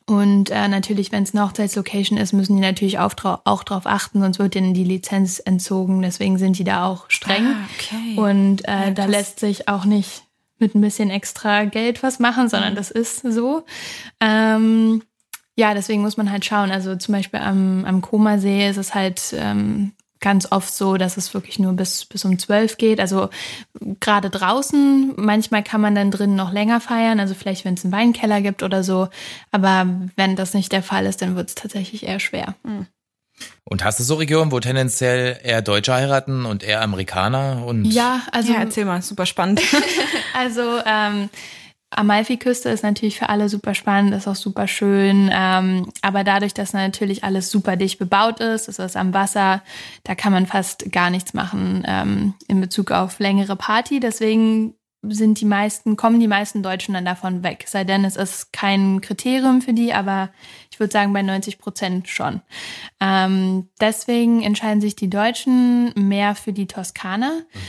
und 0.08 0.52
äh, 0.52 0.68
natürlich, 0.68 1.12
wenn 1.12 1.24
es 1.24 1.34
eine 1.34 1.44
Hochzeitslocation 1.44 2.20
ist, 2.20 2.32
müssen 2.32 2.56
die 2.56 2.62
natürlich 2.62 3.00
auch, 3.00 3.14
auch 3.44 3.64
drauf 3.64 3.84
achten, 3.86 4.22
sonst 4.22 4.38
wird 4.38 4.54
denen 4.54 4.76
die 4.76 4.84
Lizenz 4.84 5.40
entzogen. 5.40 6.02
Deswegen 6.04 6.38
sind 6.38 6.60
die 6.60 6.64
da 6.64 6.86
auch 6.86 7.06
streng. 7.10 7.46
Ah, 7.48 7.68
okay. 7.74 8.16
Und 8.16 8.68
äh, 8.68 8.86
ja, 8.86 8.92
da 8.92 9.06
lässt 9.06 9.40
sich 9.40 9.68
auch 9.68 9.86
nicht 9.86 10.24
mit 10.60 10.76
ein 10.76 10.82
bisschen 10.82 11.10
extra 11.10 11.66
Geld 11.66 12.04
was 12.04 12.20
machen, 12.20 12.50
sondern 12.50 12.74
mhm. 12.74 12.78
das 12.78 12.92
ist 12.92 13.22
so. 13.22 13.66
Ähm, 14.22 15.02
ja, 15.56 15.74
deswegen 15.74 16.04
muss 16.04 16.18
man 16.18 16.32
halt 16.32 16.46
schauen. 16.46 16.70
Also 16.70 16.96
zum 16.96 17.14
Beispiel 17.14 17.40
am, 17.40 17.84
am 17.86 18.02
Komasee 18.02 18.70
ist 18.70 18.78
es 18.78 18.94
halt 18.94 19.34
ähm, 19.36 19.94
ganz 20.26 20.52
oft 20.52 20.74
so, 20.74 20.98
dass 20.98 21.18
es 21.18 21.36
wirklich 21.36 21.60
nur 21.60 21.74
bis, 21.74 22.04
bis 22.06 22.26
um 22.26 22.40
zwölf 22.40 22.78
geht. 22.78 23.00
Also 23.00 23.30
gerade 24.00 24.32
draußen, 24.32 25.14
manchmal 25.18 25.62
kann 25.62 25.82
man 25.82 25.94
dann 25.94 26.10
drinnen 26.10 26.36
noch 26.36 26.52
länger 26.52 26.82
feiern, 26.82 27.20
also 27.20 27.36
vielleicht 27.36 27.64
wenn 27.64 27.76
es 27.76 27.86
einen 27.86 27.94
Weinkeller 27.94 28.42
gibt 28.42 28.64
oder 28.64 28.84
so. 28.84 29.08
Aber 29.52 29.86
wenn 30.16 30.36
das 30.36 30.56
nicht 30.56 30.72
der 30.72 30.82
Fall 30.82 31.06
ist, 31.06 31.22
dann 31.22 31.36
wird 31.36 31.50
es 31.50 31.56
tatsächlich 31.56 32.08
eher 32.08 32.20
schwer. 32.20 32.56
Mhm. 32.64 32.88
Und 33.66 33.84
hast 33.84 34.00
du 34.00 34.04
so 34.04 34.16
Regionen, 34.16 34.52
wo 34.52 34.60
tendenziell 34.60 35.40
eher 35.44 35.62
Deutsche 35.62 35.94
heiraten 35.94 36.48
und 36.48 36.64
eher 36.64 36.82
Amerikaner? 36.82 37.64
Und 37.64 37.86
ja, 37.86 38.22
also 38.32 38.52
ja, 38.52 38.62
erzähl 38.62 38.86
mal, 38.86 39.04
super 39.04 39.28
spannend. 39.28 39.62
also 40.34 40.80
ähm, 40.88 41.30
Amalfiküste 41.98 42.70
ist 42.70 42.84
natürlich 42.84 43.20
für 43.20 43.30
alle 43.30 43.50
super 43.50 43.74
spannend, 43.74 44.14
ist 44.14 44.28
auch 44.28 44.36
super 44.36 44.68
schön. 44.68 45.30
Ähm, 45.34 45.92
aber 46.02 46.24
dadurch, 46.24 46.54
dass 46.54 46.74
natürlich 46.74 47.24
alles 47.24 47.50
super 47.50 47.76
dicht 47.76 48.00
bebaut 48.00 48.40
ist, 48.40 48.68
ist 48.68 48.80
es 48.80 48.96
am 48.96 49.14
Wasser, 49.14 49.62
da 50.04 50.16
kann 50.16 50.34
man 50.34 50.46
fast 50.46 50.92
gar 50.92 51.10
nichts 51.10 51.34
machen 51.34 51.84
ähm, 51.88 52.34
in 52.48 52.62
Bezug 52.62 52.92
auf 52.92 53.20
längere 53.20 53.56
Party. 53.56 54.00
Deswegen 54.00 54.76
sind 55.14 55.40
die 55.40 55.46
meisten, 55.46 55.96
kommen 55.96 56.20
die 56.20 56.28
meisten 56.28 56.64
Deutschen 56.64 56.94
dann 56.94 57.06
davon 57.06 57.44
weg. 57.44 57.66
Sei 57.68 57.84
denn, 57.84 58.06
es 58.06 58.16
ist 58.16 58.54
kein 58.54 59.02
Kriterium 59.02 59.62
für 59.62 59.74
die, 59.74 59.94
aber 59.94 60.30
ich 60.72 60.80
würde 60.80 60.92
sagen, 60.92 61.14
bei 61.14 61.22
90 61.22 61.60
Prozent 61.60 62.08
schon. 62.10 62.42
Ähm, 63.00 63.70
deswegen 63.80 64.42
entscheiden 64.42 64.82
sich 64.82 64.96
die 64.96 65.10
Deutschen 65.10 65.94
mehr 65.96 66.36
für 66.36 66.54
die 66.54 66.68
Toskana. 66.68 67.32
Mhm. 67.32 67.60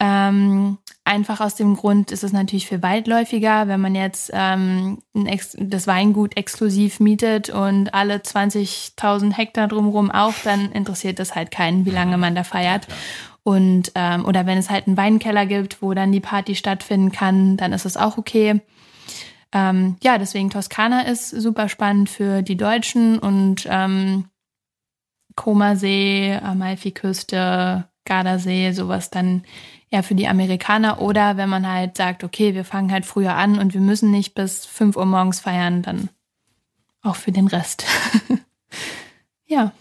Ähm, 0.00 0.78
Einfach 1.14 1.38
aus 1.38 1.54
dem 1.54 1.76
Grund 1.76 2.10
ist 2.10 2.24
es 2.24 2.32
natürlich 2.32 2.66
viel 2.66 2.82
weitläufiger, 2.82 3.68
wenn 3.68 3.80
man 3.80 3.94
jetzt 3.94 4.32
ähm, 4.34 4.98
das 5.12 5.86
Weingut 5.86 6.36
exklusiv 6.36 6.98
mietet 6.98 7.50
und 7.50 7.94
alle 7.94 8.16
20.000 8.16 9.32
Hektar 9.32 9.68
drumherum 9.68 10.10
auch, 10.10 10.34
dann 10.42 10.72
interessiert 10.72 11.20
das 11.20 11.36
halt 11.36 11.52
keinen, 11.52 11.86
wie 11.86 11.90
lange 11.90 12.18
man 12.18 12.34
da 12.34 12.42
feiert. 12.42 12.88
Und 13.44 13.92
ähm, 13.94 14.24
oder 14.24 14.44
wenn 14.44 14.58
es 14.58 14.70
halt 14.70 14.88
einen 14.88 14.96
Weinkeller 14.96 15.46
gibt, 15.46 15.82
wo 15.82 15.94
dann 15.94 16.10
die 16.10 16.18
Party 16.18 16.56
stattfinden 16.56 17.12
kann, 17.12 17.56
dann 17.56 17.72
ist 17.72 17.86
es 17.86 17.96
auch 17.96 18.18
okay. 18.18 18.60
Ähm, 19.52 19.94
ja, 20.02 20.18
deswegen 20.18 20.50
Toskana 20.50 21.02
ist 21.02 21.30
super 21.30 21.68
spannend 21.68 22.10
für 22.10 22.42
die 22.42 22.56
Deutschen 22.56 23.20
und 23.20 23.68
ähm, 23.70 24.24
Komasee, 25.36 26.40
Amalfiküste, 26.42 27.88
Gardasee, 28.04 28.72
sowas 28.72 29.10
dann 29.10 29.44
eher 29.94 30.02
für 30.02 30.14
die 30.14 30.28
Amerikaner. 30.28 31.00
Oder 31.00 31.36
wenn 31.36 31.48
man 31.48 31.70
halt 31.70 31.96
sagt, 31.96 32.24
okay, 32.24 32.54
wir 32.54 32.64
fangen 32.64 32.90
halt 32.90 33.06
früher 33.06 33.34
an 33.34 33.58
und 33.58 33.74
wir 33.74 33.80
müssen 33.80 34.10
nicht 34.10 34.34
bis 34.34 34.66
5 34.66 34.96
Uhr 34.96 35.06
morgens 35.06 35.40
feiern, 35.40 35.82
dann 35.82 36.08
auch 37.02 37.16
für 37.16 37.32
den 37.32 37.46
Rest. 37.46 37.84
ja. 39.46 39.72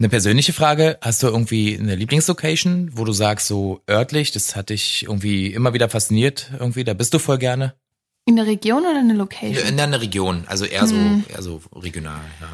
Eine 0.00 0.08
persönliche 0.08 0.52
Frage, 0.52 0.98
hast 1.00 1.22
du 1.22 1.28
irgendwie 1.28 1.78
eine 1.78 1.94
Lieblingslocation, 1.94 2.90
wo 2.94 3.04
du 3.04 3.12
sagst, 3.12 3.46
so 3.46 3.80
örtlich, 3.88 4.32
das 4.32 4.54
hat 4.54 4.70
dich 4.70 5.04
irgendwie 5.04 5.52
immer 5.52 5.72
wieder 5.72 5.88
fasziniert, 5.88 6.52
irgendwie, 6.58 6.84
da 6.84 6.94
bist 6.94 7.14
du 7.14 7.18
voll 7.18 7.38
gerne? 7.38 7.74
In 8.24 8.36
der 8.36 8.46
Region 8.46 8.82
oder 8.82 8.98
eine 8.98 9.14
Location? 9.14 9.66
In 9.66 9.76
der 9.76 10.00
Region, 10.00 10.44
also 10.46 10.64
eher 10.64 10.86
so, 10.86 10.94
hm. 10.94 11.24
eher 11.28 11.42
so 11.42 11.62
regional, 11.74 12.20
ja. 12.40 12.48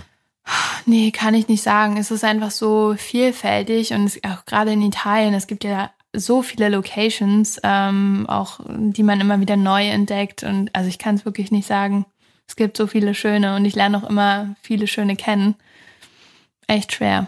Nee, 0.87 1.11
kann 1.11 1.33
ich 1.35 1.49
nicht 1.49 1.63
sagen. 1.63 1.97
Es 1.97 2.11
ist 2.11 2.23
einfach 2.23 2.51
so 2.51 2.95
vielfältig 2.99 3.93
und 3.93 4.05
es, 4.05 4.23
auch 4.25 4.45
gerade 4.45 4.73
in 4.73 4.83
Italien, 4.83 5.33
es 5.33 5.47
gibt 5.47 5.65
ja 5.65 5.91
so 6.15 6.43
viele 6.43 6.69
Locations, 6.69 7.61
ähm, 7.63 8.27
auch 8.29 8.61
die 8.69 9.03
man 9.03 9.21
immer 9.21 9.41
wieder 9.41 9.57
neu 9.57 9.87
entdeckt. 9.89 10.43
Und 10.43 10.75
also 10.75 10.89
ich 10.89 10.99
kann 10.99 11.17
es 11.17 11.25
wirklich 11.25 11.51
nicht 11.51 11.67
sagen. 11.67 12.07
Es 12.47 12.57
gibt 12.57 12.77
so 12.77 12.87
viele 12.87 13.15
schöne 13.15 13.57
und 13.57 13.65
ich 13.65 13.75
lerne 13.75 13.99
auch 13.99 14.09
immer 14.09 14.55
viele 14.63 14.87
schöne 14.87 15.17
kennen. 15.17 15.57
Echt 16.67 16.93
schwer. 16.93 17.27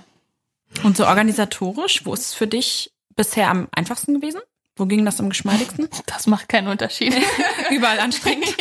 Und 0.82 0.96
so 0.96 1.06
organisatorisch, 1.06 2.04
wo 2.04 2.14
ist 2.14 2.26
es 2.26 2.34
für 2.34 2.46
dich 2.46 2.92
bisher 3.14 3.50
am 3.50 3.68
einfachsten 3.72 4.14
gewesen? 4.14 4.40
Wo 4.76 4.84
ging 4.86 5.04
das 5.04 5.20
am 5.20 5.28
geschmeidigsten? 5.28 5.88
Das 6.06 6.26
macht 6.26 6.48
keinen 6.48 6.68
Unterschied. 6.68 7.14
Überall 7.70 7.98
anstrengend. 7.98 8.46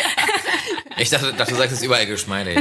Ich 0.98 1.10
dachte, 1.10 1.34
dachte, 1.34 1.52
du 1.52 1.58
sagst 1.58 1.74
es 1.74 1.84
überall 1.84 2.06
geschmeidig. 2.06 2.58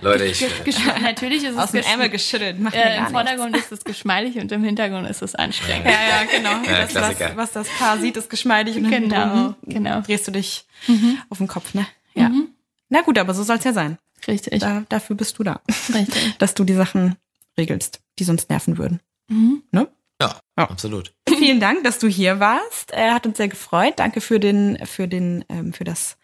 Leute, 0.00 0.24
ich. 0.24 0.44
Gesch 0.64 0.76
natürlich 1.02 1.44
ist 1.44 1.52
es 1.52 1.56
aus 1.58 1.72
dem 1.72 1.84
Ärmel 1.84 2.08
geschüttelt. 2.08 2.56
Äh, 2.72 2.98
Im 2.98 3.06
Vordergrund 3.08 3.52
nichts. 3.52 3.70
ist 3.70 3.80
es 3.80 3.84
geschmeidig 3.84 4.36
und 4.36 4.50
im 4.52 4.64
Hintergrund 4.64 5.08
ist 5.08 5.22
es 5.22 5.34
anstrengend. 5.34 5.86
Ja, 5.86 5.92
ja, 5.92 6.24
genau. 6.24 6.70
Ja, 6.70 6.86
das, 6.86 6.94
was, 6.94 7.36
was, 7.36 7.52
das 7.52 7.68
Paar 7.78 7.98
sieht, 7.98 8.16
ist 8.16 8.30
geschmeidig 8.30 8.76
und 8.76 8.90
genau, 8.90 9.54
genau. 9.64 10.00
drehst 10.00 10.26
du 10.26 10.32
dich 10.32 10.64
mhm. 10.86 11.18
auf 11.28 11.38
den 11.38 11.48
Kopf, 11.48 11.74
ne? 11.74 11.86
Ja. 12.14 12.28
Mhm. 12.28 12.48
Na 12.88 13.02
gut, 13.02 13.18
aber 13.18 13.34
so 13.34 13.42
soll 13.42 13.56
es 13.56 13.64
ja 13.64 13.72
sein. 13.72 13.98
Richtig. 14.26 14.60
Da, 14.60 14.84
dafür 14.88 15.16
bist 15.16 15.38
du 15.38 15.44
da. 15.44 15.60
Richtig. 15.92 16.36
Dass 16.38 16.54
du 16.54 16.64
die 16.64 16.74
Sachen 16.74 17.16
regelst, 17.58 18.00
die 18.18 18.24
sonst 18.24 18.50
nerven 18.50 18.78
würden. 18.78 19.00
Mhm. 19.28 19.62
Ne? 19.70 19.88
Ja, 20.20 20.40
ja, 20.56 20.70
absolut. 20.70 21.12
Vielen 21.28 21.60
Dank, 21.60 21.84
dass 21.84 21.98
du 21.98 22.08
hier 22.08 22.40
warst. 22.40 22.90
Er 22.92 23.14
hat 23.14 23.26
uns 23.26 23.36
sehr 23.36 23.48
gefreut. 23.48 23.94
Danke 23.96 24.20
für 24.20 24.40
den, 24.40 24.78
für 24.86 25.08
den, 25.08 25.44
ähm, 25.48 25.72
für 25.72 25.84
das 25.84 26.16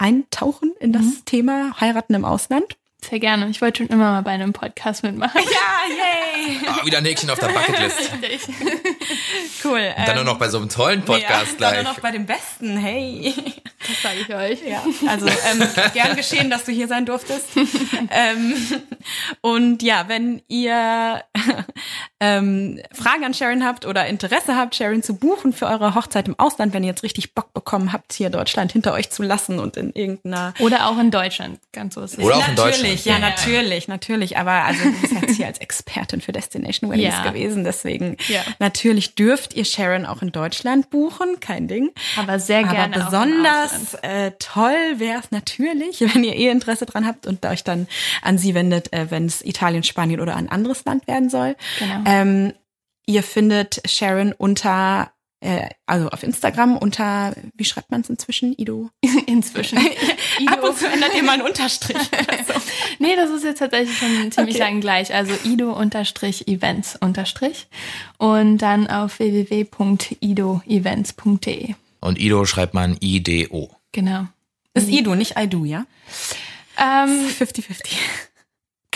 Eintauchen 0.00 0.72
in 0.80 0.92
das 0.92 1.02
mhm. 1.02 1.24
Thema 1.26 1.80
Heiraten 1.80 2.14
im 2.14 2.24
Ausland. 2.24 2.76
Sehr 3.02 3.18
gerne. 3.18 3.48
Ich 3.48 3.60
wollte 3.62 3.78
schon 3.78 3.88
immer 3.88 4.12
mal 4.12 4.22
bei 4.22 4.32
einem 4.32 4.52
Podcast 4.52 5.02
mitmachen. 5.02 5.40
Ja, 5.42 5.94
yay! 5.94 6.58
Ah, 6.66 6.84
wieder 6.84 6.98
ein 6.98 7.04
Häkchen 7.04 7.30
auf 7.30 7.38
der 7.38 7.48
Bucketlist. 7.48 8.10
cool. 9.64 9.94
Und 9.96 10.08
dann 10.08 10.16
nur 10.16 10.24
noch 10.24 10.38
bei 10.38 10.48
so 10.48 10.58
einem 10.58 10.68
tollen 10.68 11.02
Podcast 11.02 11.52
ja, 11.52 11.56
gleich. 11.56 11.74
Dann 11.74 11.84
nur 11.84 11.92
noch 11.94 12.00
bei 12.00 12.10
dem 12.10 12.26
besten, 12.26 12.76
hey. 12.76 13.34
Das 13.86 14.02
sage 14.02 14.20
ich 14.20 14.34
euch. 14.34 14.68
Ja, 14.68 14.84
also 15.06 15.26
ähm, 15.26 15.66
gern 15.94 16.16
geschehen, 16.16 16.50
dass 16.50 16.64
du 16.64 16.72
hier 16.72 16.88
sein 16.88 17.06
durftest. 17.06 17.48
ähm, 18.10 18.54
und 19.40 19.82
ja, 19.82 20.04
wenn 20.08 20.42
ihr 20.48 21.24
ähm, 22.20 22.80
Fragen 22.92 23.24
an 23.24 23.32
Sharon 23.32 23.64
habt 23.64 23.86
oder 23.86 24.06
Interesse 24.06 24.56
habt, 24.56 24.74
Sharon 24.74 25.02
zu 25.02 25.16
buchen 25.16 25.52
für 25.52 25.66
eure 25.66 25.94
Hochzeit 25.94 26.28
im 26.28 26.38
Ausland, 26.38 26.74
wenn 26.74 26.82
ihr 26.82 26.90
jetzt 26.90 27.02
richtig 27.02 27.34
Bock 27.34 27.54
bekommen 27.54 27.92
habt, 27.92 28.12
hier 28.12 28.28
Deutschland 28.28 28.72
hinter 28.72 28.92
euch 28.92 29.10
zu 29.10 29.22
lassen 29.22 29.58
und 29.58 29.76
in 29.76 29.92
irgendeiner... 29.92 30.52
Oder 30.60 30.88
auch 30.88 30.98
in 30.98 31.10
Deutschland, 31.10 31.58
ganz 31.72 31.94
so 31.94 32.02
ist 32.02 32.18
es. 32.18 32.24
Oder 32.24 32.36
auch 32.36 32.48
in 32.48 32.56
Deutschland 32.56 32.82
natürlich, 32.82 33.04
ja, 33.04 33.14
ja, 33.14 33.18
natürlich, 33.18 33.88
natürlich. 33.88 34.36
Aber 34.36 34.52
also 34.52 34.84
du 34.84 34.92
bist 35.00 35.12
jetzt 35.12 35.36
hier 35.36 35.46
als 35.46 35.58
Expertin 35.58 36.20
für 36.20 36.32
Destination 36.32 36.90
Weddings 36.90 37.14
ja. 37.14 37.22
gewesen. 37.22 37.64
Deswegen 37.64 38.16
ja. 38.28 38.40
natürlich 38.58 39.14
dürft 39.14 39.54
ihr 39.54 39.64
Sharon 39.64 40.04
auch 40.04 40.22
in 40.22 40.32
Deutschland 40.32 40.90
buchen, 40.90 41.40
kein 41.40 41.68
Ding. 41.68 41.90
Aber 42.16 42.38
sehr 42.38 42.64
gerne. 42.64 42.96
Aber 42.96 43.04
besonders 43.06 43.94
äh, 44.02 44.32
toll 44.38 44.74
wäre 44.96 45.20
es 45.20 45.30
natürlich, 45.30 46.00
wenn 46.14 46.24
ihr 46.24 46.36
eh 46.36 46.48
Interesse 46.48 46.86
dran 46.86 47.06
habt 47.06 47.26
und 47.26 47.44
euch 47.46 47.64
dann 47.64 47.86
an 48.22 48.38
sie 48.38 48.54
wendet, 48.54 48.92
äh, 48.92 49.10
wenn 49.10 49.26
es 49.26 49.42
Italien, 49.42 49.82
Spanien 49.82 50.20
oder 50.20 50.36
ein 50.36 50.50
anderes 50.50 50.84
Land 50.84 51.06
werden 51.06 51.30
soll. 51.30 51.56
Genau. 51.78 52.09
Ähm, 52.10 52.52
ihr 53.06 53.22
findet 53.22 53.80
Sharon 53.88 54.32
unter 54.32 55.12
äh, 55.40 55.68
also 55.86 56.10
auf 56.10 56.22
Instagram 56.22 56.76
unter, 56.76 57.34
wie 57.54 57.64
schreibt 57.64 57.90
man 57.90 58.02
es 58.02 58.10
inzwischen? 58.10 58.54
Ido? 58.58 58.90
inzwischen. 59.26 59.78
Ido. 60.38 60.52
Ab 60.52 60.62
und 60.62 60.76
zu 60.76 60.86
ändert 60.86 61.14
ihr 61.16 61.22
mal 61.22 61.32
einen 61.32 61.40
Unterstrich. 61.42 61.96
so. 61.96 62.08
Nee, 62.98 63.16
das 63.16 63.30
ist 63.30 63.44
jetzt 63.44 63.60
tatsächlich 63.60 63.96
schon 63.96 64.30
ziemlich 64.30 64.56
okay. 64.56 64.64
lang 64.64 64.82
gleich. 64.82 65.14
Also 65.14 65.32
Ido 65.44 65.72
unterstrich 65.72 66.46
Events 66.46 66.98
unterstrich 67.00 67.66
und 68.18 68.58
dann 68.58 68.88
auf 68.88 69.18
www.idoevents.de. 69.18 71.74
Und 72.00 72.18
Ido 72.18 72.44
schreibt 72.44 72.74
man 72.74 72.98
I-D-O. 73.00 73.70
Genau. 73.92 74.26
Ist 74.74 74.90
Ido, 74.90 75.14
nicht 75.14 75.38
I 75.38 75.48
do, 75.48 75.64
ja? 75.64 75.86
50-50. 76.76 76.78
Ähm, 76.78 77.26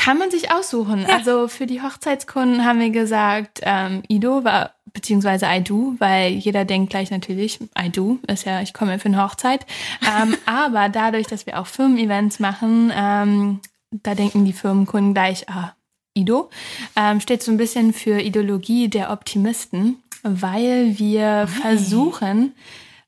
kann 0.05 0.19
man 0.19 0.31
sich 0.31 0.53
aussuchen. 0.53 1.07
Ja. 1.09 1.17
Also 1.17 1.49
für 1.49 1.67
die 1.67 1.81
Hochzeitskunden 1.81 2.67
haben 2.67 2.79
wir 2.79 2.91
gesagt, 2.91 3.61
ähm, 3.63 4.03
Ido 4.09 4.45
war 4.45 4.73
beziehungsweise 4.93 5.47
I 5.47 5.63
do, 5.63 5.95
weil 5.99 6.33
jeder 6.33 6.67
denkt 6.67 6.91
gleich 6.91 7.11
natürlich, 7.11 7.59
I 7.79 7.89
do, 7.91 8.19
ist 8.27 8.45
ja, 8.45 8.61
ich 8.61 8.75
komme 8.75 8.99
für 8.99 9.07
eine 9.07 9.23
Hochzeit. 9.23 9.65
ähm, 10.03 10.37
aber 10.47 10.91
dadurch, 10.91 11.27
dass 11.27 11.47
wir 11.47 11.59
auch 11.59 11.67
Firmen-Events 11.67 12.39
machen, 12.39 12.93
ähm, 12.95 13.61
da 13.91 14.15
denken 14.15 14.45
die 14.45 14.53
Firmenkunden 14.53 15.15
gleich, 15.15 15.49
ah, 15.49 15.75
Ido, 16.13 16.51
ähm, 16.97 17.21
steht 17.21 17.43
so 17.43 17.51
ein 17.51 17.57
bisschen 17.57 17.95
für 17.95 18.21
Ideologie 18.21 18.89
der 18.89 19.11
Optimisten, 19.11 20.03
weil 20.23 20.99
wir 20.99 21.49
okay. 21.49 21.61
versuchen, 21.63 22.53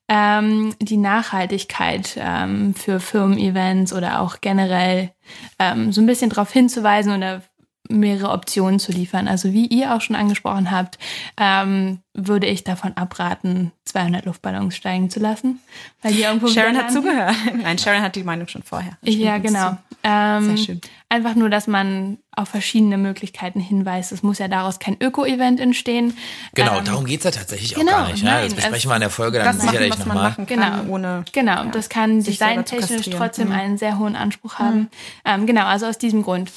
ähm, 0.09 0.73
die 0.79 0.97
Nachhaltigkeit 0.97 2.17
ähm, 2.17 2.73
für 2.73 2.99
Firmen-Events 2.99 3.93
oder 3.93 4.21
auch 4.21 4.39
generell 4.41 5.11
ähm, 5.59 5.91
so 5.91 6.01
ein 6.01 6.05
bisschen 6.05 6.29
darauf 6.29 6.51
hinzuweisen 6.51 7.15
oder 7.15 7.41
mehrere 7.89 8.31
Optionen 8.31 8.79
zu 8.79 8.91
liefern. 8.91 9.27
Also 9.27 9.53
wie 9.53 9.67
ihr 9.67 9.95
auch 9.95 10.01
schon 10.01 10.15
angesprochen 10.15 10.71
habt, 10.71 10.97
ähm, 11.37 11.99
würde 12.13 12.47
ich 12.47 12.63
davon 12.63 12.93
abraten, 12.97 13.71
200 13.85 14.25
Luftballons 14.25 14.75
steigen 14.75 15.09
zu 15.09 15.19
lassen. 15.19 15.59
Weil 16.01 16.13
die 16.13 16.23
irgendwo 16.23 16.47
Sharon 16.47 16.75
hat 16.77 16.91
zugehört. 16.91 17.35
Nein, 17.61 17.77
Sharon 17.77 18.01
hat 18.01 18.15
die 18.15 18.23
Meinung 18.23 18.47
schon 18.47 18.63
vorher. 18.63 18.97
Ja, 19.03 19.37
genau. 19.37 19.77
Ähm, 20.03 20.55
Sehr 20.55 20.57
schön. 20.57 20.81
Einfach 21.09 21.35
nur, 21.35 21.49
dass 21.49 21.67
man 21.67 22.17
auf 22.35 22.49
verschiedene 22.49 22.97
Möglichkeiten 22.97 23.59
hinweist. 23.59 24.11
Es 24.11 24.23
muss 24.23 24.39
ja 24.39 24.47
daraus 24.47 24.79
kein 24.79 24.97
Öko-Event 25.01 25.59
entstehen. 25.59 26.15
Genau, 26.53 26.79
ähm, 26.79 26.85
darum 26.85 27.05
geht's 27.05 27.23
ja 27.23 27.31
tatsächlich 27.31 27.73
genau, 27.75 27.91
auch 27.91 27.97
gar 27.97 28.11
nicht. 28.11 28.23
Nein, 28.23 28.45
das 28.45 28.55
besprechen 28.55 28.91
wir 28.91 28.95
in 28.95 29.01
der 29.01 29.09
Folge 29.09 29.39
dann 29.39 29.59
sicherlich 29.59 29.97
nochmal. 29.97 30.35
Genau, 30.45 30.83
ohne, 30.87 31.25
genau. 31.31 31.63
Ja, 31.63 31.65
das 31.65 31.89
kann 31.89 32.23
designtechnisch 32.23 33.09
trotzdem 33.09 33.47
mhm. 33.47 33.53
einen 33.53 33.77
sehr 33.77 33.99
hohen 33.99 34.15
Anspruch 34.15 34.55
haben. 34.55 34.79
Mhm. 34.79 34.89
Ähm, 35.25 35.45
genau, 35.45 35.65
also 35.65 35.85
aus 35.85 35.97
diesem 35.97 36.23
Grund 36.23 36.51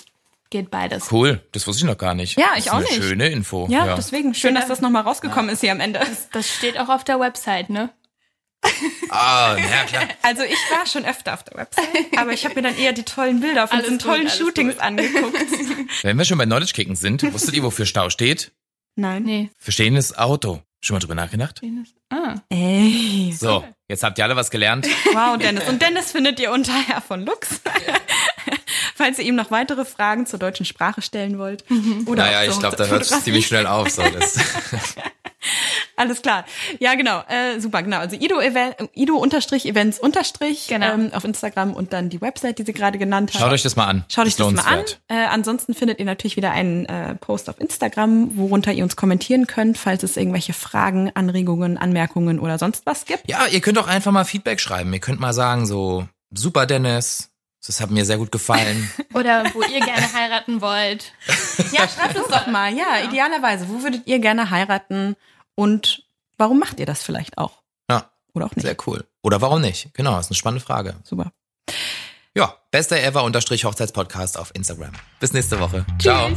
geht 0.51 0.71
beides. 0.71 1.11
Cool, 1.11 1.41
das 1.53 1.67
wusste 1.67 1.85
ich 1.85 1.91
noch 1.91 1.99
gar 1.99 2.15
nicht. 2.15 2.39
Ja, 2.39 2.51
ich 2.57 2.71
auch 2.71 2.81
nicht. 2.81 2.95
Schöne 2.95 3.29
Info. 3.29 3.67
Ja, 3.71 3.87
ja. 3.87 3.95
deswegen 3.95 4.35
schön, 4.35 4.55
dass 4.55 4.67
das 4.67 4.81
nochmal 4.81 5.03
rausgekommen 5.03 5.47
ja. 5.47 5.53
ist 5.53 5.61
hier 5.61 5.73
am 5.73 5.81
Ende. 5.81 6.01
Das, 6.01 6.29
das 6.31 6.49
steht 6.49 6.79
auch 6.79 6.89
auf 6.89 7.05
der 7.05 7.21
Website, 7.21 7.71
ne? 7.71 7.91
Ah, 9.09 9.57
ja 9.57 9.85
klar. 9.85 10.09
Also 10.23 10.43
ich 10.43 10.59
war 10.71 10.87
schon 10.87 11.05
öfter 11.05 11.35
auf 11.35 11.43
der 11.45 11.57
Website, 11.57 11.87
aber 12.17 12.33
ich 12.33 12.45
habe 12.45 12.57
mir 12.57 12.63
dann 12.63 12.77
eher 12.77 12.93
die 12.93 13.05
tollen 13.05 13.41
Bilder 13.41 13.67
von 13.67 13.81
diesen 13.81 13.99
tollen 13.99 14.23
gut, 14.23 14.33
Shootings 14.33 14.75
gut. 14.75 14.83
angeguckt. 14.83 15.39
Wenn 16.03 16.19
wir 16.19 16.25
schon 16.25 16.39
bei 16.39 16.45
Knowledge 16.45 16.73
Kicken 16.75 16.95
sind, 16.95 17.23
wusstet 17.33 17.55
ihr, 17.55 17.63
wofür 17.63 17.87
Stau 17.87 18.11
steht? 18.11 18.53
Nein. 18.97 19.23
Nee. 19.23 19.51
Für 19.57 19.73
stehendes 19.73 20.17
Auto. 20.17 20.63
Schon 20.83 20.95
mal 20.95 21.01
drüber 21.01 21.14
nachgedacht? 21.14 21.61
Ah. 22.09 22.37
Ey. 22.49 23.35
So, 23.39 23.64
jetzt 23.89 24.03
habt 24.03 24.16
ihr 24.18 24.24
alle 24.24 24.35
was 24.35 24.51
gelernt. 24.51 24.87
Wow, 25.12 25.37
Dennis. 25.37 25.68
Und 25.68 25.83
Dennis 25.83 26.12
findet 26.12 26.41
ihr 26.41 26.51
unter 26.53 26.72
Herr 26.72 27.03
von 27.03 27.24
Lux. 27.24 27.61
Falls 28.95 29.18
ihr 29.18 29.26
ihm 29.26 29.35
noch 29.35 29.51
weitere 29.51 29.85
Fragen 29.85 30.24
zur 30.24 30.39
deutschen 30.39 30.64
Sprache 30.64 31.03
stellen 31.03 31.39
wollt. 31.39 31.68
Mhm. 31.70 32.05
Oder 32.07 32.24
naja, 32.24 32.51
ich 32.51 32.59
glaube, 32.59 32.76
da 32.76 32.87
hört 32.87 33.03
es 33.03 33.24
ziemlich 33.24 33.47
schnell 33.47 33.66
auf. 33.66 33.91
So, 33.91 34.03
das. 34.03 34.39
Alles 35.97 36.22
klar. 36.22 36.45
Ja, 36.78 36.95
genau. 36.95 37.22
Äh, 37.28 37.61
super, 37.61 37.82
genau. 37.82 37.99
Also 37.99 38.16
Ido, 38.16 38.41
Ido 38.95 39.16
unterstrich 39.16 39.66
Events 39.66 39.99
unterstrich 39.99 40.68
genau. 40.68 40.95
ähm, 40.95 41.11
auf 41.12 41.24
Instagram 41.24 41.74
und 41.74 41.93
dann 41.93 42.09
die 42.09 42.20
Website, 42.20 42.59
die 42.59 42.64
sie 42.64 42.72
gerade 42.72 42.99
genannt 42.99 43.32
hat. 43.34 43.41
Schaut 43.41 43.53
euch 43.53 43.62
das 43.62 43.76
mal 43.76 43.86
an. 43.86 44.05
Schaut 44.09 44.26
euch 44.26 44.36
das 44.36 44.53
mal 44.53 44.62
an. 44.62 44.84
Äh, 45.09 45.26
ansonsten 45.26 45.74
findet 45.74 45.99
ihr 45.99 46.05
natürlich 46.05 46.36
wieder 46.36 46.53
einen 46.53 46.86
äh, 46.86 47.14
Post 47.14 47.49
auf 47.49 47.61
Instagram, 47.61 48.36
worunter 48.36 48.72
ihr 48.72 48.84
uns 48.84 48.97
kommentieren 48.97 49.47
könnt, 49.47 49.78
falls 49.78 50.03
es 50.03 50.16
irgendwelche 50.16 50.53
Fragen, 50.53 51.11
Anregungen, 51.14 51.78
Anmerkungen 51.78 52.38
oder 52.38 52.59
sonst 52.59 52.86
was 52.86 53.05
gibt. 53.05 53.28
Ja, 53.28 53.47
ihr 53.47 53.61
könnt 53.61 53.78
auch 53.78 53.88
einfach 53.88 54.12
mal 54.12 54.24
Feedback 54.24 54.61
schreiben. 54.61 54.93
Ihr 54.93 55.01
könnt 55.01 55.20
mal 55.20 55.32
sagen 55.32 55.66
so, 55.66 56.07
super 56.32 56.66
Dennis, 56.66 57.30
das 57.67 57.81
hat 57.81 57.91
mir 57.91 58.05
sehr 58.05 58.19
gut 58.19 58.33
gefallen. 58.33 58.91
Oder 59.15 59.45
wo 59.55 59.63
ihr 59.63 59.81
gerne 59.81 60.13
heiraten 60.13 60.61
wollt. 60.61 61.13
Ja, 61.73 61.89
schreibt 61.89 62.17
uns 62.17 62.29
doch 62.29 62.47
mal. 62.47 62.73
Ja, 62.75 63.03
idealerweise. 63.05 63.69
Wo 63.69 63.83
würdet 63.83 64.07
ihr 64.07 64.19
gerne 64.19 64.51
heiraten 64.51 65.17
und 65.55 66.05
warum 66.39 66.59
macht 66.59 66.81
ihr 66.81 66.87
das 66.87 67.03
vielleicht 67.03 67.39
auch? 67.39 67.63
Ja. 67.91 68.11
Oder 68.35 68.47
auch 68.47 68.57
nicht. 68.57 68.65
Sehr 68.65 68.77
cool. 68.87 69.05
Oder 69.23 69.41
warum 69.41 69.61
nicht? 69.61 69.93
Genau, 69.95 70.19
ist 70.19 70.31
eine 70.31 70.37
spannende 70.37 70.65
Frage. 70.65 70.97
Super. 71.05 71.33
Ja, 72.35 72.55
bester 72.71 73.03
ever 73.03 73.25
unterstrich 73.25 73.65
Hochzeitspodcast 73.65 74.39
auf 74.39 74.55
Instagram. 74.55 74.93
Bis 75.19 75.33
nächste 75.33 75.59
Woche. 75.59 75.85
Tschüss. 75.99 76.03
Ciao. 76.03 76.31